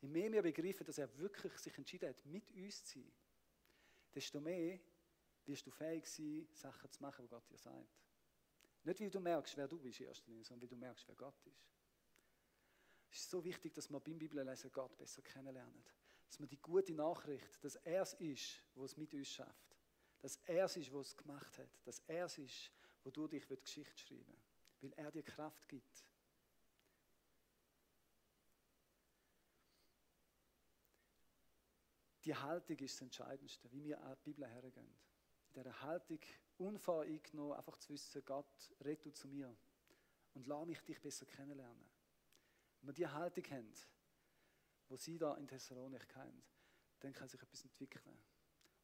je 0.00 0.08
mehr 0.08 0.32
wir 0.32 0.42
begreifen, 0.42 0.84
dass 0.84 0.98
er 0.98 1.16
wirklich 1.18 1.56
sich 1.58 1.78
entschieden 1.78 2.08
hat, 2.08 2.26
mit 2.26 2.50
uns 2.50 2.84
zu 2.84 2.98
sein, 2.98 3.12
desto 4.12 4.40
mehr 4.40 4.80
wirst 5.44 5.68
du 5.68 5.70
fähig 5.70 6.04
sein, 6.08 6.48
Sachen 6.52 6.90
zu 6.90 7.00
machen, 7.00 7.26
die 7.26 7.28
Gott 7.28 7.48
dir 7.48 7.58
sagt. 7.58 7.96
Nicht, 8.82 9.00
weil 9.00 9.10
du 9.10 9.20
merkst, 9.20 9.56
wer 9.56 9.68
du 9.68 9.78
bist, 9.78 10.02
sondern 10.24 10.62
weil 10.62 10.68
du 10.68 10.76
merkst, 10.76 11.06
wer 11.06 11.14
Gott 11.14 11.46
ist. 11.46 11.75
Es 13.16 13.22
ist 13.22 13.30
so 13.30 13.42
wichtig, 13.42 13.72
dass 13.72 13.88
wir 13.88 13.98
beim 13.98 14.18
Bibellesen 14.18 14.70
Gott 14.70 14.94
besser 14.98 15.22
kennenlernen. 15.22 15.82
Dass 16.28 16.38
wir 16.38 16.46
die 16.46 16.60
gute 16.60 16.92
Nachricht, 16.92 17.64
dass 17.64 17.76
er 17.76 18.02
es 18.02 18.12
ist, 18.12 18.62
wo 18.74 18.84
es 18.84 18.94
mit 18.98 19.14
uns 19.14 19.26
schafft. 19.28 19.74
Dass 20.20 20.36
er 20.44 20.66
es 20.66 20.76
ist, 20.76 20.92
wo 20.92 21.00
es 21.00 21.16
gemacht 21.16 21.56
hat. 21.56 21.70
Dass 21.84 22.00
er 22.00 22.26
es 22.26 22.36
ist, 22.36 22.70
wo 23.02 23.10
du 23.10 23.26
dich 23.26 23.48
Geschichte 23.48 23.96
schreiben 23.96 24.26
willst. 24.26 24.82
Weil 24.82 24.92
er 25.02 25.10
dir 25.10 25.22
Kraft 25.22 25.66
gibt. 25.66 26.04
Die 32.26 32.34
Haltung 32.34 32.76
ist 32.80 32.96
das 32.96 33.00
Entscheidendste, 33.00 33.72
wie 33.72 33.82
wir 33.82 33.98
an 33.98 34.14
die 34.18 34.30
Bibel 34.30 34.46
hergehen 34.46 34.94
dieser 35.54 35.80
Haltung 35.80 36.20
unvoreingenommen, 36.58 37.56
einfach 37.56 37.78
zu 37.78 37.94
wissen, 37.94 38.22
Gott, 38.26 38.74
red 38.84 39.02
du 39.06 39.10
zu 39.10 39.26
mir 39.26 39.56
und 40.34 40.46
lass 40.46 40.66
mich 40.66 40.82
dich 40.82 41.00
besser 41.00 41.24
kennenlernen. 41.24 41.95
Wenn 42.86 42.90
wir 42.90 42.94
diese 42.94 43.12
Haltung 43.14 43.44
haben, 43.50 43.72
wo 44.88 44.96
sie 44.96 45.18
da 45.18 45.34
in 45.34 45.48
Thessalonik 45.48 46.14
haben, 46.14 46.40
dann 47.00 47.12
kann 47.12 47.28
sich 47.28 47.42
etwas 47.42 47.64
entwickeln. 47.64 48.16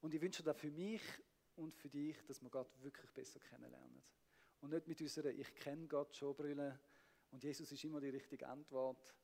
Und 0.01 0.13
ich 0.13 0.21
wünsche 0.21 0.43
da 0.43 0.53
für 0.53 0.73
mich 0.73 1.01
und 1.55 1.73
für 1.73 1.89
dich, 1.89 2.21
dass 2.25 2.43
wir 2.43 2.51
Gott 2.51 2.83
wirklich 2.83 3.09
besser 3.13 3.39
kennenlernen. 3.39 4.03
Und 4.61 4.71
nicht 4.71 4.89
mit 4.89 5.01
unserer 5.01 5.31
Ich 5.31 5.55
kenne 5.55 5.87
Gott 5.87 6.17
schon 6.17 6.35
brüllen 6.35 6.77
und 7.31 7.45
Jesus 7.45 7.71
ist 7.71 7.85
immer 7.85 8.01
die 8.01 8.09
richtige 8.09 8.49
Antwort. 8.49 9.15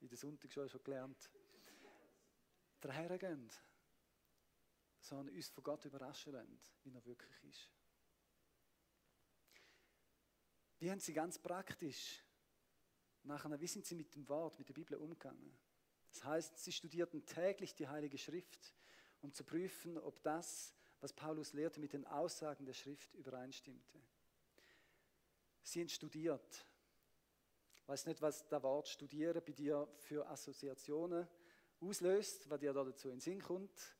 In 0.00 0.08
der 0.08 0.16
Sonntag 0.16 0.50
schon 0.50 0.82
gelernt. 0.82 1.30
Dahergehen, 2.80 3.50
sondern 4.98 5.34
uns 5.34 5.50
von 5.50 5.62
Gott 5.62 5.84
überraschen 5.84 6.32
lassen, 6.32 6.58
wie 6.84 6.90
er 6.90 7.04
wirklich 7.04 7.44
ist. 7.44 7.68
Wie 10.78 10.90
haben 10.90 11.00
sie 11.00 11.12
ganz 11.12 11.38
praktisch 11.38 12.24
nachher, 13.24 13.60
wie 13.60 13.66
sind 13.66 13.86
sie 13.86 13.94
mit 13.94 14.14
dem 14.14 14.28
Wort, 14.28 14.58
mit 14.58 14.68
der 14.68 14.74
Bibel 14.74 14.96
umgegangen? 14.96 15.56
Das 16.10 16.24
heißt, 16.24 16.58
sie 16.58 16.72
studierten 16.72 17.24
täglich 17.24 17.74
die 17.74 17.88
Heilige 17.88 18.18
Schrift, 18.18 18.74
um 19.20 19.32
zu 19.32 19.44
prüfen, 19.44 19.98
ob 19.98 20.22
das, 20.22 20.74
was 21.00 21.12
Paulus 21.12 21.52
lehrte, 21.52 21.80
mit 21.80 21.92
den 21.92 22.06
Aussagen 22.06 22.64
der 22.64 22.74
Schrift 22.74 23.14
übereinstimmte. 23.14 24.00
Sie 25.62 25.80
haben 25.80 25.88
studiert. 25.88 26.66
Ich 27.74 27.88
weiß 27.88 28.06
nicht, 28.06 28.20
was 28.22 28.46
das 28.48 28.62
Wort 28.62 28.88
studieren 28.88 29.42
bei 29.44 29.52
dir 29.52 29.88
für 29.98 30.26
Assoziationen 30.28 31.28
auslöst, 31.80 32.48
was 32.48 32.60
dir 32.60 32.72
da 32.72 32.84
dazu 32.84 33.08
in 33.08 33.14
den 33.14 33.20
Sinn 33.20 33.42
kommt. 33.42 33.96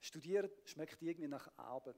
Studieren 0.00 0.50
schmeckt 0.64 1.02
irgendwie 1.02 1.28
nach 1.28 1.50
Arbeit. 1.56 1.96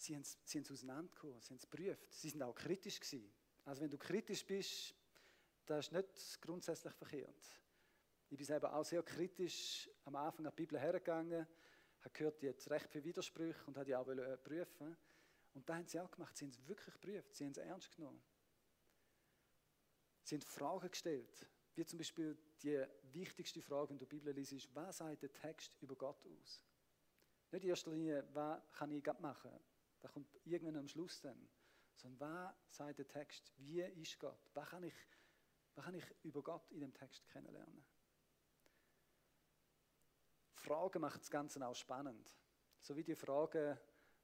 Sie 0.00 0.14
haben, 0.14 0.24
sie 0.24 0.58
haben 0.58 0.64
es 0.64 0.72
auseinandergekommen, 0.72 1.40
sie 1.42 1.50
haben 1.50 1.58
es 1.58 1.68
geprüft. 1.68 2.10
Sie 2.14 2.30
sind 2.30 2.42
auch 2.42 2.54
kritisch 2.54 2.98
gewesen. 2.98 3.30
Also 3.66 3.82
wenn 3.82 3.90
du 3.90 3.98
kritisch 3.98 4.46
bist, 4.46 4.94
das 5.66 5.86
ist 5.86 5.92
nicht 5.92 6.40
grundsätzlich 6.40 6.94
verkehrt. 6.94 7.60
Ich 8.30 8.38
bin 8.38 8.46
selber 8.46 8.74
auch 8.74 8.84
sehr 8.84 9.02
kritisch 9.02 9.90
am 10.06 10.16
Anfang 10.16 10.46
an 10.46 10.52
die 10.52 10.62
Bibel 10.62 10.80
hergegangen, 10.80 11.46
habe 12.00 12.10
gehört 12.14 12.42
jetzt 12.42 12.70
recht 12.70 12.88
viele 12.90 13.04
Widersprüche 13.04 13.62
und 13.66 13.76
habe 13.76 13.84
die 13.84 13.94
auch 13.94 14.08
äh, 14.08 14.38
prüfen. 14.38 14.96
Und 15.52 15.68
da 15.68 15.76
haben 15.76 15.86
sie 15.86 16.00
auch 16.00 16.10
gemacht. 16.10 16.34
Sie 16.34 16.46
haben 16.46 16.50
es 16.50 16.66
wirklich 16.66 16.94
geprüft, 16.94 17.34
sie 17.34 17.44
haben 17.44 17.52
es 17.52 17.58
ernst 17.58 17.94
genommen. 17.94 18.22
Sie 20.22 20.34
haben 20.34 20.42
Fragen 20.42 20.90
gestellt, 20.90 21.46
wie 21.74 21.84
zum 21.84 21.98
Beispiel 21.98 22.38
die 22.62 22.82
wichtigste 23.12 23.60
Frage 23.60 23.92
in 23.92 23.98
der 23.98 24.06
Bibel 24.06 24.36
ist, 24.38 24.74
was 24.74 24.96
sagt 24.96 25.22
der 25.22 25.32
Text 25.32 25.76
über 25.82 25.94
Gott 25.94 26.24
aus? 26.24 26.64
Nicht 27.50 27.64
in 27.64 27.68
erster 27.68 27.90
Linie, 27.90 28.26
was 28.32 28.62
kann 28.72 28.90
ich 28.92 29.04
machen? 29.18 29.50
Das 30.00 30.12
kommt 30.12 30.28
irgendwann 30.44 30.76
am 30.76 30.88
Schluss 30.88 31.20
dann. 31.20 31.48
Sondern 31.96 32.20
was 32.20 32.76
sagt 32.76 32.98
der 32.98 33.08
Text? 33.08 33.52
Wie 33.58 33.82
ist 33.82 34.18
Gott? 34.18 34.50
Was 34.54 34.68
kann 34.68 34.82
ich, 34.82 34.94
was 35.74 35.84
kann 35.84 35.94
ich 35.94 36.04
über 36.22 36.42
Gott 36.42 36.70
in 36.70 36.80
dem 36.80 36.94
Text 36.94 37.28
kennenlernen? 37.28 37.84
Fragen 40.54 41.00
macht 41.00 41.20
das 41.20 41.30
Ganze 41.30 41.66
auch 41.66 41.74
spannend. 41.74 42.38
So 42.80 42.96
wie 42.96 43.04
die 43.04 43.14
Fragen, 43.14 43.78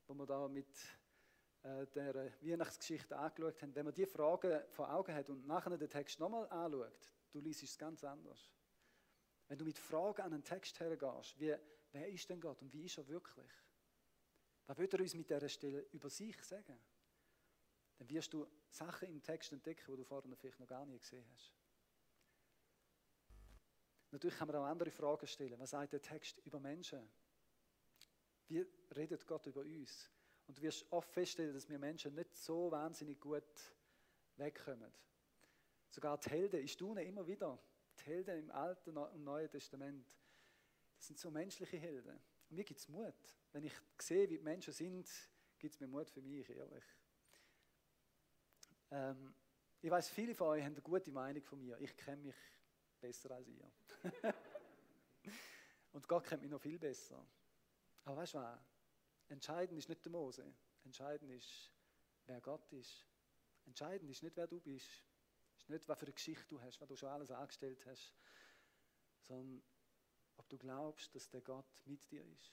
die 0.09 0.14
wir 0.14 0.27
da 0.27 0.49
mit 0.49 0.68
äh, 1.62 1.87
der 1.89 2.33
Weihnachtsgeschichte 2.43 3.16
angeschaut 3.16 3.61
haben. 3.62 3.74
Wenn 3.74 3.87
man 3.87 3.95
die 3.95 4.07
Fragen 4.07 4.62
vor 4.70 4.93
Augen 4.93 5.14
hat 5.14 5.29
und 5.31 5.47
nachher 5.47 5.77
den 5.77 5.91
Text 5.91 6.20
nochmal 6.20 6.49
anschaut, 6.49 7.12
du 7.33 7.41
liest 7.41 7.62
es 7.62 7.77
ganz 7.77 8.05
anders. 8.05 8.53
Wenn 9.49 9.59
du 9.59 9.64
mit 9.64 9.79
Fragen 9.79 10.22
an 10.22 10.33
einen 10.33 10.45
Text 10.45 10.79
hergehst, 10.81 11.39
wie, 11.39 11.55
wer 11.93 12.09
ist 12.09 12.29
denn 12.29 12.41
Gott 12.41 12.61
und 12.62 12.72
wie 12.72 12.85
ist 12.85 12.99
er 12.99 13.07
wirklich? 13.09 13.51
Was 14.66 14.78
will 14.78 14.88
er 14.90 15.00
uns 15.00 15.14
mit 15.14 15.30
dieser 15.30 15.48
Stelle 15.48 15.86
über 15.92 16.10
sich 16.10 16.42
sagen? 16.42 16.78
Dann 17.98 18.10
wirst 18.10 18.32
du 18.32 18.46
Sachen 18.68 19.08
im 19.08 19.22
Text 19.22 19.52
entdecken, 19.52 19.84
die 19.88 19.96
du 19.96 20.04
vorher 20.04 20.36
vielleicht 20.36 20.60
noch 20.60 20.66
gar 20.66 20.84
nie 20.84 20.98
gesehen 20.98 21.24
hast. 21.32 21.54
Natürlich 24.10 24.36
kann 24.36 24.48
man 24.48 24.56
auch 24.56 24.64
andere 24.64 24.90
Fragen 24.90 25.26
stellen. 25.26 25.58
Was 25.58 25.70
sagt 25.70 25.92
der 25.92 26.02
Text 26.02 26.38
über 26.44 26.60
Menschen? 26.60 27.08
Wie 28.48 28.66
redet 28.94 29.26
Gott 29.26 29.46
über 29.46 29.62
uns? 29.62 30.10
Und 30.46 30.58
du 30.58 30.62
wirst 30.62 30.90
oft 30.92 31.10
feststellen, 31.10 31.52
dass 31.54 31.68
wir 31.68 31.78
Menschen 31.78 32.14
nicht 32.14 32.34
so 32.34 32.70
wahnsinnig 32.70 33.20
gut 33.20 33.74
wegkommen. 34.36 34.92
Sogar 35.90 36.18
die 36.18 36.30
Helden, 36.30 36.62
ich 36.62 36.72
staune 36.72 37.02
immer 37.02 37.26
wieder, 37.26 37.58
die 37.98 38.04
Helden 38.04 38.38
im 38.38 38.50
Alten 38.50 38.96
und 38.96 39.24
Neuen 39.24 39.50
Testament, 39.50 40.06
das 40.96 41.06
sind 41.06 41.18
so 41.18 41.30
menschliche 41.30 41.78
Helden. 41.78 42.18
Und 42.49 42.57
mir 42.57 42.64
gibt 42.64 42.80
es 42.80 42.88
Mut. 42.88 43.14
Wenn 43.53 43.64
ich 43.64 43.72
sehe, 43.99 44.28
wie 44.28 44.38
die 44.38 44.42
Menschen 44.42 44.72
sind, 44.72 45.09
gibt 45.59 45.74
es 45.74 45.80
mir 45.80 45.86
Mut 45.86 46.11
für 46.11 46.22
mich, 46.22 46.49
ehrlich. 46.51 46.84
Ähm, 48.90 49.34
ich 49.82 49.90
weiß, 49.90 50.09
viele 50.09 50.34
von 50.34 50.49
euch 50.49 50.64
haben 50.64 50.72
eine 50.72 50.82
gute 50.82 51.11
Meinung 51.11 51.42
von 51.42 51.59
mir. 51.59 51.78
Ich 51.80 51.97
kenne 51.97 52.22
mich 52.22 52.36
besser 53.01 53.30
als 53.32 53.49
ihr. 53.49 53.70
Und 55.92 56.07
Gott 56.09 56.24
kennt 56.24 56.42
mich 56.42 56.51
noch 56.51 56.61
viel 56.61 56.78
besser. 56.78 57.26
Aber 58.05 58.18
weißt 58.18 58.34
du 58.34 58.38
was? 58.38 58.61
Entscheidend 59.28 59.78
ist 59.78 59.88
nicht 59.88 60.05
der 60.05 60.12
Mose. 60.12 60.55
Entscheidend 60.84 61.32
ist, 61.32 61.72
wer 62.26 62.40
Gott 62.40 62.72
ist. 62.72 63.07
Entscheidend 63.64 64.11
ist 64.11 64.22
nicht, 64.22 64.36
wer 64.36 64.47
du 64.47 64.61
bist. 64.61 65.05
Ist 65.57 65.68
nicht, 65.68 65.88
was 65.88 65.99
für 65.99 66.07
eine 66.07 66.12
Geschichte 66.12 66.47
du 66.49 66.61
hast, 66.61 66.80
was 66.80 66.88
du 66.88 66.97
schon 66.97 67.09
alles 67.09 67.30
angestellt 67.30 67.84
hast. 67.86 68.14
Sondern, 69.22 69.62
ob 70.37 70.49
du 70.49 70.59
glaubst, 70.59 71.14
dass 71.14 71.28
der 71.28 71.41
Gott 71.41 71.82
mit 71.87 72.11
dir 72.11 72.24
ist. 72.24 72.53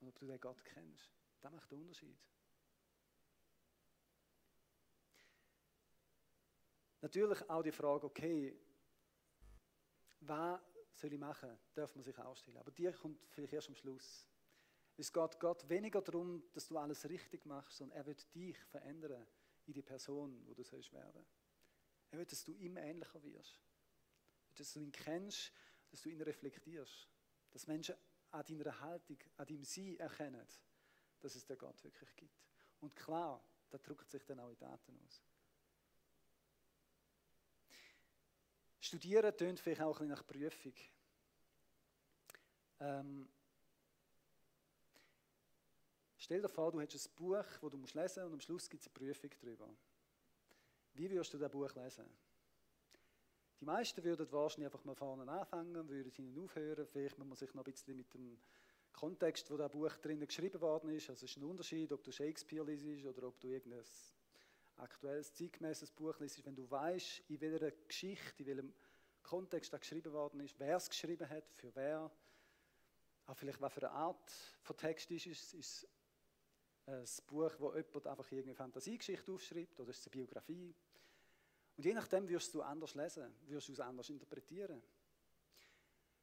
Und 0.00 0.08
ob 0.08 0.18
du 0.18 0.26
den 0.26 0.40
Gott 0.40 0.64
kennst. 0.64 1.12
Das 1.40 1.52
macht 1.52 1.70
den 1.70 1.80
Unterschied. 1.80 2.18
Natürlich 7.00 7.50
auch 7.50 7.62
die 7.62 7.72
Frage, 7.72 8.06
okay, 8.06 8.56
was 10.20 10.60
soll 10.94 11.12
ich 11.12 11.18
machen, 11.18 11.58
darf 11.74 11.94
man 11.96 12.04
sich 12.04 12.16
auch 12.18 12.36
stellen. 12.36 12.58
Aber 12.58 12.70
die 12.70 12.90
kommt 12.92 13.18
vielleicht 13.30 13.52
erst 13.52 13.68
am 13.68 13.74
Schluss. 13.74 14.26
Es 14.96 15.12
geht 15.12 15.40
Gott 15.40 15.68
weniger 15.68 16.00
darum, 16.00 16.44
dass 16.52 16.68
du 16.68 16.78
alles 16.78 17.08
richtig 17.08 17.44
machst, 17.44 17.78
sondern 17.78 17.98
er 17.98 18.06
wird 18.06 18.32
dich 18.34 18.56
verändern 18.66 19.26
in 19.66 19.72
die 19.72 19.82
Person, 19.82 20.46
wo 20.46 20.54
du 20.54 20.62
sollst 20.62 20.92
werden. 20.92 21.26
Er 22.10 22.18
will, 22.18 22.26
dass 22.26 22.44
du 22.44 22.52
ihm 22.52 22.76
ähnlicher 22.76 23.22
wirst. 23.24 23.60
Dass 24.54 24.72
du 24.74 24.80
ihn 24.80 24.92
kennst, 24.92 25.52
dass 25.90 26.02
du 26.02 26.10
ihn 26.10 26.20
reflektierst. 26.20 27.08
Dass 27.52 27.66
Menschen 27.66 27.94
an 28.30 28.44
deiner 28.44 28.80
Haltung, 28.80 29.18
an 29.36 29.46
deinem 29.46 29.64
Sein 29.64 29.96
erkennen, 29.98 30.46
dass 31.20 31.34
es 31.34 31.44
den 31.44 31.58
Gott 31.58 31.82
wirklich 31.84 32.16
gibt. 32.16 32.42
Und 32.80 32.96
klar, 32.96 33.42
das 33.70 33.82
drückt 33.82 34.10
sich 34.10 34.24
dann 34.24 34.40
auch 34.40 34.50
in 34.50 34.58
Daten 34.58 34.98
aus. 35.06 35.22
Studieren 38.80 39.36
tönt 39.36 39.60
vielleicht 39.60 39.80
auch 39.80 40.00
ein 40.00 40.08
bisschen 40.08 40.08
nach 40.08 40.26
Prüfung. 40.26 40.74
Ähm, 42.80 43.28
Stell 46.22 46.40
dir 46.40 46.48
vor, 46.48 46.70
du 46.70 46.80
hättest 46.80 47.08
ein 47.08 47.14
Buch, 47.16 47.34
das 47.36 47.58
du 47.60 47.76
lesen 47.76 47.96
musst 47.96 48.18
und 48.18 48.32
am 48.34 48.40
Schluss 48.40 48.70
gibt 48.70 48.80
es 48.80 48.86
eine 48.86 48.92
Prüfung 48.92 49.30
darüber. 49.40 49.68
Wie 50.94 51.10
würdest 51.10 51.34
du 51.34 51.38
das 51.38 51.50
Buch 51.50 51.74
lesen? 51.74 52.04
Die 53.62 53.66
meisten 53.66 54.02
würden 54.02 54.26
wahrscheinlich 54.32 54.66
einfach 54.66 54.84
mal 54.84 54.96
vorne 54.96 55.30
anfangen, 55.30 55.88
würden 55.88 56.10
hinten 56.10 56.36
aufhören. 56.42 56.84
Vielleicht 56.84 57.16
muss 57.16 57.28
man 57.28 57.36
sich 57.36 57.54
noch 57.54 57.64
ein 57.64 57.70
bisschen 57.70 57.96
mit 57.96 58.12
dem 58.12 58.36
Kontext, 58.92 59.48
wo 59.52 59.56
das 59.56 59.70
Buch 59.70 59.96
drinnen 59.98 60.26
geschrieben 60.26 60.60
worden 60.60 60.90
ist. 60.90 61.08
Also 61.08 61.26
es 61.26 61.30
ist 61.30 61.36
ein 61.36 61.44
Unterschied, 61.44 61.92
ob 61.92 62.02
du 62.02 62.10
Shakespeare 62.10 62.64
liest 62.64 63.06
oder 63.06 63.28
ob 63.28 63.38
du 63.38 63.46
irgendein 63.46 63.84
aktuelles, 64.78 65.32
zeitgemäßes 65.34 65.92
Buch 65.92 66.18
liest. 66.18 66.44
Wenn 66.44 66.56
du 66.56 66.68
weißt, 66.68 67.22
in 67.28 67.40
welcher 67.40 67.70
Geschichte, 67.70 68.42
in 68.42 68.46
welchem 68.46 68.74
Kontext 69.22 69.72
das 69.72 69.78
geschrieben 69.78 70.12
worden 70.12 70.40
ist, 70.40 70.58
wer 70.58 70.78
es 70.78 70.88
geschrieben 70.88 71.30
hat, 71.30 71.48
für 71.54 71.72
wer, 71.76 72.10
auch 73.26 73.36
vielleicht 73.36 73.60
was 73.60 73.72
für 73.72 73.88
eine 73.88 73.92
Art 73.92 74.28
von 74.60 74.76
Text 74.76 75.08
ist, 75.12 75.26
ist, 75.26 75.54
ist 75.54 75.88
ein 76.86 77.04
Buch, 77.28 77.52
wo 77.60 77.72
jemand 77.76 78.08
einfach 78.08 78.32
irgendeine 78.32 78.56
Fantasiegeschichte 78.56 79.30
aufschreibt 79.30 79.78
oder 79.78 79.90
ist 79.90 80.00
es 80.00 80.06
eine 80.08 80.10
Biografie. 80.10 80.74
Und 81.76 81.84
je 81.84 81.94
nachdem 81.94 82.28
wirst 82.28 82.54
du 82.54 82.62
anders 82.62 82.94
lesen, 82.94 83.34
wirst 83.46 83.68
du 83.68 83.72
es 83.72 83.80
anders 83.80 84.10
interpretieren. 84.10 84.82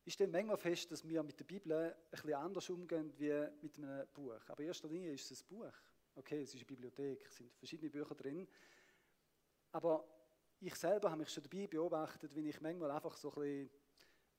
Ich 0.05 0.13
stelle 0.13 0.31
manchmal 0.31 0.57
fest, 0.57 0.91
dass 0.91 1.07
wir 1.07 1.21
mit 1.23 1.39
der 1.39 1.45
Bibel 1.45 1.71
ein 1.71 1.93
bisschen 2.09 2.33
anders 2.33 2.69
umgehen 2.69 3.13
wie 3.17 3.47
mit 3.61 3.77
einem 3.77 4.07
Buch. 4.13 4.41
Aber 4.47 4.61
in 4.61 4.67
erster 4.67 4.87
Linie 4.87 5.13
ist 5.13 5.29
es 5.29 5.43
ein 5.43 5.47
Buch. 5.47 5.73
Okay, 6.15 6.41
es 6.41 6.49
ist 6.49 6.61
eine 6.61 6.65
Bibliothek, 6.65 7.25
es 7.27 7.37
sind 7.37 7.53
verschiedene 7.55 7.89
Bücher 7.89 8.15
drin. 8.15 8.47
Aber 9.71 10.07
ich 10.61 10.75
selber 10.75 11.09
habe 11.11 11.19
mich 11.19 11.29
schon 11.29 11.43
dabei 11.43 11.67
beobachtet, 11.67 12.35
wie 12.35 12.49
ich 12.49 12.59
manchmal 12.59 12.91
einfach 12.91 13.15
so 13.15 13.29
ein 13.33 13.41
bisschen 13.41 13.69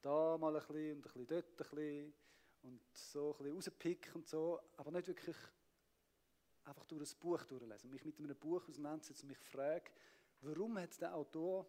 da 0.03 0.39
mal 0.39 0.57
ein 0.57 0.67
bisschen 0.67 0.93
und 0.93 0.99
ein 0.99 1.03
bisschen 1.03 1.27
dort 1.27 1.51
ein 1.51 1.57
bisschen 1.57 2.15
und 2.63 2.81
so 2.93 3.33
ein 3.33 3.39
bisschen 3.39 3.55
rauspicke 3.55 4.15
und 4.15 4.29
so, 4.29 4.61
aber 4.77 4.91
nicht 4.91 5.09
wirklich 5.09 5.37
einfach 6.65 6.85
durch 6.85 7.01
das 7.01 7.15
Buch 7.15 7.45
durchlesen, 7.45 7.91
mich 7.91 8.05
mit 8.05 8.19
einem 8.19 8.37
Buch 8.37 8.69
auseinandersetzen 8.69 9.23
und 9.25 9.29
mich 9.29 9.39
frage, 9.39 9.91
warum 10.41 10.78
hat 10.78 11.01
der 11.01 11.14
Autor 11.14 11.66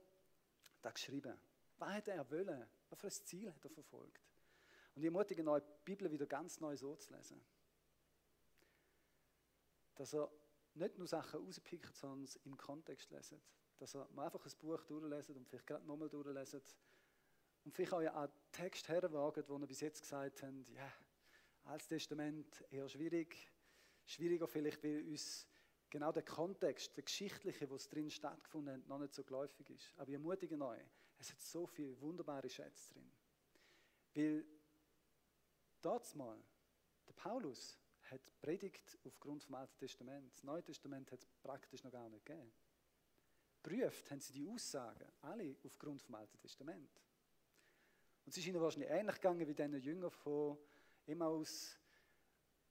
das 0.82 0.93
geschrieben? 0.93 1.38
Was 1.78 1.93
hat 1.93 2.07
er 2.07 2.30
wollen? 2.30 2.67
Was 2.89 2.99
für 2.99 3.07
ein 3.07 3.26
Ziel 3.26 3.53
hat 3.53 3.63
er 3.63 3.72
verfolgt? 3.72 4.22
Und 4.95 5.01
ich 5.01 5.05
ermutige 5.05 5.43
die 5.43 5.61
Bibel 5.86 6.11
wieder 6.11 6.26
ganz 6.26 6.59
neu 6.59 6.76
so 6.76 6.95
zu 6.95 7.13
lesen. 7.13 7.41
Dass 9.95 10.13
er 10.13 10.32
nicht 10.74 10.97
nur 10.97 11.07
Sachen 11.07 11.39
rauspickt, 11.39 11.95
sondern 11.95 12.24
es 12.24 12.36
im 12.38 12.57
Kontext 12.57 13.09
lesen. 13.11 13.41
Dass 13.78 13.95
er 13.95 14.07
mal 14.11 14.26
einfach 14.26 14.45
ein 14.45 14.57
Buch 14.59 14.84
durchlesen 14.84 15.36
und 15.38 15.47
vielleicht 15.47 15.67
gerade 15.67 15.86
nochmal 15.86 16.09
durchlesen 16.09 16.61
Und 17.63 17.74
vielleicht 17.74 17.93
auch 17.93 18.01
an 18.01 18.32
Text 18.51 18.88
herwagen, 18.89 19.43
wo 19.47 19.57
wir 19.57 19.67
bis 19.67 19.82
jetzt 19.82 20.01
gesagt 20.01 20.43
haben, 20.43 20.65
ja, 20.74 20.91
Altes 21.63 21.88
Testament 21.88 22.65
eher 22.69 22.89
schwierig. 22.89 23.51
Schwieriger 24.05 24.47
vielleicht, 24.47 24.84
weil 24.84 25.07
uns 25.07 25.47
genau 25.92 26.12
der 26.12 26.24
Kontext, 26.24 26.98
der 26.98 27.04
geschichtliche, 27.04 27.70
wo 27.70 27.76
es 27.76 27.88
drin 27.88 28.10
stattgefunden 28.10 28.82
hat, 28.82 28.88
noch 28.88 28.98
nicht 28.98 29.14
so 29.14 29.24
geläufig 29.24 29.70
ist. 29.70 29.94
Aber 29.98 30.08
ich 30.08 30.16
ermutige 30.16 30.60
euch, 30.60 30.82
es 31.20 31.32
hat 31.32 31.39
so 31.39 31.68
viele 31.68 32.00
wunderbare 32.02 32.50
Schätze 32.50 32.94
drin. 32.94 33.12
Weil 34.16 34.46
dort 35.82 36.16
mal, 36.16 36.42
der 37.08 37.14
Paulus 37.14 37.78
hat 38.10 38.22
predigt 38.42 38.98
aufgrund 39.06 39.44
vom 39.44 39.56
Alten 39.56 39.78
Testament. 39.78 40.34
Das 40.34 40.44
Neue 40.44 40.64
Testament 40.64 41.12
hat 41.12 41.20
es 41.20 41.28
praktisch 41.44 41.84
noch 41.84 41.92
gar 41.92 42.10
nicht 42.10 42.26
gegeben. 42.26 42.52
Prüft 43.62 44.10
haben 44.10 44.20
sie 44.20 44.34
die 44.34 44.50
Aussagen 44.50 45.08
alle 45.22 45.56
aufgrund 45.64 46.02
vom 46.02 46.16
Alten 46.16 46.39
Testament. 46.39 47.00
Und 48.26 48.32
es 48.32 48.38
ist 48.38 48.48
ihnen 48.48 48.62
wahrscheinlich 48.62 48.89
ähnlich 48.89 49.16
gegangen 49.16 49.48
wie 49.48 49.54
diesen 49.54 49.82
Jüngern 49.82 50.12
von 50.12 50.58
Emmaus, 51.06 51.78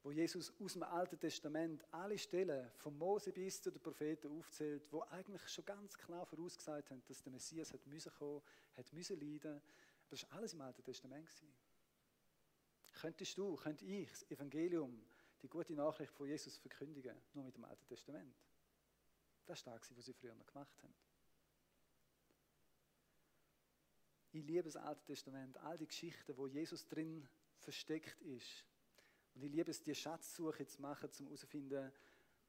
wo 0.03 0.11
Jesus 0.11 0.53
aus 0.59 0.73
dem 0.73 0.83
Alten 0.83 1.19
Testament 1.19 1.85
alle 1.93 2.17
Stellen, 2.17 2.71
von 2.79 2.97
Mose 2.97 3.33
bis 3.33 3.61
zu 3.61 3.71
den 3.71 3.83
Propheten 3.83 4.29
aufzählt, 4.39 4.83
wo 4.91 5.03
eigentlich 5.03 5.47
schon 5.49 5.65
ganz 5.67 5.97
klar 5.99 6.25
vorausgesagt 6.25 6.91
haben, 6.91 7.03
dass 7.07 7.23
der 7.23 7.33
Messias 7.33 7.73
hat 7.73 7.87
müssen 7.87 8.13
kommen, 8.13 8.43
hat 8.77 8.93
müssen 8.93 9.21
leiden. 9.21 9.61
Das 10.09 10.23
war 10.23 10.39
alles 10.39 10.55
im 10.55 10.63
Alten 10.63 10.83
Testament. 10.83 11.29
Gewesen. 11.29 11.53
Könntest 12.93 13.37
du, 13.37 13.57
könnte 13.57 13.85
ich 13.85 14.11
das 14.11 14.31
Evangelium, 14.31 15.05
die 15.43 15.49
gute 15.49 15.75
Nachricht 15.75 16.13
von 16.13 16.27
Jesus 16.27 16.57
verkündigen, 16.57 17.17
nur 17.35 17.45
mit 17.45 17.57
dem 17.57 17.65
Alten 17.65 17.87
Testament? 17.87 18.35
Das 19.47 19.65
war 19.67 19.79
das, 19.79 19.97
was 19.97 20.05
sie 20.07 20.15
früher 20.15 20.35
noch 20.35 20.47
gemacht 20.47 20.83
haben. 20.83 20.95
Ich 24.33 24.45
liebe 24.45 24.63
das 24.63 24.77
Alte 24.77 25.05
Testament, 25.05 25.59
all 25.59 25.77
die 25.77 25.87
Geschichten, 25.87 26.37
wo 26.37 26.47
Jesus 26.47 26.87
drin 26.87 27.29
versteckt 27.59 28.21
ist. 28.23 28.65
Und 29.41 29.47
ich 29.47 29.53
liebe 29.53 29.71
es, 29.71 29.83
die 29.83 29.95
Schatzsuche 29.95 30.67
zu 30.67 30.83
machen, 30.83 31.09
um 31.19 31.25
herauszufinden, 31.25 31.91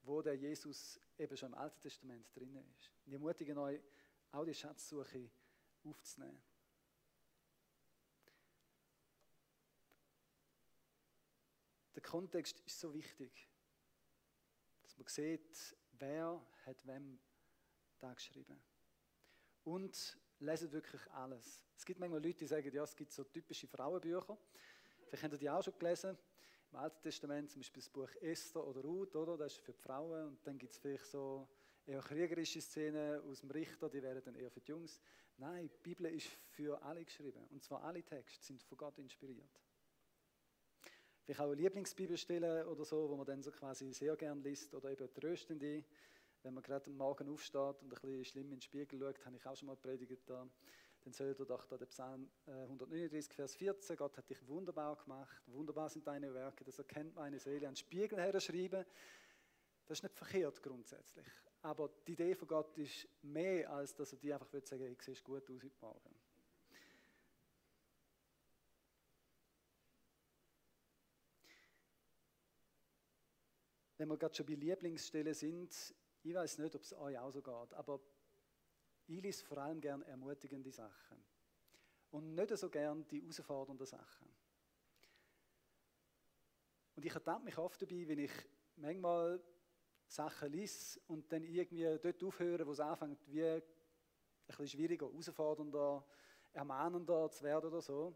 wo 0.03 0.21
der 0.21 0.35
Jesus 0.35 0.99
eben 1.17 1.37
schon 1.37 1.53
im 1.53 1.57
Alten 1.57 1.79
Testament 1.79 2.25
drin 2.35 2.53
ist. 2.53 2.91
Und 3.05 3.07
ich 3.07 3.13
ermutige 3.13 3.57
euch, 3.57 3.79
auch 4.33 4.43
die 4.43 4.53
Schatzsuche 4.53 5.31
aufzunehmen. 5.85 6.41
Der 11.95 12.01
Kontext 12.01 12.59
ist 12.59 12.77
so 12.77 12.93
wichtig, 12.93 13.47
dass 14.81 14.97
man 14.97 15.07
sieht, 15.07 15.77
wer 15.93 16.45
hat 16.65 16.85
wem 16.85 17.21
da 17.99 18.13
geschrieben. 18.13 18.61
Und 19.63 20.19
lesen 20.39 20.69
wirklich 20.73 21.09
alles. 21.11 21.63
Es 21.77 21.85
gibt 21.85 22.01
manchmal 22.01 22.21
Leute, 22.21 22.39
die 22.39 22.47
sagen, 22.47 22.69
ja, 22.73 22.83
es 22.83 22.97
gibt 22.97 23.13
so 23.13 23.23
typische 23.23 23.65
Frauenbücher. 23.65 24.37
Vielleicht 25.07 25.23
habt 25.23 25.33
ihr 25.35 25.39
die 25.39 25.49
auch 25.49 25.63
schon 25.63 25.79
gelesen. 25.79 26.17
Im 26.71 26.77
Alten 26.77 27.01
Testament 27.01 27.51
zum 27.51 27.59
Beispiel 27.59 27.81
das 27.81 27.89
Buch 27.89 28.09
Esther 28.21 28.65
oder 28.65 28.81
Ruth, 28.81 29.13
oder? 29.17 29.35
das 29.35 29.53
ist 29.53 29.59
für 29.59 29.73
die 29.73 29.81
Frauen. 29.81 30.29
Und 30.29 30.47
dann 30.47 30.57
gibt 30.57 30.71
es 30.71 30.77
vielleicht 30.77 31.05
so 31.05 31.45
eher 31.85 31.99
kriegerische 31.99 32.61
Szenen 32.61 33.21
aus 33.29 33.41
dem 33.41 33.51
Richter, 33.51 33.89
die 33.89 34.01
wären 34.01 34.23
dann 34.23 34.35
eher 34.35 34.49
für 34.49 34.61
die 34.61 34.71
Jungs. 34.71 35.01
Nein, 35.35 35.69
die 35.69 35.79
Bibel 35.79 36.05
ist 36.05 36.27
für 36.27 36.81
alle 36.81 37.03
geschrieben. 37.03 37.45
Und 37.49 37.61
zwar 37.61 37.83
alle 37.83 38.01
Texte 38.03 38.45
sind 38.45 38.63
von 38.63 38.77
Gott 38.77 38.97
inspiriert. 38.99 39.59
Vielleicht 41.23 41.41
auch 41.41 41.47
eine 41.47 41.55
Lieblingsbibelstelle 41.55 42.65
oder 42.65 42.85
so, 42.85 43.09
wo 43.09 43.17
man 43.17 43.25
dann 43.25 43.43
so 43.43 43.51
quasi 43.51 43.91
sehr 43.91 44.15
gern 44.15 44.41
liest. 44.41 44.73
Oder 44.73 44.91
eben 44.91 45.13
tröstende, 45.13 45.83
wenn 46.41 46.53
man 46.53 46.63
gerade 46.63 46.89
am 46.89 46.95
Morgen 46.95 47.27
aufsteht 47.27 47.81
und 47.81 47.83
ein 47.83 47.89
bisschen 47.89 48.23
schlimm 48.23 48.45
in 48.45 48.59
den 48.59 48.61
Spiegel 48.61 48.97
schaut, 48.97 49.25
habe 49.25 49.35
ich 49.35 49.45
auch 49.45 49.57
schon 49.57 49.67
mal 49.67 49.75
predigt 49.75 50.21
da 50.25 50.47
dann 51.03 51.13
sollt 51.13 51.39
ihr 51.39 51.45
doch 51.45 51.65
da 51.65 51.77
den 51.77 51.87
Psalm 51.87 52.29
139, 52.45 53.31
äh, 53.31 53.33
Vers 53.33 53.55
14, 53.55 53.95
Gott 53.95 54.17
hat 54.17 54.29
dich 54.29 54.47
wunderbar 54.47 54.95
gemacht, 54.95 55.41
wunderbar 55.47 55.89
sind 55.89 56.05
deine 56.05 56.33
Werke, 56.33 56.63
das 56.63 56.77
erkennt 56.77 57.15
meine 57.15 57.39
Seele, 57.39 57.67
an 57.67 57.75
Spiegel 57.75 58.19
herschreiben, 58.19 58.85
das 59.87 59.97
ist 59.97 60.03
nicht 60.03 60.15
verkehrt 60.15 60.61
grundsätzlich. 60.61 61.27
Aber 61.63 61.89
die 62.07 62.13
Idee 62.13 62.35
von 62.35 62.47
Gott 62.47 62.77
ist 62.77 63.07
mehr, 63.23 63.71
als 63.71 63.93
dass 63.93 64.13
er 64.13 64.19
dir 64.19 64.35
einfach 64.35 64.49
sagen, 64.65 64.91
ich 64.91 65.01
sehe 65.01 65.15
gut 65.23 65.49
aus 65.49 65.63
heute 65.63 65.75
Morgen. 65.81 66.15
Wenn 73.97 74.07
wir 74.07 74.17
gerade 74.17 74.33
schon 74.33 74.47
bei 74.47 74.53
Lieblingsstellen 74.53 75.33
sind, 75.33 75.93
ich 76.23 76.33
weiß 76.33 76.57
nicht, 76.59 76.75
ob 76.75 76.81
es 76.81 76.93
euch 76.93 77.17
auch 77.19 77.31
so 77.31 77.41
geht, 77.41 77.73
aber 77.73 77.99
ich 79.17 79.21
lese 79.21 79.43
vor 79.43 79.57
allem 79.57 79.81
gern 79.81 80.01
ermutigende 80.03 80.71
Sachen. 80.71 81.17
Und 82.11 82.33
nicht 82.33 82.57
so 82.57 82.69
gern 82.69 83.05
die 83.07 83.21
herausfordernden 83.21 83.85
Sachen. 83.85 84.27
Und 86.95 87.05
ich 87.05 87.13
ertappe 87.13 87.45
mich 87.45 87.57
oft 87.57 87.81
dabei, 87.81 88.07
wenn 88.07 88.19
ich 88.19 88.31
manchmal 88.75 89.41
Sachen 90.07 90.51
lese 90.51 90.99
und 91.07 91.31
dann 91.31 91.43
irgendwie 91.43 91.97
dort 92.01 92.23
aufhöre, 92.23 92.65
wo 92.67 92.71
es 92.71 92.79
anfängt, 92.79 93.19
wie 93.27 93.43
ein 93.43 93.61
bisschen 94.45 94.67
schwieriger, 94.67 95.07
herausfordernder, 95.07 96.05
ermahnender 96.53 97.29
zu 97.31 97.43
werden 97.43 97.67
oder 97.67 97.81
so. 97.81 98.13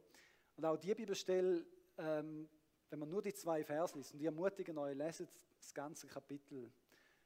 Und 0.57 0.65
auch 0.65 0.77
die 0.77 0.93
Bibelstelle, 0.93 1.65
ähm, 1.97 2.49
wenn 2.89 2.99
man 2.99 3.09
nur 3.09 3.21
die 3.21 3.33
zwei 3.33 3.63
Vers 3.63 3.95
liest 3.95 4.13
und 4.13 4.19
die 4.19 4.25
ermutigen 4.25 4.77
euch, 4.77 4.95
leset 4.95 5.29
das 5.57 5.73
ganze 5.73 6.07
Kapitel 6.07 6.71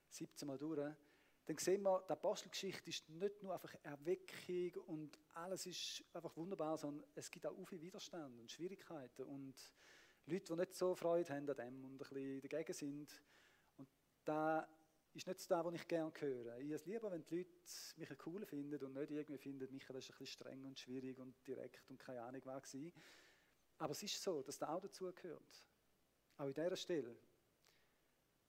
17 0.10 0.48
Mal 0.48 0.58
durch, 0.58 0.96
dann 1.50 1.58
sehen 1.58 1.82
wir, 1.82 2.04
die 2.08 2.12
Apostelgeschichte 2.12 2.92
ist 2.92 3.10
nicht 3.10 3.42
nur 3.42 3.56
einfach 3.56 3.74
Erweckung 3.82 4.84
und 4.86 5.18
alles 5.34 5.66
ist 5.66 6.04
einfach 6.14 6.38
wunderbar, 6.38 6.78
sondern 6.78 7.04
es 7.16 7.32
gibt 7.32 7.44
auch 7.48 7.68
viel 7.68 7.82
Widerstand 7.82 8.40
und 8.40 8.52
Schwierigkeiten 8.52 9.24
und 9.24 9.56
Leute, 10.28 10.54
die 10.54 10.60
nicht 10.60 10.76
so 10.76 10.94
Freude 10.94 11.34
haben 11.34 11.50
an 11.50 11.56
dem 11.58 11.86
und 11.86 11.94
ein 11.94 11.98
bisschen 11.98 12.42
dagegen 12.42 12.74
sind. 12.74 13.24
Und 13.78 13.88
da 14.26 14.70
ist 15.16 15.26
nicht 15.26 15.40
das, 15.50 15.66
was 15.66 15.74
ich 15.74 15.88
gerne 15.88 16.12
höre. 16.20 16.60
Ich 16.60 16.70
es 16.70 16.86
lieber, 16.86 17.10
wenn 17.10 17.26
die 17.26 17.38
Leute 17.38 17.50
mich 17.98 18.28
cool 18.28 18.46
finden 18.46 18.86
und 18.86 18.94
nicht 18.94 19.10
irgendwie 19.10 19.40
finden, 19.40 19.72
Michael 19.72 19.98
ist 19.98 20.12
ein 20.12 20.18
bisschen 20.20 20.28
streng 20.28 20.64
und 20.66 20.78
schwierig 20.78 21.18
und 21.18 21.36
direkt 21.48 21.90
und 21.90 21.98
keine 21.98 22.22
Ahnung 22.22 22.42
was 22.46 22.76
war. 22.76 22.92
Aber 23.80 23.92
es 23.94 24.04
ist 24.04 24.22
so, 24.22 24.44
dass 24.44 24.60
der 24.60 24.70
auch 24.70 24.82
dazugehört. 24.82 25.66
Auch 26.38 26.46
in 26.46 26.54
dieser 26.54 26.76
Stelle. 26.76 27.18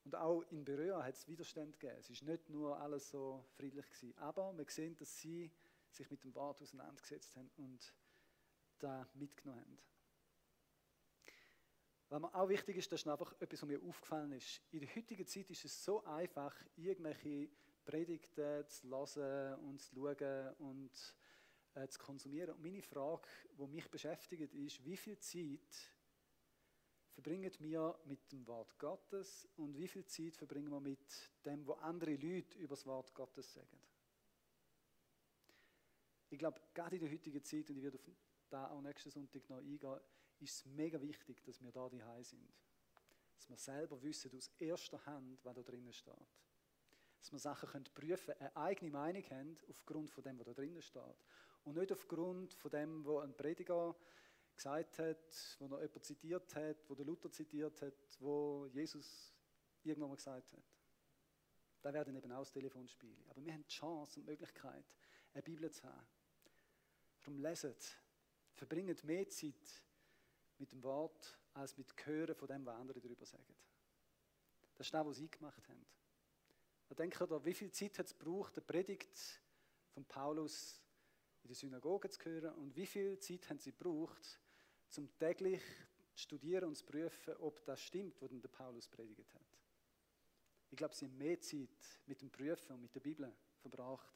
Und 0.05 0.15
auch 0.17 0.43
in 0.51 0.65
Berührer 0.65 1.05
hat 1.05 1.15
es 1.15 1.29
Widerstand 1.29 1.79
gegeben. 1.79 1.99
Es 2.01 2.11
ist 2.11 2.23
nicht 2.23 2.49
nur 2.49 2.79
alles 2.79 3.11
so 3.11 3.45
friedlich 3.57 3.87
gewesen. 3.87 4.17
Aber 4.19 4.57
wir 4.57 4.65
sehen, 4.69 4.97
dass 4.97 5.19
sie 5.19 5.53
sich 5.91 6.11
mit 6.11 6.25
dem 6.25 6.35
Wort 6.35 6.61
auseinandergesetzt 6.63 7.37
haben 7.37 7.51
und 7.57 7.95
da 8.79 9.07
mitgenommen 9.15 9.61
haben. 9.61 9.79
Was 12.09 12.21
mir 12.21 12.35
auch 12.35 12.49
wichtig 12.49 12.77
ist, 12.77 12.91
das 12.91 13.03
ist 13.03 13.07
einfach 13.07 13.33
etwas, 13.41 13.63
was 13.63 13.69
mir 13.69 13.81
aufgefallen 13.83 14.33
ist. 14.33 14.61
In 14.73 14.81
der 14.81 14.97
heutigen 14.97 15.27
Zeit 15.27 15.49
ist 15.51 15.65
es 15.65 15.85
so 15.85 16.03
einfach, 16.05 16.57
irgendwelche 16.77 17.49
Predigten 17.85 18.67
zu 18.67 18.89
hören 18.89 19.61
und 19.61 19.81
zu 19.81 19.95
schauen 19.95 20.55
und 20.55 21.15
äh, 21.75 21.87
zu 21.87 21.99
konsumieren. 22.01 22.55
Und 22.55 22.63
meine 22.63 22.83
Frage, 22.83 23.29
die 23.53 23.67
mich 23.69 23.89
beschäftigt, 23.89 24.53
ist, 24.55 24.85
wie 24.85 24.97
viel 24.97 25.19
Zeit 25.19 25.93
verbringen 27.11 27.53
wir 27.59 27.99
mit 28.05 28.31
dem 28.33 28.47
Wort 28.47 28.79
Gottes 28.79 29.49
und 29.57 29.77
wie 29.77 29.89
viel 29.89 30.05
Zeit 30.05 30.37
verbringen 30.37 30.71
wir 30.71 30.81
mit 30.81 31.31
dem, 31.45 31.67
was 31.67 31.79
andere 31.81 32.17
Leute 32.17 32.59
über 32.59 32.75
das 32.75 32.87
Wort 32.87 33.15
Gottes 33.15 33.53
sagen. 33.53 33.81
Ich 36.31 36.39
glaube, 36.39 36.61
gerade 36.73 36.97
in 36.97 37.03
der 37.03 37.11
heutigen 37.11 37.43
Zeit, 37.43 37.69
und 37.71 37.77
ich 37.77 37.83
werde 37.83 37.99
auf 37.99 38.09
da 38.51 38.69
auch 38.69 38.81
nächsten 38.81 39.11
Sonntag 39.11 39.49
noch 39.49 39.59
eingehen, 39.59 40.01
ist 40.41 40.55
es 40.55 40.65
mega 40.67 41.01
wichtig, 41.01 41.43
dass 41.45 41.61
wir 41.63 41.71
da 41.71 41.89
die 41.89 42.03
sind. 42.23 42.49
Dass 43.37 43.49
wir 43.49 43.57
selber 43.57 44.03
wissen 44.03 44.37
aus 44.37 44.51
erster 44.59 45.05
Hand, 45.07 45.45
was 45.45 45.55
da 45.55 45.63
drinnen 45.63 45.93
steht. 45.93 46.15
Dass 47.19 47.33
wir 47.33 47.39
Sachen 47.39 47.69
können 47.69 47.85
prüfen 47.95 48.35
können, 48.35 48.41
eine 48.41 48.57
eigene 48.57 48.91
Meinung 48.91 49.23
haben 49.31 49.57
aufgrund 49.69 50.11
von 50.11 50.25
dem, 50.25 50.39
was 50.39 50.47
da 50.47 50.55
drinnen 50.55 50.83
steht. 50.83 51.25
Und 51.65 51.77
nicht 51.77 51.93
aufgrund 51.93 52.55
von 52.55 52.71
dem, 52.71 53.05
was 53.05 53.25
ein 53.25 53.37
Prediger 53.37 53.95
gesagt 54.61 54.99
hat, 54.99 55.57
wo 55.59 55.69
noch 55.69 55.81
jemand 55.81 56.05
zitiert 56.05 56.55
hat, 56.55 56.77
wo 56.87 56.95
der 56.95 57.07
Luther 57.07 57.33
zitiert 57.33 57.81
hat, 57.81 57.95
wo 58.19 58.67
Jesus 58.67 59.35
irgendwann 59.83 60.11
mal 60.11 60.17
gesagt 60.17 60.53
hat. 60.53 60.63
Da 61.81 61.95
werden 61.95 62.15
eben 62.15 62.31
auch 62.31 62.41
das 62.41 62.53
Telefon 62.53 62.87
spielen. 62.87 63.25
Aber 63.29 63.43
wir 63.43 63.55
haben 63.55 63.63
die 63.63 63.73
Chance 63.73 64.21
und 64.21 64.27
die 64.27 64.31
Möglichkeit, 64.31 64.85
eine 65.33 65.43
Bibel 65.43 65.71
zu 65.71 65.83
haben. 65.85 66.07
Darum 67.21 67.39
leset, 67.39 67.99
verbringt 68.53 69.03
mehr 69.03 69.27
Zeit 69.31 69.83
mit 70.59 70.73
dem 70.73 70.83
Wort, 70.83 71.39
als 71.55 71.79
mit 71.79 71.89
dem 71.89 72.07
Hören 72.07 72.35
von 72.35 72.47
dem, 72.47 72.67
was 72.67 72.77
andere 72.77 73.01
darüber 73.01 73.25
sagen. 73.25 73.57
Das 74.75 74.87
ist 74.87 74.93
das, 74.93 75.07
was 75.07 75.17
sie 75.17 75.31
gemacht 75.31 75.67
haben. 75.71 75.87
Da 76.89 76.95
denkt 76.97 77.19
ihr, 77.19 77.45
wie 77.47 77.55
viel 77.55 77.71
Zeit 77.71 77.99
hat 77.99 78.07
es 78.07 78.19
gebraucht, 78.19 78.57
die 78.57 78.61
Predigt 78.61 79.43
von 79.95 80.05
Paulus 80.05 80.83
in 81.43 81.49
der 81.49 81.57
Synagoge 81.57 82.11
zu 82.11 82.23
hören 82.27 82.55
und 82.57 82.77
wie 82.77 82.87
viel 82.87 83.19
Zeit 83.21 83.49
haben 83.49 83.59
sie 83.59 83.73
gebraucht, 83.73 84.39
zum 84.91 85.17
täglich 85.19 85.63
studieren 86.15 86.69
und 86.69 86.77
zu 86.77 86.85
prüfen, 86.85 87.35
ob 87.37 87.65
das 87.65 87.81
stimmt, 87.81 88.21
was 88.21 88.31
der 88.31 88.49
Paulus 88.49 88.89
predigt 88.89 89.33
hat. 89.35 89.59
Ich 90.71 90.77
glaube, 90.77 90.95
sie 90.95 91.07
haben 91.07 91.17
mehr 91.17 91.41
Zeit 91.41 92.01
mit 92.07 92.21
dem 92.21 92.31
Prüfen 92.31 92.75
und 92.75 92.83
mit 92.83 92.95
der 92.95 93.01
Bibel 93.01 93.35
verbracht, 93.59 94.15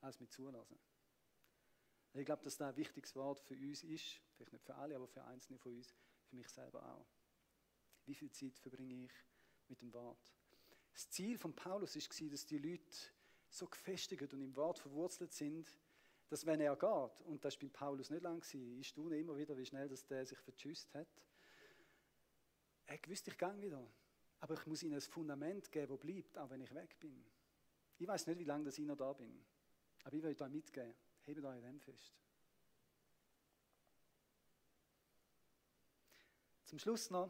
als 0.00 0.18
mit 0.18 0.32
Zulassen. 0.32 0.78
Ich 2.14 2.26
glaube, 2.26 2.42
dass 2.42 2.56
das 2.56 2.68
ein 2.68 2.76
wichtiges 2.76 3.14
Wort 3.16 3.40
für 3.40 3.54
uns 3.54 3.84
ist, 3.84 4.20
vielleicht 4.34 4.52
nicht 4.52 4.64
für 4.64 4.74
alle, 4.74 4.96
aber 4.96 5.06
für 5.06 5.24
einzelne 5.24 5.58
von 5.58 5.76
uns, 5.76 5.94
für 6.28 6.36
mich 6.36 6.48
selber 6.48 6.84
auch. 6.94 7.06
Wie 8.04 8.14
viel 8.14 8.30
Zeit 8.30 8.58
verbringe 8.58 9.04
ich 9.04 9.12
mit 9.68 9.80
dem 9.80 9.92
Wort? 9.92 10.34
Das 10.92 11.08
Ziel 11.08 11.38
von 11.38 11.54
Paulus 11.54 11.96
war, 11.96 12.28
dass 12.28 12.46
die 12.46 12.58
Leute 12.58 12.96
so 13.48 13.66
gefestigt 13.66 14.34
und 14.34 14.40
im 14.40 14.56
Wort 14.56 14.78
verwurzelt 14.78 15.32
sind, 15.32 15.68
dass 16.32 16.46
wenn 16.46 16.62
er 16.62 16.74
geht, 16.76 17.20
und 17.26 17.44
das 17.44 17.60
war 17.60 17.60
bei 17.60 17.68
Paulus 17.68 18.08
nicht 18.08 18.22
lang, 18.22 18.42
ich 18.42 18.88
staune 18.88 19.18
immer 19.18 19.36
wieder, 19.36 19.54
wie 19.54 19.66
schnell 19.66 19.86
dass 19.86 20.06
der 20.06 20.24
sich 20.24 20.38
vertschüsst 20.38 20.94
hat, 20.94 21.06
er 22.86 22.96
gewusst, 22.96 23.28
ich 23.28 23.36
gehe 23.36 23.60
wieder. 23.60 23.86
Aber 24.40 24.54
ich 24.54 24.66
muss 24.66 24.82
ihnen 24.82 24.94
ein 24.94 25.02
Fundament 25.02 25.70
geben, 25.70 25.88
das 25.88 25.98
bleibt, 25.98 26.38
auch 26.38 26.48
wenn 26.48 26.62
ich 26.62 26.74
weg 26.74 26.98
bin. 26.98 27.22
Ich 27.98 28.08
weiß 28.08 28.26
nicht, 28.28 28.38
wie 28.38 28.44
lange 28.44 28.66
ich 28.70 28.78
noch 28.78 28.96
da 28.96 29.12
bin. 29.12 29.44
Aber 30.04 30.16
ich 30.16 30.22
will 30.22 30.30
euch 30.30 30.48
mitgeben. 30.48 30.94
Hebt 31.20 31.44
euch 31.44 31.60
dem 31.60 31.78
fest. 31.78 32.14
Zum 36.64 36.78
Schluss 36.78 37.10
noch, 37.10 37.28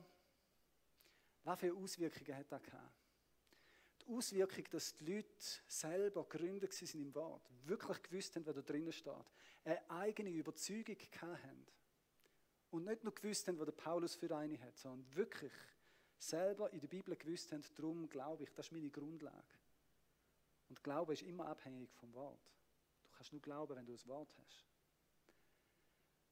was 1.42 1.58
für 1.58 1.74
Auswirkungen 1.74 2.36
hat 2.36 2.52
das 2.52 2.62
gehabt? 2.62 3.01
Die 4.06 4.12
Auswirkung, 4.12 4.64
dass 4.70 4.96
die 4.96 5.04
Leute 5.04 5.28
selber 5.68 6.24
gegründet 6.28 6.72
sind 6.72 6.94
im 6.94 7.14
Wort, 7.14 7.48
wirklich 7.64 8.02
gewusst 8.02 8.34
haben, 8.36 8.46
was 8.46 8.54
da 8.54 8.62
drinnen 8.62 8.92
steht, 8.92 9.14
eine 9.64 9.90
eigene 9.90 10.30
Überzeugung 10.30 10.96
haben 11.20 11.66
und 12.70 12.84
nicht 12.84 13.04
nur 13.04 13.14
gewusst 13.14 13.46
haben, 13.46 13.58
was 13.58 13.66
der 13.66 13.72
Paulus 13.72 14.14
für 14.14 14.34
eine 14.36 14.58
hat, 14.60 14.76
sondern 14.76 15.14
wirklich 15.14 15.52
selber 16.18 16.72
in 16.72 16.80
der 16.80 16.88
Bibel 16.88 17.14
gewusst 17.16 17.52
haben, 17.52 17.62
darum 17.76 18.08
glaube 18.08 18.44
ich, 18.44 18.52
das 18.54 18.66
ist 18.66 18.72
meine 18.72 18.90
Grundlage. 18.90 19.54
Und 20.68 20.82
Glaube 20.82 21.12
ist 21.12 21.22
immer 21.22 21.46
abhängig 21.46 21.92
vom 21.92 22.14
Wort. 22.14 22.40
Du 23.04 23.16
kannst 23.16 23.32
nur 23.32 23.42
glauben, 23.42 23.76
wenn 23.76 23.84
du 23.84 23.92
das 23.92 24.06
Wort 24.06 24.32
hast. 24.38 24.64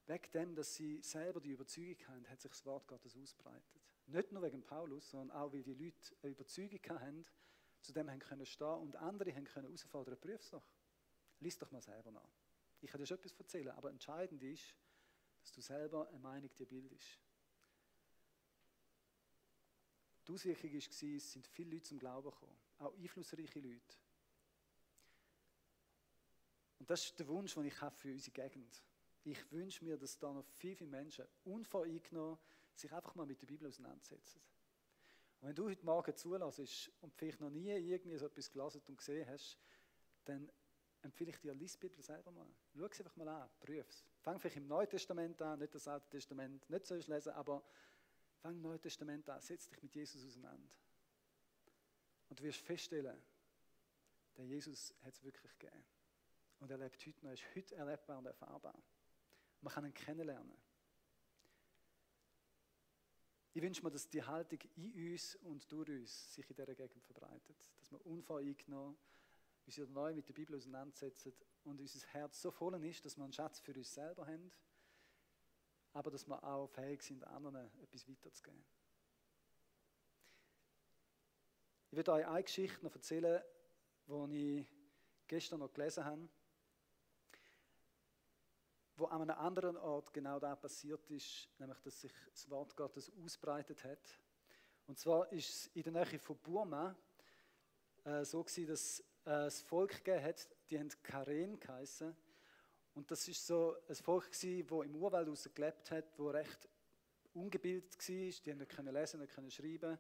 Wegen 0.07 0.33
dem, 0.33 0.55
dass 0.55 0.75
sie 0.75 1.01
selber 1.03 1.41
die 1.41 1.51
Überzeugung 1.51 2.09
haben, 2.09 2.29
hat 2.29 2.41
sich 2.41 2.51
das 2.51 2.65
Wort 2.65 2.89
Gottes 2.89 3.17
ausbreitet. 3.17 3.83
Nicht 4.07 4.33
nur 4.33 4.43
wegen 4.43 4.63
Paulus, 4.63 5.11
sondern 5.11 5.37
auch, 5.37 5.53
weil 5.53 5.63
die 5.63 5.75
Leute 5.75 6.17
eine 6.23 6.33
Überzeugung 6.33 6.81
haben, 6.89 7.27
zu 7.81 7.93
dem 7.93 8.11
haben 8.11 8.21
können 8.21 8.47
stehen 8.47 8.79
und 8.79 8.97
andere 8.97 9.35
haben 9.35 9.45
können 9.45 9.67
herausfordern, 9.67 10.19
prüf 10.19 10.41
es 10.41 10.51
doch. 10.51 10.65
Lies 11.41 11.59
doch 11.59 11.71
mal 11.71 11.83
selber 11.83 12.11
nach. 12.11 12.29
Ich 12.81 12.91
kann 12.91 13.01
dir 13.01 13.07
schon 13.07 13.19
etwas 13.19 13.33
erzählen, 13.39 13.71
aber 13.71 13.91
entscheidend 13.91 14.43
ist, 14.43 14.75
dass 15.41 15.53
du 15.53 15.61
selber 15.61 16.09
eine 16.09 16.19
Meinung 16.19 16.51
dir 16.55 16.67
bildest. 16.67 17.19
Die 20.27 20.33
Auswirkung 20.33 20.73
war, 20.73 21.17
es 21.17 21.33
sind 21.33 21.47
viele 21.47 21.71
Leute 21.71 21.83
zum 21.83 21.99
Glauben 21.99 22.31
gekommen, 22.31 22.57
auch 22.79 22.95
einflussreiche 22.95 23.61
Leute. 23.61 23.97
Und 26.79 26.89
das 26.89 27.05
ist 27.07 27.19
der 27.19 27.27
Wunsch, 27.29 27.55
den 27.55 27.65
ich 27.65 27.81
habe 27.81 27.97
für 27.97 28.11
unsere 28.11 28.33
Gegend. 28.33 28.83
Ich 29.25 29.51
wünsche 29.53 29.85
mir, 29.85 29.99
dass 29.99 30.19
da 30.19 30.33
noch 30.33 30.45
viele, 30.45 30.77
viele 30.77 30.91
Menschen 30.91 31.27
unvoreingenommen 31.45 32.39
sich 32.75 32.93
einfach 32.93 33.15
mal 33.15 33.27
mit 33.27 33.41
der 33.41 33.47
Bibel 33.47 33.69
auseinandersetzen. 33.69 34.41
Und 35.41 35.49
wenn 35.49 35.55
du 35.55 35.69
heute 35.69 35.85
Morgen 35.85 36.15
zulässt 36.15 36.91
und 37.01 37.15
vielleicht 37.15 37.41
noch 37.41 37.51
nie 37.51 37.71
irgendwie 37.71 38.17
so 38.17 38.27
etwas 38.27 38.51
gelesen 38.51 38.83
und 38.87 38.99
gesehen 38.99 39.27
hast, 39.29 39.59
dann 40.25 40.51
empfehle 41.03 41.31
ich 41.31 41.41
dir, 41.41 41.55
lies 41.55 41.73
die 41.73 41.79
Bibel 41.79 42.03
selber 42.03 42.31
mal. 42.31 42.47
Schau 42.77 42.87
es 42.87 43.01
einfach 43.01 43.17
mal 43.17 43.29
an, 43.29 43.51
prüf 43.59 43.89
es. 43.89 44.05
Fang 44.21 44.39
vielleicht 44.39 44.57
im 44.57 44.67
Neuen 44.67 44.89
Testament 44.89 45.41
an, 45.41 45.59
nicht 45.59 45.75
das 45.75 45.89
Alte 45.89 46.09
Testament, 46.11 46.69
nicht 46.69 46.87
so 46.87 46.95
lesen, 46.95 47.33
aber 47.33 47.65
fang 48.43 48.53
im 48.53 48.61
Neuen 48.61 48.81
Testament 48.81 49.29
an, 49.31 49.41
setz 49.41 49.69
dich 49.69 49.83
mit 49.83 49.95
Jesus 49.95 50.25
auseinander. 50.27 50.71
Und 52.29 52.39
du 52.39 52.45
wirst 52.45 52.61
feststellen, 52.61 53.17
der 54.37 54.45
Jesus 54.45 54.95
hat 55.03 55.15
es 55.15 55.23
wirklich 55.23 55.59
gegeben. 55.59 55.85
Und 56.61 56.71
er 56.71 56.77
lebt 56.77 57.05
heute 57.07 57.25
noch, 57.25 57.33
ist 57.33 57.45
heute 57.55 57.75
erlebbar 57.75 58.19
und 58.19 58.27
erfahrbar. 58.27 58.81
Man 59.63 59.73
kann 59.73 59.87
ihn 59.87 59.95
kennenlernen. 59.95 60.57
Ich 63.53 63.63
wünsche 63.63 63.83
mir, 63.83 63.91
dass 63.91 64.09
die 64.09 64.23
Haltung 64.23 64.61
in 64.77 65.13
uns 65.13 65.35
und 65.37 65.71
durch 65.73 65.89
uns 65.89 66.35
sich 66.35 66.49
in 66.49 66.57
dieser 66.57 66.75
Gegend 66.75 67.05
verbreitet. 67.05 67.57
Dass 67.79 67.91
wir 67.91 68.05
unvoreingenommen 68.07 68.97
uns 69.67 69.79
neu 69.91 70.15
mit 70.15 70.29
der 70.29 70.35
Bibel 70.35 70.57
auseinandersetzen 70.57 71.33
und 71.65 71.81
unser 71.81 72.07
Herz 72.09 72.41
so 72.41 72.51
voll 72.51 72.83
ist, 72.85 73.05
dass 73.05 73.17
wir 73.17 73.25
einen 73.25 73.33
Schatz 73.33 73.61
für 73.61 73.75
uns 73.75 73.93
selber 73.93 74.27
haben, 74.27 74.51
aber 75.93 76.11
dass 76.11 76.27
wir 76.27 76.43
auch 76.43 76.69
fähig 76.69 77.03
sind, 77.03 77.25
anderen 77.25 77.71
etwas 77.81 78.09
weiterzugeben. 78.09 78.65
Ich 81.91 81.97
werde 81.97 82.13
euch 82.13 82.27
eine 82.27 82.43
Geschichte 82.43 82.85
noch 82.85 82.95
erzählen, 82.95 83.43
die 84.07 84.61
ich 84.61 84.67
gestern 85.27 85.61
noch 85.61 85.73
gelesen 85.73 86.05
habe 86.05 86.29
wo 89.01 89.07
an 89.07 89.23
einem 89.23 89.39
anderen 89.39 89.77
Ort 89.79 90.13
genau 90.13 90.39
da 90.39 90.55
passiert 90.55 91.11
ist, 91.11 91.49
nämlich 91.59 91.79
dass 91.81 92.03
sich 92.03 92.13
das 92.31 92.51
Wort 92.51 92.77
Gottes 92.77 93.11
ausbreitet 93.25 93.83
hat. 93.83 94.21
Und 94.87 94.99
zwar 94.99 95.33
ist 95.33 95.49
es 95.49 95.67
in 95.69 95.83
der 95.85 95.93
Nähe 95.93 96.19
von 96.19 96.37
Burma 96.37 96.95
äh, 98.05 98.25
so 98.25 98.45
gewesen, 98.45 98.67
dass 98.67 99.01
äh, 99.25 99.47
es 99.47 99.63
Volk 99.63 100.05
gegeben 100.05 100.23
hat, 100.23 100.49
die 100.69 100.79
haben 100.79 100.91
Karen 101.03 101.59
geheißen. 101.59 102.15
Und 102.95 103.11
das 103.11 103.27
ist 103.27 103.47
so 103.47 103.75
ein 103.89 103.95
Volk 103.95 104.33
gewesen, 104.33 104.69
wo 104.69 104.83
im 104.83 104.95
Urwald 104.97 105.29
raus 105.29 105.49
gelebt 105.55 105.91
hat, 105.91 106.19
wo 106.19 106.29
recht 106.29 106.69
ungebildet 107.33 107.97
war, 107.97 108.05
die 108.07 108.51
haben 108.51 108.59
nicht 108.59 108.71
können 108.71 108.93
lesen, 108.93 109.21
nicht 109.21 109.33
können 109.33 109.51
schreiben. 109.51 109.99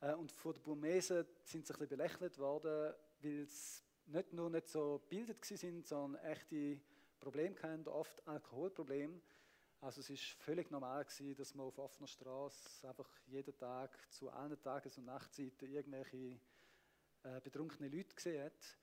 Äh, 0.00 0.14
und 0.14 0.32
von 0.32 0.52
den 0.52 0.62
Burmesen 0.64 1.24
sind 1.44 1.64
sie 1.64 1.72
ein 1.72 1.78
bisschen 1.78 1.88
belächelt 1.96 2.38
worden, 2.38 2.92
weil 3.20 3.46
sie 3.46 3.82
nicht 4.06 4.32
nur 4.32 4.50
nicht 4.50 4.68
so 4.68 4.98
gebildet 4.98 5.44
sind, 5.44 5.86
sondern 5.86 6.20
echte 6.24 6.80
Problem 7.18 7.56
hatten, 7.62 7.88
oft 7.88 8.26
Alkoholproblem. 8.26 9.20
Also 9.80 10.00
es 10.00 10.10
ist 10.10 10.24
völlig 10.42 10.70
normal 10.70 11.04
gewesen, 11.04 11.36
dass 11.36 11.54
man 11.54 11.66
auf 11.66 11.78
offener 11.78 12.08
Straße 12.08 12.88
einfach 12.88 13.08
jeden 13.26 13.56
Tag 13.56 13.90
zu 14.12 14.30
allen 14.30 14.60
Tages- 14.62 14.98
und 14.98 15.04
Nachtzeiten 15.04 15.68
irgendwelche 15.68 16.38
äh, 17.22 17.40
betrunkene 17.42 17.88
Leute 17.88 18.14
gesehen 18.14 18.44
hat. 18.44 18.78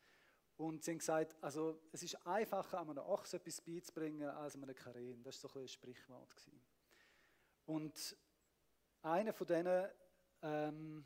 Und 0.57 0.83
sie 0.83 0.91
haben 0.91 0.99
gesagt, 0.99 1.35
also 1.41 1.81
es 1.91 2.03
ist 2.03 2.27
einfacher, 2.27 2.79
an 2.79 2.89
einem 2.89 3.05
Ochs 3.05 3.33
etwas 3.33 3.59
beizubringen, 3.59 4.29
als 4.29 4.55
an 4.55 4.63
einem 4.63 4.75
Karen. 4.75 5.23
Das 5.23 5.43
war 5.43 5.49
so 5.49 5.59
ein, 5.59 5.63
ein 5.63 5.67
Sprichwort. 5.67 6.35
Gewesen. 6.35 6.61
Und 7.65 8.15
einer 9.01 9.33
von 9.33 9.47
denen, 9.47 9.89
ähm, 10.41 11.05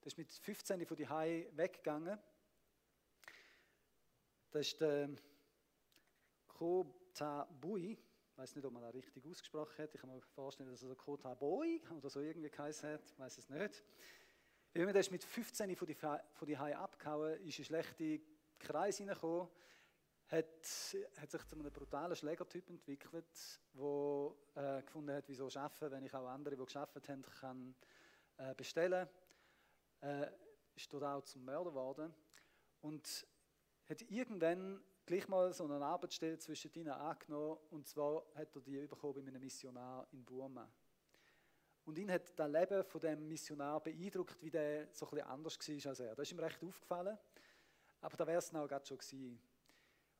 der 0.00 0.06
ist 0.06 0.18
mit 0.18 0.32
15 0.32 0.86
von 0.86 0.96
die 0.96 1.08
Hai 1.08 1.48
weggegangen. 1.52 2.18
Das 4.50 4.66
ist 4.68 4.80
der 4.80 5.10
Kota 6.56 7.44
Bui, 7.60 7.92
ich 7.92 8.38
weiß 8.38 8.56
nicht, 8.56 8.64
ob 8.64 8.72
man 8.72 8.82
das 8.82 8.94
richtig 8.94 9.26
ausgesprochen 9.26 9.76
hat. 9.76 9.94
Ich 9.94 10.00
kann 10.00 10.08
mir 10.08 10.22
vorstellen, 10.22 10.70
dass 10.70 10.82
er 10.82 10.88
so 10.88 10.94
Kota 10.94 11.34
Bui 11.34 11.82
oder 11.94 12.08
so 12.08 12.20
irgendwie 12.20 12.48
geheißen 12.48 12.94
hat. 12.94 13.10
Ich 13.10 13.18
weiß 13.18 13.36
es 13.36 13.50
nicht. 13.50 13.84
Wenn 14.72 14.86
man 14.86 14.96
ist 14.96 15.10
mit 15.10 15.22
15 15.22 15.76
von 15.76 15.86
die, 15.86 15.94
von 15.94 16.46
die 16.46 16.56
Hai 16.56 16.74
abgehauen, 16.74 17.38
ist 17.42 17.58
in 17.58 17.64
schlechte 17.66 18.22
Kreis 18.58 18.96
hineingekommen, 18.96 19.48
hat, 20.28 20.46
hat 21.18 21.30
sich 21.30 21.44
zu 21.44 21.56
einem 21.56 21.70
brutalen 21.70 22.16
Schlägertyp 22.16 22.70
entwickelt, 22.70 23.60
der 23.74 24.78
äh, 24.78 24.82
gefunden 24.82 25.14
hat, 25.14 25.28
wieso 25.28 25.48
arbeiten, 25.48 25.90
wenn 25.90 26.04
ich 26.04 26.14
auch 26.14 26.26
andere, 26.26 26.56
die 26.56 26.64
geschafft 26.64 27.06
haben, 27.08 27.22
kann 27.22 27.74
äh, 28.38 28.54
bestellen. 28.54 29.06
Äh, 30.00 30.28
ist 30.74 30.90
dort 30.90 31.04
auch 31.04 31.22
zum 31.22 31.44
Mörder 31.44 31.70
geworden 31.70 32.14
und 32.80 33.26
hat 33.90 34.00
irgendwann 34.10 34.82
gleich 35.06 35.28
mal 35.28 35.52
so 35.52 35.64
eine 35.64 35.84
Arbeitsstelle 35.84 36.36
zwischen 36.38 36.72
ihnen 36.74 36.90
angenommen. 36.90 37.58
Und 37.70 37.86
zwar 37.86 38.24
hat 38.34 38.54
er 38.54 38.60
die 38.60 38.86
bekommen 38.86 39.14
bei 39.14 39.20
einem 39.20 39.40
Missionar 39.40 40.06
in 40.10 40.24
Burma. 40.24 40.68
Und 41.84 41.96
ihn 41.98 42.10
hat 42.10 42.36
das 42.36 42.50
Leben 42.50 42.84
von 42.84 43.00
dem 43.00 43.28
Missionar 43.28 43.80
beeindruckt, 43.80 44.42
wie 44.42 44.50
der 44.50 44.88
so 44.92 45.08
ein 45.08 45.20
anders 45.20 45.56
war 45.56 45.90
als 45.90 46.00
er. 46.00 46.14
Das 46.16 46.26
ist 46.26 46.32
ihm 46.32 46.40
recht 46.40 46.62
aufgefallen. 46.62 47.16
Aber 48.00 48.16
da 48.16 48.26
wäre 48.26 48.38
es 48.38 48.52
auch 48.52 48.66
gerade 48.66 48.84
schon 48.84 48.98
gewesen. 48.98 49.40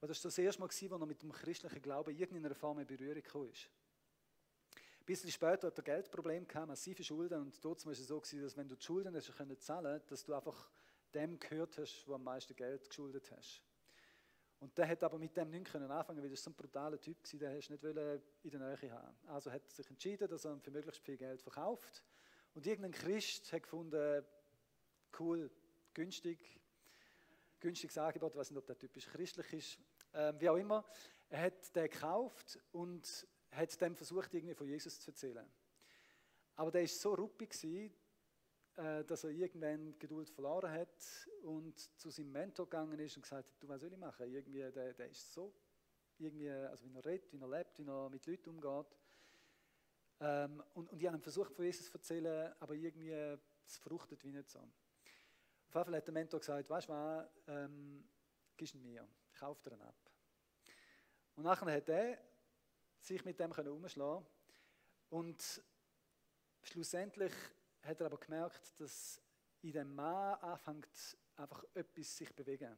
Und 0.00 0.08
das 0.08 0.22
war 0.22 0.28
das 0.28 0.38
erste 0.38 0.60
Mal, 0.60 0.68
als 0.68 0.82
er 0.82 1.06
mit 1.06 1.22
dem 1.22 1.32
christlichen 1.32 1.82
Glauben 1.82 2.10
in 2.12 2.18
irgendeiner 2.18 2.54
Form 2.54 2.78
in 2.78 2.86
Berührung 2.86 3.22
kam. 3.22 3.42
Ein 3.42 5.04
bisschen 5.04 5.30
später 5.30 5.66
hat 5.66 5.78
er 5.78 5.82
Geldprobleme 5.82 6.46
gehabt, 6.46 6.68
massive 6.68 7.02
Schulden. 7.02 7.40
Und 7.40 7.64
dort 7.64 7.84
war 7.84 7.92
es 7.92 8.06
so, 8.06 8.20
gewesen, 8.20 8.42
dass 8.42 8.56
wenn 8.56 8.68
du 8.68 8.76
die 8.76 8.84
Schulden 8.84 9.14
hast 9.16 9.32
zahlen 9.60 9.84
konntest, 9.84 10.12
dass 10.12 10.24
du 10.24 10.34
einfach 10.34 10.70
dem 11.14 11.38
gehört 11.40 11.76
hast, 11.78 12.06
der 12.06 12.14
am 12.14 12.22
meisten 12.22 12.54
Geld 12.54 12.88
geschuldet 12.88 13.30
hast. 13.32 13.65
Und 14.58 14.76
der 14.78 14.88
hat 14.88 15.02
aber 15.02 15.18
mit 15.18 15.36
dem 15.36 15.50
nichts 15.50 15.74
anfangen 15.74 16.22
weil 16.22 16.30
das 16.30 16.42
so 16.42 16.50
ein 16.50 16.54
brutaler 16.54 16.98
Typ 16.98 17.18
war, 17.22 17.38
der 17.40 17.54
nicht 17.54 17.70
in 17.70 18.58
der 18.58 18.76
Nähe 18.76 18.90
haben. 18.90 19.16
Also 19.26 19.52
hat 19.52 19.62
er 19.64 19.70
sich 19.70 19.90
entschieden, 19.90 20.28
dass 20.28 20.44
er 20.44 20.52
ihn 20.54 20.60
für 20.60 20.70
möglichst 20.70 21.02
viel 21.02 21.16
Geld 21.16 21.42
verkauft. 21.42 22.02
Und 22.54 22.66
irgendein 22.66 22.92
Christ 22.92 23.52
hat 23.52 23.64
gefunden, 23.64 24.24
cool, 25.18 25.50
günstig, 25.92 26.38
günstiges 27.60 27.98
Angebot, 27.98 28.32
ich 28.32 28.38
weiß 28.38 28.50
nicht, 28.50 28.58
ob 28.58 28.66
der 28.66 28.78
typisch 28.78 29.06
christlich 29.06 29.52
ist, 29.52 29.78
ähm, 30.14 30.40
wie 30.40 30.48
auch 30.48 30.56
immer. 30.56 30.84
Er 31.28 31.42
hat 31.42 31.74
den 31.76 31.90
gekauft 31.90 32.58
und 32.72 33.26
hat 33.50 33.80
dem 33.80 33.94
versucht, 33.94 34.32
irgendwie 34.32 34.54
von 34.54 34.66
Jesus 34.66 35.00
zu 35.00 35.10
erzählen. 35.10 35.46
Aber 36.54 36.70
der 36.70 36.82
war 36.82 36.88
so 36.88 37.14
ruppig, 37.14 37.52
dass 38.76 39.24
er 39.24 39.30
irgendwann 39.30 39.98
Geduld 39.98 40.28
verloren 40.28 40.70
hat 40.70 41.28
und 41.42 41.78
zu 41.98 42.10
seinem 42.10 42.32
Mentor 42.32 42.66
gegangen 42.66 42.98
ist 42.98 43.16
und 43.16 43.22
gesagt 43.22 43.48
hat, 43.48 43.62
du, 43.62 43.68
was 43.68 43.80
soll 43.80 43.92
ich 43.92 43.98
machen? 43.98 44.26
Irgendwie, 44.30 44.70
der, 44.70 44.92
der 44.92 45.08
ist 45.08 45.32
so 45.32 45.54
irgendwie, 46.18 46.50
also 46.50 46.84
wie 46.84 46.94
er 46.94 47.04
redet, 47.04 47.32
wie 47.32 47.38
er 47.38 47.48
lebt, 47.48 47.78
wie 47.78 47.86
er 47.86 48.10
mit 48.10 48.26
Leuten 48.26 48.50
umgeht. 48.50 48.96
Ähm, 50.20 50.62
und, 50.74 50.90
und 50.90 51.00
ich 51.00 51.06
habe 51.06 51.16
ihm 51.16 51.22
versucht, 51.22 51.54
von 51.54 51.64
Jesus 51.64 51.86
zu 51.86 51.94
erzählen, 51.94 52.54
aber 52.60 52.74
irgendwie, 52.74 53.12
es 53.12 53.78
fruchtet 53.78 54.22
wie 54.24 54.32
nicht 54.32 54.50
so. 54.50 54.58
Auf 54.58 55.74
jeden 55.74 55.84
Fall 55.84 55.96
hat 55.96 56.06
der 56.06 56.14
Mentor 56.14 56.40
gesagt, 56.40 56.70
weißt 56.70 56.88
du 56.88 56.92
was, 56.92 57.28
ähm, 57.48 58.08
gibst 58.56 58.74
ihn 58.74 58.82
mir, 58.82 59.06
ich 59.30 59.38
kaufe 59.38 59.68
dir 59.68 59.76
ihn 59.76 59.82
ab. 59.82 59.96
Und 61.34 61.44
nachher 61.44 61.70
hat 61.72 61.88
er 61.88 62.18
sich 63.00 63.24
mit 63.24 63.38
dem 63.38 63.52
umschlagen 63.52 64.26
und 65.10 65.62
schlussendlich 66.62 67.32
hat 67.86 68.00
er 68.00 68.06
aber 68.06 68.18
gemerkt, 68.18 68.78
dass 68.80 69.20
in 69.62 69.72
dem 69.72 69.94
Mann 69.94 70.34
anfängt 70.40 71.16
einfach 71.36 71.64
etwas 71.74 72.16
sich 72.16 72.34
bewegen. 72.34 72.76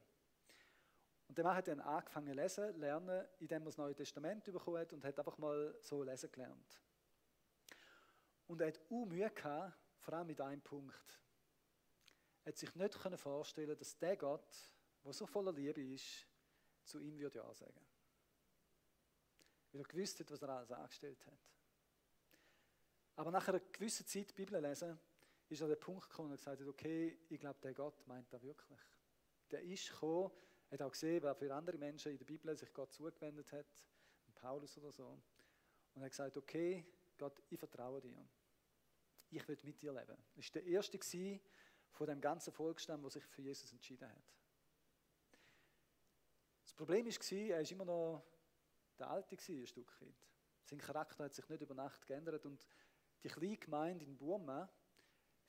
Und 1.29 1.37
der 1.37 1.45
Mann 1.45 1.57
hat 1.57 1.69
dann 1.69 1.81
angefangen 1.81 2.29
zu 2.29 2.35
lesen, 2.35 2.81
lernen, 2.81 3.27
indem 3.39 3.63
er 3.63 3.67
das 3.67 3.77
Neue 3.77 3.95
Testament 3.95 4.45
bekommen 4.45 4.79
hat 4.79 4.93
und 4.93 5.05
hat 5.05 5.19
einfach 5.19 5.37
mal 5.39 5.77
so 5.81 6.03
lesen 6.03 6.33
gelernt. 6.33 6.83
Und 8.47 8.61
er 8.63 8.69
hat 8.69 8.81
auch 8.91 9.05
Mühe 9.05 9.31
gehabt, 9.31 9.79
vor 9.99 10.15
allem 10.15 10.27
mit 10.27 10.41
einem 10.41 10.63
Punkt. 10.63 11.21
Er 12.45 12.53
hat 12.53 12.57
sich 12.57 12.75
nicht 12.75 12.95
vorstellen 13.17 13.77
dass 13.77 13.99
der 13.99 14.17
Gott, 14.17 14.71
der 15.05 15.13
so 15.13 15.27
voller 15.27 15.53
Liebe 15.53 15.83
ist, 15.83 16.27
zu 16.85 16.99
ihm 16.99 17.19
würde 17.19 17.39
Ja 17.39 17.55
sagen. 17.55 17.87
Weil 19.71 19.83
er 19.83 19.87
gewusst 19.87 20.19
hat, 20.21 20.31
was 20.31 20.41
er 20.41 20.49
alles 20.49 20.71
angestellt 20.71 21.27
hat. 21.27 21.58
Aber 23.19 23.33
nach 23.33 23.49
einer 23.49 23.59
gewissen 23.59 24.07
Zeit 24.07 24.33
Bibel 24.33 24.61
lesen, 24.63 24.97
ist 25.49 25.61
er 25.61 25.67
der 25.67 25.75
Punkt 25.75 26.09
gekommen 26.09 26.31
und 26.31 26.37
gesagt 26.37 26.61
hat, 26.61 26.69
okay, 26.69 27.19
ich 27.29 27.41
glaube, 27.41 27.59
der 27.61 27.75
Gott 27.75 28.07
meint 28.07 28.33
das 28.33 28.41
wirklich. 28.45 28.79
Der 29.51 29.61
ist 29.61 29.91
gekommen, 29.91 30.31
hat 30.71 30.83
auch 30.83 30.93
gesehen, 30.93 31.21
wer 31.25 31.35
für 31.35 31.53
andere 31.53 31.77
Menschen 31.79 32.13
in 32.13 32.19
der 32.19 32.25
Bibel 32.25 32.57
sich 32.57 32.73
Gott 32.73 32.93
zugewendet 32.93 33.51
hat, 33.51 33.67
Paulus 34.37 34.79
oder 34.79 34.93
so. 34.93 35.21
Und 35.95 36.03
hat 36.03 36.11
gesagt, 36.11 36.37
okay, 36.37 36.87
Gott, 37.17 37.43
ich 37.51 37.59
vertraue 37.59 38.01
dir. 38.01 38.25
Ich 39.31 39.49
will 39.49 39.59
mit 39.65 39.83
dir 39.83 39.93
leben. 39.93 40.17
Das 40.37 40.45
war 40.55 40.63
der 40.63 40.67
erste 40.67 41.41
von 41.91 42.07
dem 42.07 42.21
ganzen 42.21 42.53
Volksstamm, 42.53 43.03
der 43.03 43.11
sich 43.11 43.25
für 43.25 43.43
Jesus 43.43 43.73
entschieden 43.73 44.09
hat. 44.09 44.33
Das 46.63 46.73
Problem 46.73 47.05
war, 47.05 47.33
er 47.33 47.63
war 47.65 47.71
immer 47.73 47.85
noch 47.85 48.23
der 48.97 49.11
Alte, 49.11 49.37
ein 49.37 49.67
Stück 49.67 50.01
weit. 50.03 50.15
Sein 50.63 50.79
Charakter 50.79 51.25
hat 51.25 51.35
sich 51.35 51.49
nicht 51.49 51.63
über 51.63 51.75
Nacht 51.75 52.07
geändert 52.07 52.47
und 52.47 52.65
die 53.23 53.29
kleine 53.29 53.57
Gemeinde 53.57 54.05
in 54.05 54.17
Burma, 54.17 54.71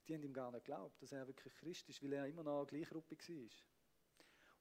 die 0.08 0.16
haben 0.16 0.24
ihm 0.24 0.34
gar 0.34 0.52
nicht 0.52 0.66
geglaubt, 0.66 1.02
dass 1.02 1.12
er 1.12 1.28
wirklich 1.28 1.54
Christ 1.56 1.88
ist, 1.90 2.02
weil 2.04 2.14
er 2.14 2.26
immer 2.26 2.44
noch 2.44 2.66
Gleichgruppe 2.66 3.16
war. 3.16 3.36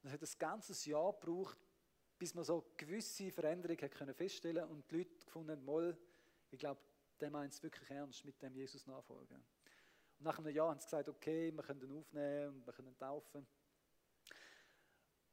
Und 0.01 0.07
es 0.07 0.11
hat 0.13 0.21
ein 0.21 0.39
ganzes 0.39 0.85
Jahr 0.85 1.13
gebraucht, 1.13 1.57
bis 2.17 2.35
man 2.35 2.43
so 2.43 2.71
gewisse 2.77 3.31
Veränderungen 3.31 3.89
können 3.89 4.13
feststellen 4.13 4.65
und 4.65 4.89
die 4.91 4.97
Leute 4.97 5.25
gefunden 5.25 5.51
haben, 5.51 5.65
Moll, 5.65 5.97
ich 6.51 6.59
glaube, 6.59 6.81
der 7.19 7.31
meint 7.31 7.53
es 7.53 7.63
wirklich 7.63 7.89
ernst 7.89 8.23
mit 8.25 8.41
dem 8.41 8.55
Jesus 8.55 8.85
nachfolgen. 8.85 9.37
Und 9.37 10.25
nach 10.25 10.37
einem 10.37 10.53
Jahr 10.53 10.69
haben 10.69 10.79
sie 10.79 10.85
gesagt, 10.85 11.09
okay, 11.09 11.51
wir 11.51 11.63
können 11.63 11.81
ihn 11.81 11.97
aufnehmen 11.97 12.55
und 12.55 12.65
wir 12.65 12.73
können 12.73 12.89
ihn 12.89 12.97
taufen. 12.97 13.47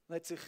Er 0.08 0.16
hat 0.16 0.24
sich 0.24 0.40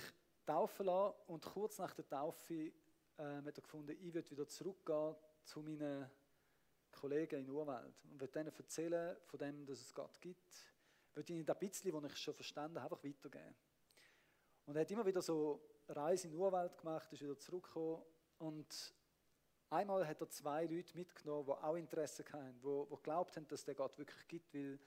taufen 0.47 0.87
lassen 0.87 1.17
und 1.27 1.45
kurz 1.45 1.79
nach 1.79 1.93
der 1.95 2.09
Taufe 2.09 2.55
äh, 2.55 2.73
hat 3.17 3.59
er 3.59 3.63
gefunden, 3.63 3.97
ich 4.01 4.15
würde 4.15 4.31
wieder 4.31 4.47
zurückgehen 4.47 5.17
zu 5.45 5.61
meinen 5.61 6.09
Kollegen 6.99 7.41
in 7.41 7.51
Urwald 7.51 8.05
und 8.05 8.21
würde 8.21 8.33
denen 8.33 8.53
erzählen 8.55 9.17
von 9.27 9.39
dem, 9.39 9.67
dass 9.67 9.81
es 9.81 9.95
Gott 9.95 10.21
gibt. 10.21 10.67
Würde 11.15 11.33
ihnen 11.33 11.47
das 11.47 11.59
bisschen, 11.59 11.93
was 11.93 12.13
ich 12.13 12.17
schon 12.17 12.35
verstanden 12.35 12.81
habe, 12.81 12.95
einfach 12.95 13.05
weitergeben. 13.05 13.55
Und 14.67 14.77
er 14.77 14.83
hat 14.83 14.91
immer 14.91 15.07
wieder 15.07 15.23
so 15.23 15.61
Reise 15.89 16.27
in 16.27 16.33
den 16.33 16.41
Urwald 16.41 16.77
gemacht, 16.77 17.13
ist 17.13 17.23
wieder 17.23 17.39
zurückgekommen 17.39 18.03
und 18.39 18.95
einmal 19.71 20.07
hat 20.07 20.21
er 20.21 20.29
zwei 20.29 20.67
Leute 20.67 20.97
mitgenommen, 20.97 21.47
die 21.47 21.53
auch 21.53 21.77
Interesse 21.77 22.25
hatten, 22.25 22.61
die, 22.61 22.85
die 22.91 22.97
geglaubt 22.97 23.37
haben, 23.37 23.49
dass 23.49 23.65
der 23.65 23.75
Gott 23.75 23.97
wirklich 23.99 24.29
gibt, 24.29 24.55
weil 24.55 24.79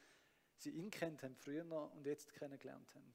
sie 0.57 0.71
ihn 0.71 0.89
kennt 0.89 1.23
haben 1.23 1.35
früher 1.35 1.65
und 1.93 2.05
jetzt 2.05 2.33
kennengelernt 2.33 2.93
haben. 2.93 3.13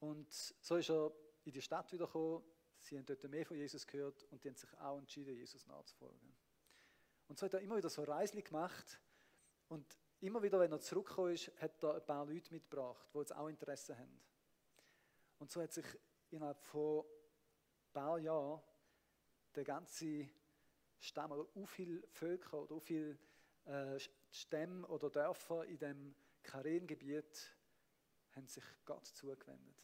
Und 0.00 0.32
so 0.32 0.76
ist 0.76 0.90
er 0.90 1.12
in 1.44 1.52
die 1.52 1.62
Stadt 1.62 1.90
wiedergekommen, 1.92 2.42
sie 2.78 2.98
haben 2.98 3.06
dort 3.06 3.24
mehr 3.24 3.46
von 3.46 3.56
Jesus 3.56 3.86
gehört 3.86 4.22
und 4.24 4.42
die 4.44 4.48
haben 4.48 4.56
sich 4.56 4.72
auch 4.78 4.98
entschieden, 4.98 5.34
Jesus 5.34 5.66
nachzufolgen. 5.66 6.33
Und 7.34 7.38
so 7.40 7.46
hat 7.46 7.54
er 7.54 7.62
immer 7.62 7.76
wieder 7.76 7.90
so 7.90 8.04
Reisli 8.04 8.42
gemacht 8.42 9.00
und 9.66 9.98
immer 10.20 10.40
wieder, 10.40 10.60
wenn 10.60 10.70
er 10.70 10.78
zurückgekommen 10.78 11.32
ist, 11.32 11.50
hat 11.60 11.82
er 11.82 11.96
ein 11.96 12.06
paar 12.06 12.24
Leute 12.26 12.54
mitgebracht, 12.54 13.08
die 13.12 13.18
jetzt 13.18 13.34
auch 13.34 13.48
Interesse 13.48 13.98
haben. 13.98 14.20
Und 15.40 15.50
so 15.50 15.60
hat 15.60 15.72
sich 15.72 15.84
innerhalb 16.30 16.62
von 16.62 17.00
ein 17.00 17.92
paar 17.92 18.18
Jahren 18.20 18.62
der 19.52 19.64
ganze 19.64 20.28
Stamm, 21.00 21.32
oder 21.32 21.44
so 21.44 21.66
viele 21.66 22.06
Völker 22.06 22.58
oder 22.58 22.68
so 22.68 22.78
viele 22.78 23.18
äh, 23.64 23.98
Stämme 24.30 24.86
oder 24.86 25.10
Dörfer 25.10 25.64
in 25.64 25.78
dem 25.78 26.14
Karengebiet 26.40 27.52
haben 28.36 28.46
sich 28.46 28.62
Gott 28.84 29.08
zugewendet. 29.08 29.82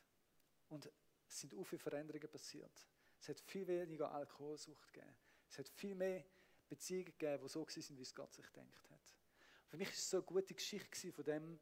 Und 0.69 0.89
es 1.27 1.41
sind 1.41 1.51
so 1.51 1.65
viele 1.65 1.81
Veränderungen 1.81 2.31
passiert. 2.31 2.87
Es 3.19 3.29
hat 3.29 3.41
viel 3.41 3.67
weniger 3.67 4.13
Alkoholsucht 4.13 4.93
gegeben. 4.93 5.17
Es 5.49 5.59
hat 5.59 5.69
viel 5.69 5.97
mehr 5.97 6.25
Beziehungen 6.71 7.05
gegeben, 7.05 7.43
die 7.43 7.49
so 7.49 7.61
waren, 7.61 7.99
wie 7.99 8.03
es 8.03 8.15
Gott 8.15 8.33
sich 8.33 8.47
gedacht 8.47 8.91
hat. 8.91 9.15
Für 9.67 9.77
mich 9.77 9.89
war 9.89 9.95
es 9.95 10.11
so 10.11 10.17
eine 10.17 10.27
gute 10.27 10.55
Geschichte 10.55 11.13
von 11.13 11.25
dem, 11.25 11.61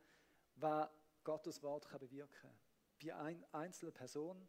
was 0.54 0.88
Gottes 1.24 1.62
Wort 1.62 1.88
bewirken 1.98 2.30
kann 2.30 2.58
wie 3.00 3.12
eine 3.12 3.46
einzelne 3.52 3.92
Person 3.92 4.48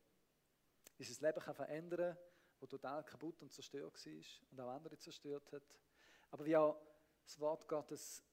dieses 0.97 1.21
Leben 1.21 1.39
kann 1.39 1.55
verändern 1.55 2.15
kann, 2.15 2.23
das 2.59 2.69
total 2.69 3.03
kaputt 3.03 3.41
und 3.41 3.53
zerstört 3.53 4.05
war 4.05 4.51
und 4.51 4.59
auch 4.59 4.69
andere 4.69 4.97
zerstört 4.97 5.51
hat. 5.51 5.63
Aber 6.31 6.45
wie 6.45 6.57
auch 6.57 6.81
das 7.23 7.39
Wort 7.39 7.67
Gottes 7.67 8.23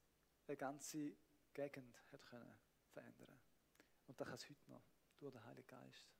eine 0.46 0.56
ganze 0.56 1.16
Gegend 1.52 2.02
hat 2.12 2.26
können 2.26 2.58
verändern 2.88 3.40
Und 4.06 4.20
das 4.20 4.26
kann 4.26 4.36
es 4.36 4.48
heute 4.48 4.70
noch 4.70 4.82
durch 5.18 5.32
den 5.32 5.44
Heiligen 5.44 5.66
Geist. 5.68 6.10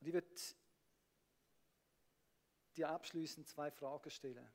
Und 0.00 0.06
ich 0.06 0.12
würde 0.12 0.34
dir 2.76 2.88
abschließend 2.88 3.48
zwei 3.48 3.70
Fragen 3.70 4.10
stellen. 4.10 4.52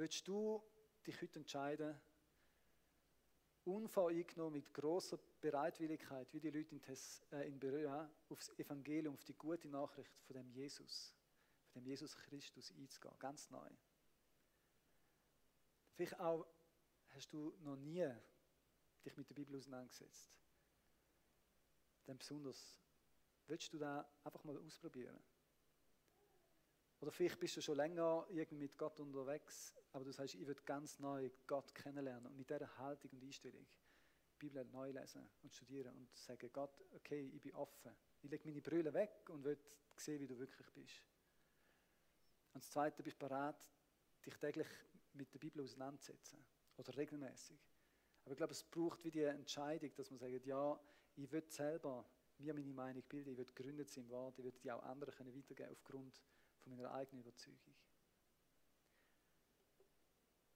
Willst 0.00 0.26
du 0.26 0.66
dich 1.06 1.20
heute 1.20 1.40
entscheiden, 1.40 2.00
unvoreingenommen, 3.64 4.54
mit 4.54 4.72
großer 4.72 5.18
Bereitwilligkeit, 5.42 6.32
wie 6.32 6.40
die 6.40 6.48
Leute 6.48 6.74
in, 6.74 6.80
Tess, 6.80 7.22
äh, 7.32 7.46
in 7.46 7.60
Berea, 7.60 8.10
aufs 8.30 8.48
Evangelium, 8.58 9.12
auf 9.12 9.24
die 9.24 9.34
gute 9.34 9.68
Nachricht 9.68 10.18
von 10.22 10.36
dem 10.36 10.50
Jesus, 10.52 11.14
von 11.68 11.82
dem 11.82 11.88
Jesus 11.88 12.16
Christus 12.16 12.72
einzugehen, 12.72 13.18
ganz 13.18 13.50
neu. 13.50 13.68
Vielleicht 15.92 16.18
auch 16.18 16.46
hast 17.08 17.30
du 17.34 17.54
noch 17.60 17.76
nie 17.76 18.10
dich 19.04 19.14
mit 19.18 19.28
der 19.28 19.34
Bibel 19.34 19.54
auseinandergesetzt. 19.54 20.32
Dann 22.06 22.16
besonders, 22.16 22.80
willst 23.48 23.70
du 23.74 23.78
da 23.78 24.10
einfach 24.24 24.44
mal 24.44 24.56
ausprobieren? 24.56 25.22
Oder 27.00 27.12
vielleicht 27.12 27.40
bist 27.40 27.56
du 27.56 27.62
schon 27.62 27.76
länger 27.76 28.26
irgendwie 28.28 28.58
mit 28.58 28.76
Gott 28.76 29.00
unterwegs, 29.00 29.74
aber 29.92 30.04
du 30.04 30.12
sagst, 30.12 30.34
ich 30.34 30.46
will 30.46 30.56
ganz 30.66 30.98
neu 30.98 31.30
Gott 31.46 31.74
kennenlernen 31.74 32.26
und 32.26 32.36
mit 32.36 32.50
dieser 32.50 32.76
Haltung 32.76 33.10
und 33.12 33.22
Einstellung 33.22 33.66
die 34.32 34.38
Bibel 34.38 34.64
neu 34.66 34.90
lesen 34.90 35.28
und 35.42 35.52
studieren 35.52 35.96
und 35.96 36.14
sagen, 36.14 36.50
Gott, 36.52 36.82
okay, 36.92 37.30
ich 37.34 37.40
bin 37.40 37.54
offen. 37.54 37.92
Ich 38.22 38.30
lege 38.30 38.46
meine 38.46 38.60
Brille 38.60 38.92
weg 38.92 39.28
und 39.30 39.44
will 39.44 39.58
sehen, 39.96 40.20
wie 40.20 40.26
du 40.26 40.38
wirklich 40.38 40.70
bist. 40.72 41.02
Und 42.52 42.62
das 42.62 42.70
Zweite, 42.70 43.02
bist 43.02 43.20
du 43.20 43.26
bereit, 43.26 43.70
dich 44.24 44.34
täglich 44.36 44.68
mit 45.14 45.32
der 45.32 45.38
Bibel 45.38 45.62
auseinanderzusetzen 45.62 46.44
oder 46.76 46.96
regelmäßig. 46.96 47.58
Aber 48.24 48.32
ich 48.32 48.36
glaube, 48.36 48.52
es 48.52 48.62
braucht 48.62 49.02
wie 49.04 49.10
die 49.10 49.22
Entscheidung, 49.22 49.94
dass 49.94 50.10
man 50.10 50.18
sagt, 50.18 50.46
ja, 50.46 50.78
ich 51.16 51.32
will 51.32 51.44
selber 51.48 52.04
mir 52.38 52.54
meine 52.54 52.72
Meinung 52.72 53.02
bilden, 53.08 53.32
ich 53.32 53.38
will 53.38 53.46
gegründet 53.46 53.88
sein 53.88 54.04
im 54.04 54.10
Wort, 54.10 54.38
ich 54.38 54.44
will 54.44 54.52
die 54.52 54.70
auch 54.70 54.82
anderen 54.82 55.34
weitergeben 55.34 55.70
aufgrund 55.72 56.20
von 56.62 56.76
meiner 56.76 56.92
eigenen 56.92 57.22
Überzeugung. 57.22 57.74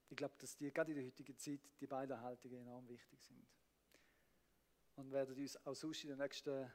Ich 0.09 0.16
glaube, 0.16 0.34
dass 0.38 0.57
die, 0.57 0.70
gerade 0.70 0.92
in 0.92 0.98
der 0.98 1.07
heutigen 1.07 1.36
Zeit 1.36 1.61
die 1.80 1.86
beiden 1.86 2.20
Haltungen 2.20 2.61
enorm 2.61 2.88
wichtig 2.88 3.20
sind. 3.22 3.46
Und 4.96 5.11
werden 5.11 5.36
uns 5.36 5.57
auch 5.66 5.74
sonst 5.74 6.05
in 6.05 6.11
den 6.11 6.18
nächsten 6.18 6.70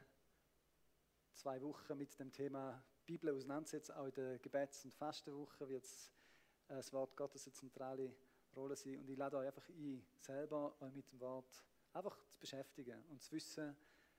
zwei 1.32 1.62
Wochen 1.62 1.96
mit 1.96 2.18
dem 2.18 2.30
Thema 2.32 2.84
Bibel 3.06 3.34
auseinandersetzen. 3.34 3.92
Auch 3.92 4.06
in 4.06 4.12
der 4.12 4.38
Gebets- 4.38 4.84
und 4.84 4.92
Fastenwoche 4.92 5.68
wird 5.68 5.86
äh, 6.68 6.74
das 6.74 6.92
Wort 6.92 7.16
Gottes 7.16 7.46
eine 7.46 7.54
zentrale 7.54 8.14
Rolle 8.54 8.76
sein. 8.76 8.98
Und 8.98 9.08
ich 9.08 9.16
lade 9.16 9.38
euch 9.38 9.46
einfach 9.46 9.68
ein, 9.70 10.04
selber 10.18 10.76
euch 10.82 10.92
mit 10.92 11.10
dem 11.10 11.20
Wort 11.20 11.64
einfach 11.92 12.22
zu 12.28 12.38
beschäftigen 12.38 13.02
und 13.06 13.22
zu 13.22 13.32
wissen, 13.32 13.76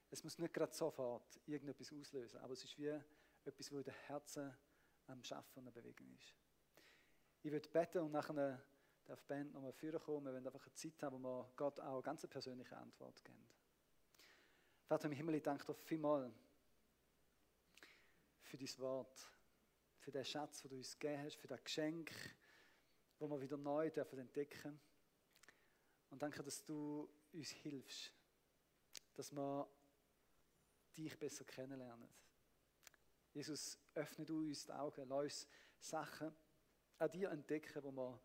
es 0.10 0.24
muss 0.24 0.38
nicht 0.38 0.54
gerade 0.54 0.74
sofort 0.74 1.40
irgendetwas 1.46 1.94
auslösen, 1.94 2.40
aber 2.42 2.52
es 2.52 2.64
ist 2.66 2.78
wie 2.78 3.00
etwas, 3.46 3.72
wo 3.72 3.78
in 3.78 3.84
den 3.84 3.94
Herzen 3.94 4.54
am 5.08 5.24
Schaffen 5.24 5.68
und 5.68 5.74
Bewegen 5.74 6.14
ist. 6.16 6.36
Ich 7.44 7.52
würde 7.52 7.68
beten 7.70 8.00
und 8.00 8.12
nachher 8.12 8.62
darf 9.06 9.22
die 9.22 9.28
Band 9.28 9.54
nochmal 9.54 9.74
vorkommen. 9.74 10.26
Wir 10.26 10.34
wollen 10.34 10.46
einfach 10.46 10.66
eine 10.66 10.74
Zeit 10.74 11.02
haben, 11.04 11.24
wo 11.24 11.28
wir 11.28 11.52
Gott 11.56 11.80
auch 11.80 11.94
eine 11.94 12.02
ganz 12.02 12.26
persönliche 12.28 12.78
Antwort 12.78 13.24
geben. 13.24 13.48
Vater 14.86 15.06
im 15.06 15.14
Himmel, 15.14 15.36
ich 15.36 15.44
danke 15.44 15.66
dir 15.66 15.74
vielmals 15.74 16.34
für 18.42 18.58
dein 18.58 18.78
Wort, 18.80 19.32
für 20.00 20.12
den 20.12 20.26
Schatz, 20.26 20.62
den 20.62 20.72
du 20.72 20.78
uns 20.78 21.00
gegeben 21.00 21.24
hast, 21.24 21.36
für 21.36 21.48
das 21.48 21.64
Geschenk, 21.64 22.12
wo 23.18 23.28
wir 23.28 23.40
wieder 23.40 23.58
neu 23.58 23.90
dürfen 23.90 24.20
entdecken 24.20 24.80
Und 26.10 26.22
danke, 26.22 26.44
dass 26.44 26.64
du 26.64 27.10
uns 27.32 27.50
hilfst, 27.50 28.12
dass 29.14 29.32
wir 29.32 29.68
dich 30.98 31.18
besser 31.18 31.46
kennenlernen. 31.46 32.10
Jesus, 33.34 33.80
öffne 33.96 34.26
du 34.26 34.40
uns 34.40 34.66
die 34.66 34.72
Augen, 34.72 35.08
lass 35.08 35.24
uns 35.24 35.48
Sachen 35.80 36.34
an 36.98 37.12
dir 37.12 37.32
entdecken, 37.32 37.82
die 37.82 37.92
wir 37.96 38.22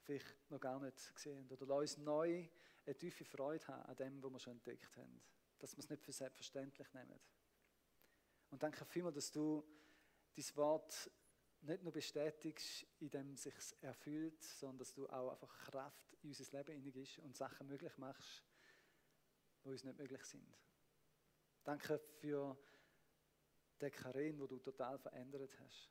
vielleicht 0.00 0.50
noch 0.50 0.60
gar 0.60 0.80
nicht 0.80 1.14
gesehen 1.14 1.38
haben. 1.38 1.50
Oder 1.50 1.66
lass 1.66 1.96
uns 1.96 2.04
neu 2.04 2.48
eine 2.84 2.96
tiefe 2.96 3.24
Freude 3.24 3.66
haben 3.68 3.82
an 3.82 3.96
dem, 3.96 4.22
was 4.22 4.32
wir 4.32 4.38
schon 4.38 4.52
entdeckt 4.54 4.96
haben. 4.96 5.20
Dass 5.58 5.76
wir 5.76 5.80
es 5.80 5.90
nicht 5.90 6.02
für 6.02 6.12
selbstverständlich 6.12 6.92
nehmen. 6.94 7.18
Und 8.50 8.62
danke 8.62 8.84
vielmals, 8.84 9.16
dass 9.16 9.30
du 9.30 9.64
dein 10.34 10.56
Wort 10.56 11.10
nicht 11.62 11.82
nur 11.82 11.92
bestätigst, 11.92 12.86
indem 13.00 13.32
es 13.32 13.42
sich 13.42 13.54
erfüllt, 13.82 14.42
sondern 14.42 14.78
dass 14.78 14.94
du 14.94 15.08
auch 15.08 15.32
einfach 15.32 15.58
Kraft 15.58 16.16
in 16.22 16.30
unser 16.30 16.56
Leben 16.56 16.72
hineingibst 16.72 17.18
und 17.18 17.36
Sachen 17.36 17.66
möglich 17.66 17.96
machst, 17.98 18.44
die 19.64 19.68
uns 19.68 19.84
nicht 19.84 19.98
möglich 19.98 20.24
sind. 20.24 20.56
Danke 21.64 21.98
für 21.98 22.56
den 23.80 23.92
Karin, 23.92 24.38
wo 24.38 24.46
du 24.46 24.58
total 24.58 24.98
verändert 24.98 25.50
hast. 25.60 25.90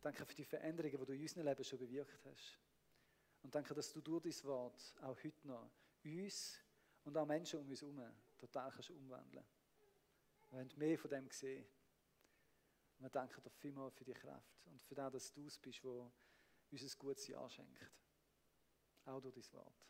Danke 0.00 0.24
für 0.24 0.34
die 0.34 0.44
Veränderungen, 0.44 0.98
die 0.98 1.06
du 1.06 1.12
in 1.12 1.22
unserem 1.22 1.46
Leben 1.46 1.64
schon 1.64 1.78
bewirkt 1.78 2.24
hast. 2.24 2.58
Und 3.42 3.54
danke, 3.54 3.74
dass 3.74 3.92
du 3.92 4.00
durch 4.00 4.22
dein 4.22 4.44
Wort 4.44 4.94
auch 5.00 5.16
heute 5.22 5.46
noch 5.46 5.70
uns 6.04 6.60
und 7.04 7.16
auch 7.16 7.26
Menschen 7.26 7.60
um 7.60 7.68
uns 7.68 7.80
herum 7.80 8.00
total 8.38 8.70
kannst 8.70 8.90
umwandeln 8.90 9.44
Wir 10.50 10.58
wollen 10.58 10.72
mehr 10.76 10.98
von 10.98 11.10
dem 11.10 11.30
sehen. 11.30 11.64
Und 12.98 13.04
wir 13.04 13.10
danken 13.10 13.42
dir 13.42 13.50
vielmals 13.50 13.94
für 13.94 14.04
die 14.04 14.14
Kraft 14.14 14.66
und 14.66 14.80
für 14.82 14.94
das, 14.94 15.12
dass 15.12 15.32
du 15.32 15.46
es 15.46 15.58
bist, 15.58 15.82
wo 15.84 16.10
uns 16.70 16.82
ein 16.82 16.98
gutes 16.98 17.26
Jahr 17.28 17.48
schenkt. 17.48 17.90
Auch 19.04 19.20
durch 19.20 19.34
dein 19.34 19.52
Wort. 19.52 19.86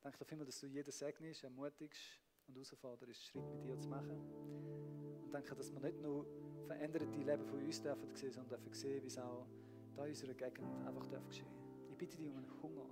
Danke 0.00 0.18
dir 0.18 0.24
vielmals, 0.24 0.50
dass 0.50 0.60
du 0.60 0.66
jeden 0.66 0.92
segnest, 0.92 1.44
ermutigst 1.44 2.20
und 2.46 2.54
herausforderst, 2.54 3.24
Schritt 3.24 3.44
mit 3.50 3.64
dir 3.64 3.78
zu 3.78 3.88
machen. 3.88 4.87
Und 5.28 5.34
danke, 5.34 5.54
dass 5.54 5.70
wir 5.70 5.80
nicht 5.80 6.00
nur 6.00 6.24
veränderte 6.66 7.18
Leben 7.18 7.44
von 7.44 7.62
uns 7.62 7.82
dürfen 7.82 8.14
sehen, 8.14 8.32
sondern 8.32 8.48
dürfen 8.48 8.72
sehen, 8.72 9.02
wie 9.02 9.08
es 9.08 9.18
auch 9.18 9.46
da 9.94 10.04
in 10.04 10.10
unserer 10.10 10.32
Gegend 10.32 10.66
einfach 10.86 11.02
geschehen 11.28 11.44
darf 11.44 11.68
bitte 11.98 12.16
dich 12.16 12.28
um 12.28 12.36
einen 12.36 12.62
Hunger. 12.62 12.86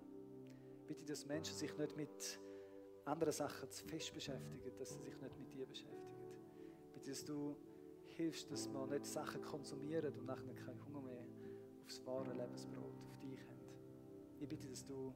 Ich 0.80 0.86
bitte, 0.86 1.04
dass 1.04 1.24
Menschen 1.24 1.54
sich 1.54 1.76
nicht 1.78 1.96
mit 1.96 2.40
anderen 3.04 3.32
Sachen 3.32 3.70
zu 3.70 3.84
fest 3.86 4.12
beschäftigen, 4.12 4.76
dass 4.78 4.90
sie 4.90 4.98
sich 4.98 5.20
nicht 5.20 5.38
mit 5.38 5.54
dir 5.54 5.66
beschäftigen. 5.66 6.02
Ich 6.88 6.92
bitte, 6.92 7.10
dass 7.10 7.24
du 7.24 7.56
hilfst, 8.16 8.50
dass 8.50 8.68
wir 8.68 8.86
nicht 8.86 9.06
Sachen 9.06 9.40
konsumieren 9.42 10.12
und 10.12 10.26
nachher 10.26 10.54
keinen 10.54 10.84
Hunger 10.84 11.02
mehr 11.02 11.24
aufs 11.84 12.04
wahre 12.04 12.32
Lebensbrot, 12.32 12.92
auf 13.08 13.18
dich 13.20 13.40
haben. 13.46 13.60
Ich 14.40 14.48
bitte, 14.48 14.68
dass 14.68 14.84
du 14.84 15.14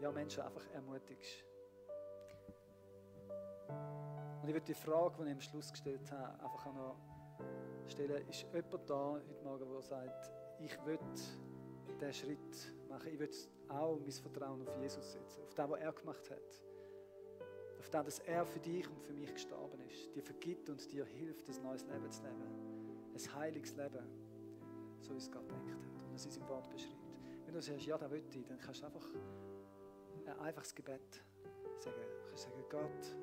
ja, 0.00 0.12
Menschen 0.12 0.42
einfach 0.42 0.66
ermutigst. 0.74 1.44
Und 4.42 4.48
ich 4.48 4.54
würde 4.54 4.66
die 4.66 4.74
Frage, 4.74 5.14
die 5.18 5.28
ich 5.28 5.32
am 5.34 5.40
Schluss 5.40 5.70
gestellt 5.70 6.10
habe, 6.10 6.42
einfach 6.42 6.66
auch 6.66 6.74
noch 6.74 6.96
stellen. 7.86 8.28
Ist 8.28 8.42
jemand 8.52 8.90
da 8.90 9.12
heute 9.12 9.44
Morgen, 9.44 9.70
der 9.70 9.82
sagt, 9.82 10.32
ich 10.58 10.84
will 10.84 10.98
diesen 12.00 12.12
Schritt 12.12 12.74
machen. 12.88 13.12
Ich 13.12 13.20
will 13.20 13.30
auch 13.68 14.00
mein 14.00 14.10
Vertrauen 14.10 14.66
auf 14.66 14.76
Jesus 14.80 15.12
setzen, 15.12 15.44
auf 15.44 15.54
das, 15.54 15.70
was 15.70 15.80
er 15.80 15.92
gemacht 15.92 16.30
hat. 16.30 16.64
Auf 17.78 17.88
das, 17.88 18.04
dass 18.04 18.18
er 18.20 18.44
für 18.44 18.58
dich 18.58 18.88
und 18.90 19.00
für 19.00 19.12
mich 19.12 19.32
gestorben 19.32 19.80
ist, 19.82 20.12
dir 20.12 20.22
vergibt 20.24 20.68
und 20.68 20.92
dir 20.92 21.04
hilft, 21.04 21.48
ein 21.48 21.62
neues 21.62 21.84
Leben 21.86 22.10
zu 22.10 22.22
leben. 22.22 22.42
Ein 23.14 23.34
heiliges 23.36 23.76
Leben, 23.76 24.04
so 25.00 25.12
wie 25.12 25.18
es 25.18 25.30
Gott 25.30 25.48
denkt 25.48 25.70
hat 25.70 26.08
und 26.08 26.14
es 26.16 26.24
in 26.24 26.32
seinem 26.32 26.48
Wort 26.48 26.68
beschreibt. 26.68 26.96
Wenn 27.44 27.54
du 27.54 27.62
sagst, 27.62 27.86
ja, 27.86 27.96
da 27.96 28.10
will 28.10 28.24
ich, 28.28 28.46
dann 28.46 28.58
kannst 28.58 28.82
du 28.82 28.86
einfach 28.86 29.06
ein 30.26 30.38
einfaches 30.40 30.74
Gebet 30.74 31.22
sagen. 31.78 31.96
Du 32.00 32.28
kannst 32.28 32.42
sagen, 32.42 32.64
Gott, 32.70 33.16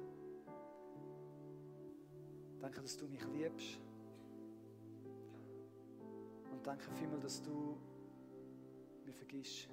danke, 2.59 2.81
dass 2.81 2.97
du 2.97 3.07
mich 3.07 3.23
liebst. 3.25 3.79
Und 6.51 6.65
danke 6.65 6.89
vielmals, 6.91 7.23
dass 7.23 7.41
du 7.41 7.77
mich 9.05 9.15
vergisst. 9.15 9.69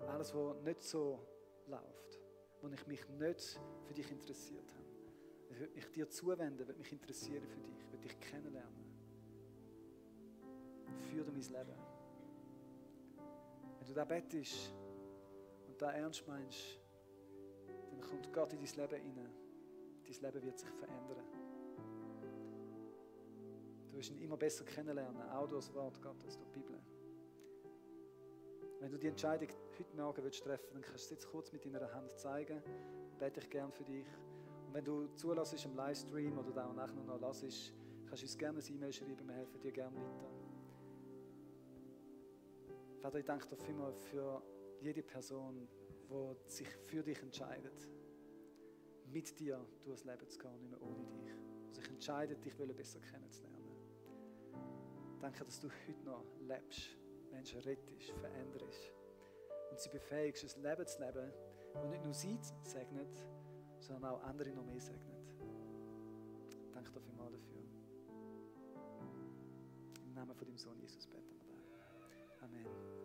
Alles, 0.00 0.34
was 0.34 0.60
nicht 0.62 0.82
so 0.82 1.18
läuft, 1.66 2.20
wo 2.60 2.68
ich 2.68 2.86
mich 2.86 3.08
nicht 3.08 3.60
für 3.84 3.94
dich 3.94 4.10
interessiert 4.10 4.70
habe. 4.72 4.84
Ich 5.50 5.60
will 5.60 5.70
mich 5.70 5.90
dir 5.92 6.10
zuwenden, 6.10 6.66
will 6.66 6.76
mich 6.76 6.92
interessieren 6.92 7.46
für 7.46 7.60
dich, 7.60 7.92
will 7.92 8.00
dich 8.00 8.18
kennenlernen. 8.20 8.84
Führe 11.10 11.30
mein 11.30 11.42
Leben. 11.42 11.78
Wenn 13.78 13.86
du 13.86 13.94
da 13.94 14.04
bettest 14.04 14.74
und 15.68 15.80
da 15.80 15.92
ernst 15.92 16.26
meinst, 16.26 16.80
dann 17.90 18.00
kommt 18.00 18.32
Gott 18.32 18.52
in 18.52 18.60
dein 18.60 18.90
Leben 18.90 19.02
hinein. 19.02 19.34
Dein 20.02 20.32
Leben 20.32 20.42
wird 20.44 20.58
sich 20.58 20.70
verändern. 20.70 21.33
Du 23.94 23.98
wirst 23.98 24.10
ihn 24.10 24.18
immer 24.18 24.36
besser 24.36 24.64
kennenlernen, 24.64 25.22
auch 25.30 25.46
durch 25.46 25.66
das 25.66 25.74
Wort 25.76 26.02
Gottes, 26.02 26.36
durch 26.36 26.50
die 26.50 26.58
Bibel. 26.58 26.80
Wenn 28.80 28.90
du 28.90 28.98
die 28.98 29.06
Entscheidung 29.06 29.48
heute 29.78 29.96
Morgen 29.96 30.24
willst 30.24 30.42
treffen 30.42 30.66
dann 30.72 30.82
kannst 30.82 31.02
du 31.02 31.04
es 31.04 31.10
jetzt 31.10 31.28
kurz 31.28 31.52
mit 31.52 31.64
deiner 31.64 31.94
Hand 31.94 32.10
zeigen. 32.18 32.60
Bete 33.20 33.38
ich 33.38 33.48
gern 33.48 33.70
für 33.70 33.84
dich. 33.84 34.04
Und 34.66 34.74
wenn 34.74 34.84
du 34.84 35.06
zulässt 35.14 35.64
im 35.64 35.76
Livestream 35.76 36.36
oder 36.36 36.50
da 36.50 36.68
auch 36.68 36.74
nachher 36.74 37.04
noch 37.04 37.20
lässt, 37.20 37.72
kannst 38.08 38.22
du 38.22 38.26
uns 38.26 38.36
gerne 38.36 38.58
ein 38.58 38.74
E-Mail 38.74 38.92
schreiben, 38.92 39.28
wir 39.28 39.34
helfen 39.36 39.60
dir 39.60 39.70
gerne 39.70 39.96
weiter. 39.96 40.30
Vater, 43.00 43.18
ich 43.20 43.24
danke 43.24 43.46
dir 43.46 43.56
vielmals 43.56 44.04
für 44.06 44.42
jede 44.80 45.04
Person, 45.04 45.68
die 46.10 46.50
sich 46.50 46.68
für 46.86 47.04
dich 47.04 47.22
entscheidet, 47.22 47.88
mit 49.12 49.38
dir 49.38 49.64
durchs 49.84 50.04
Leben 50.04 50.28
zu 50.28 50.38
gehen, 50.40 50.58
nicht 50.58 50.70
mehr 50.72 50.82
ohne 50.82 51.04
dich. 51.06 51.32
Die 51.68 51.74
sich 51.74 51.88
entscheidet, 51.90 52.44
dich 52.44 52.56
besser 52.56 52.98
kennenzulernen. 52.98 53.53
Danke, 55.24 55.42
dass 55.42 55.58
du 55.58 55.70
heute 55.88 56.04
noch 56.04 56.22
lebst 56.46 56.98
Menschen 57.30 57.58
rettest, 57.60 58.10
veränderst 58.10 58.92
und 59.70 59.80
sie 59.80 59.88
befähigst, 59.88 60.54
ein 60.54 60.62
Leben 60.62 60.86
zu 60.86 61.00
leben, 61.00 61.32
das 61.72 61.88
nicht 61.88 62.04
nur 62.04 62.12
sie 62.12 62.38
segnet, 62.62 63.26
sondern 63.80 64.12
auch 64.12 64.22
andere 64.22 64.50
noch 64.50 64.66
mehr 64.66 64.82
segnet. 64.82 65.34
Danke 66.74 66.92
dir 66.92 67.00
vielmals 67.00 67.32
dafür. 67.32 67.62
Im 70.04 70.12
Namen 70.12 70.34
von 70.34 70.46
dem 70.46 70.58
Sohn 70.58 70.78
Jesus 70.78 71.06
beten 71.06 71.34
wir 71.38 71.46
da. 71.48 72.44
Amen. 72.44 73.03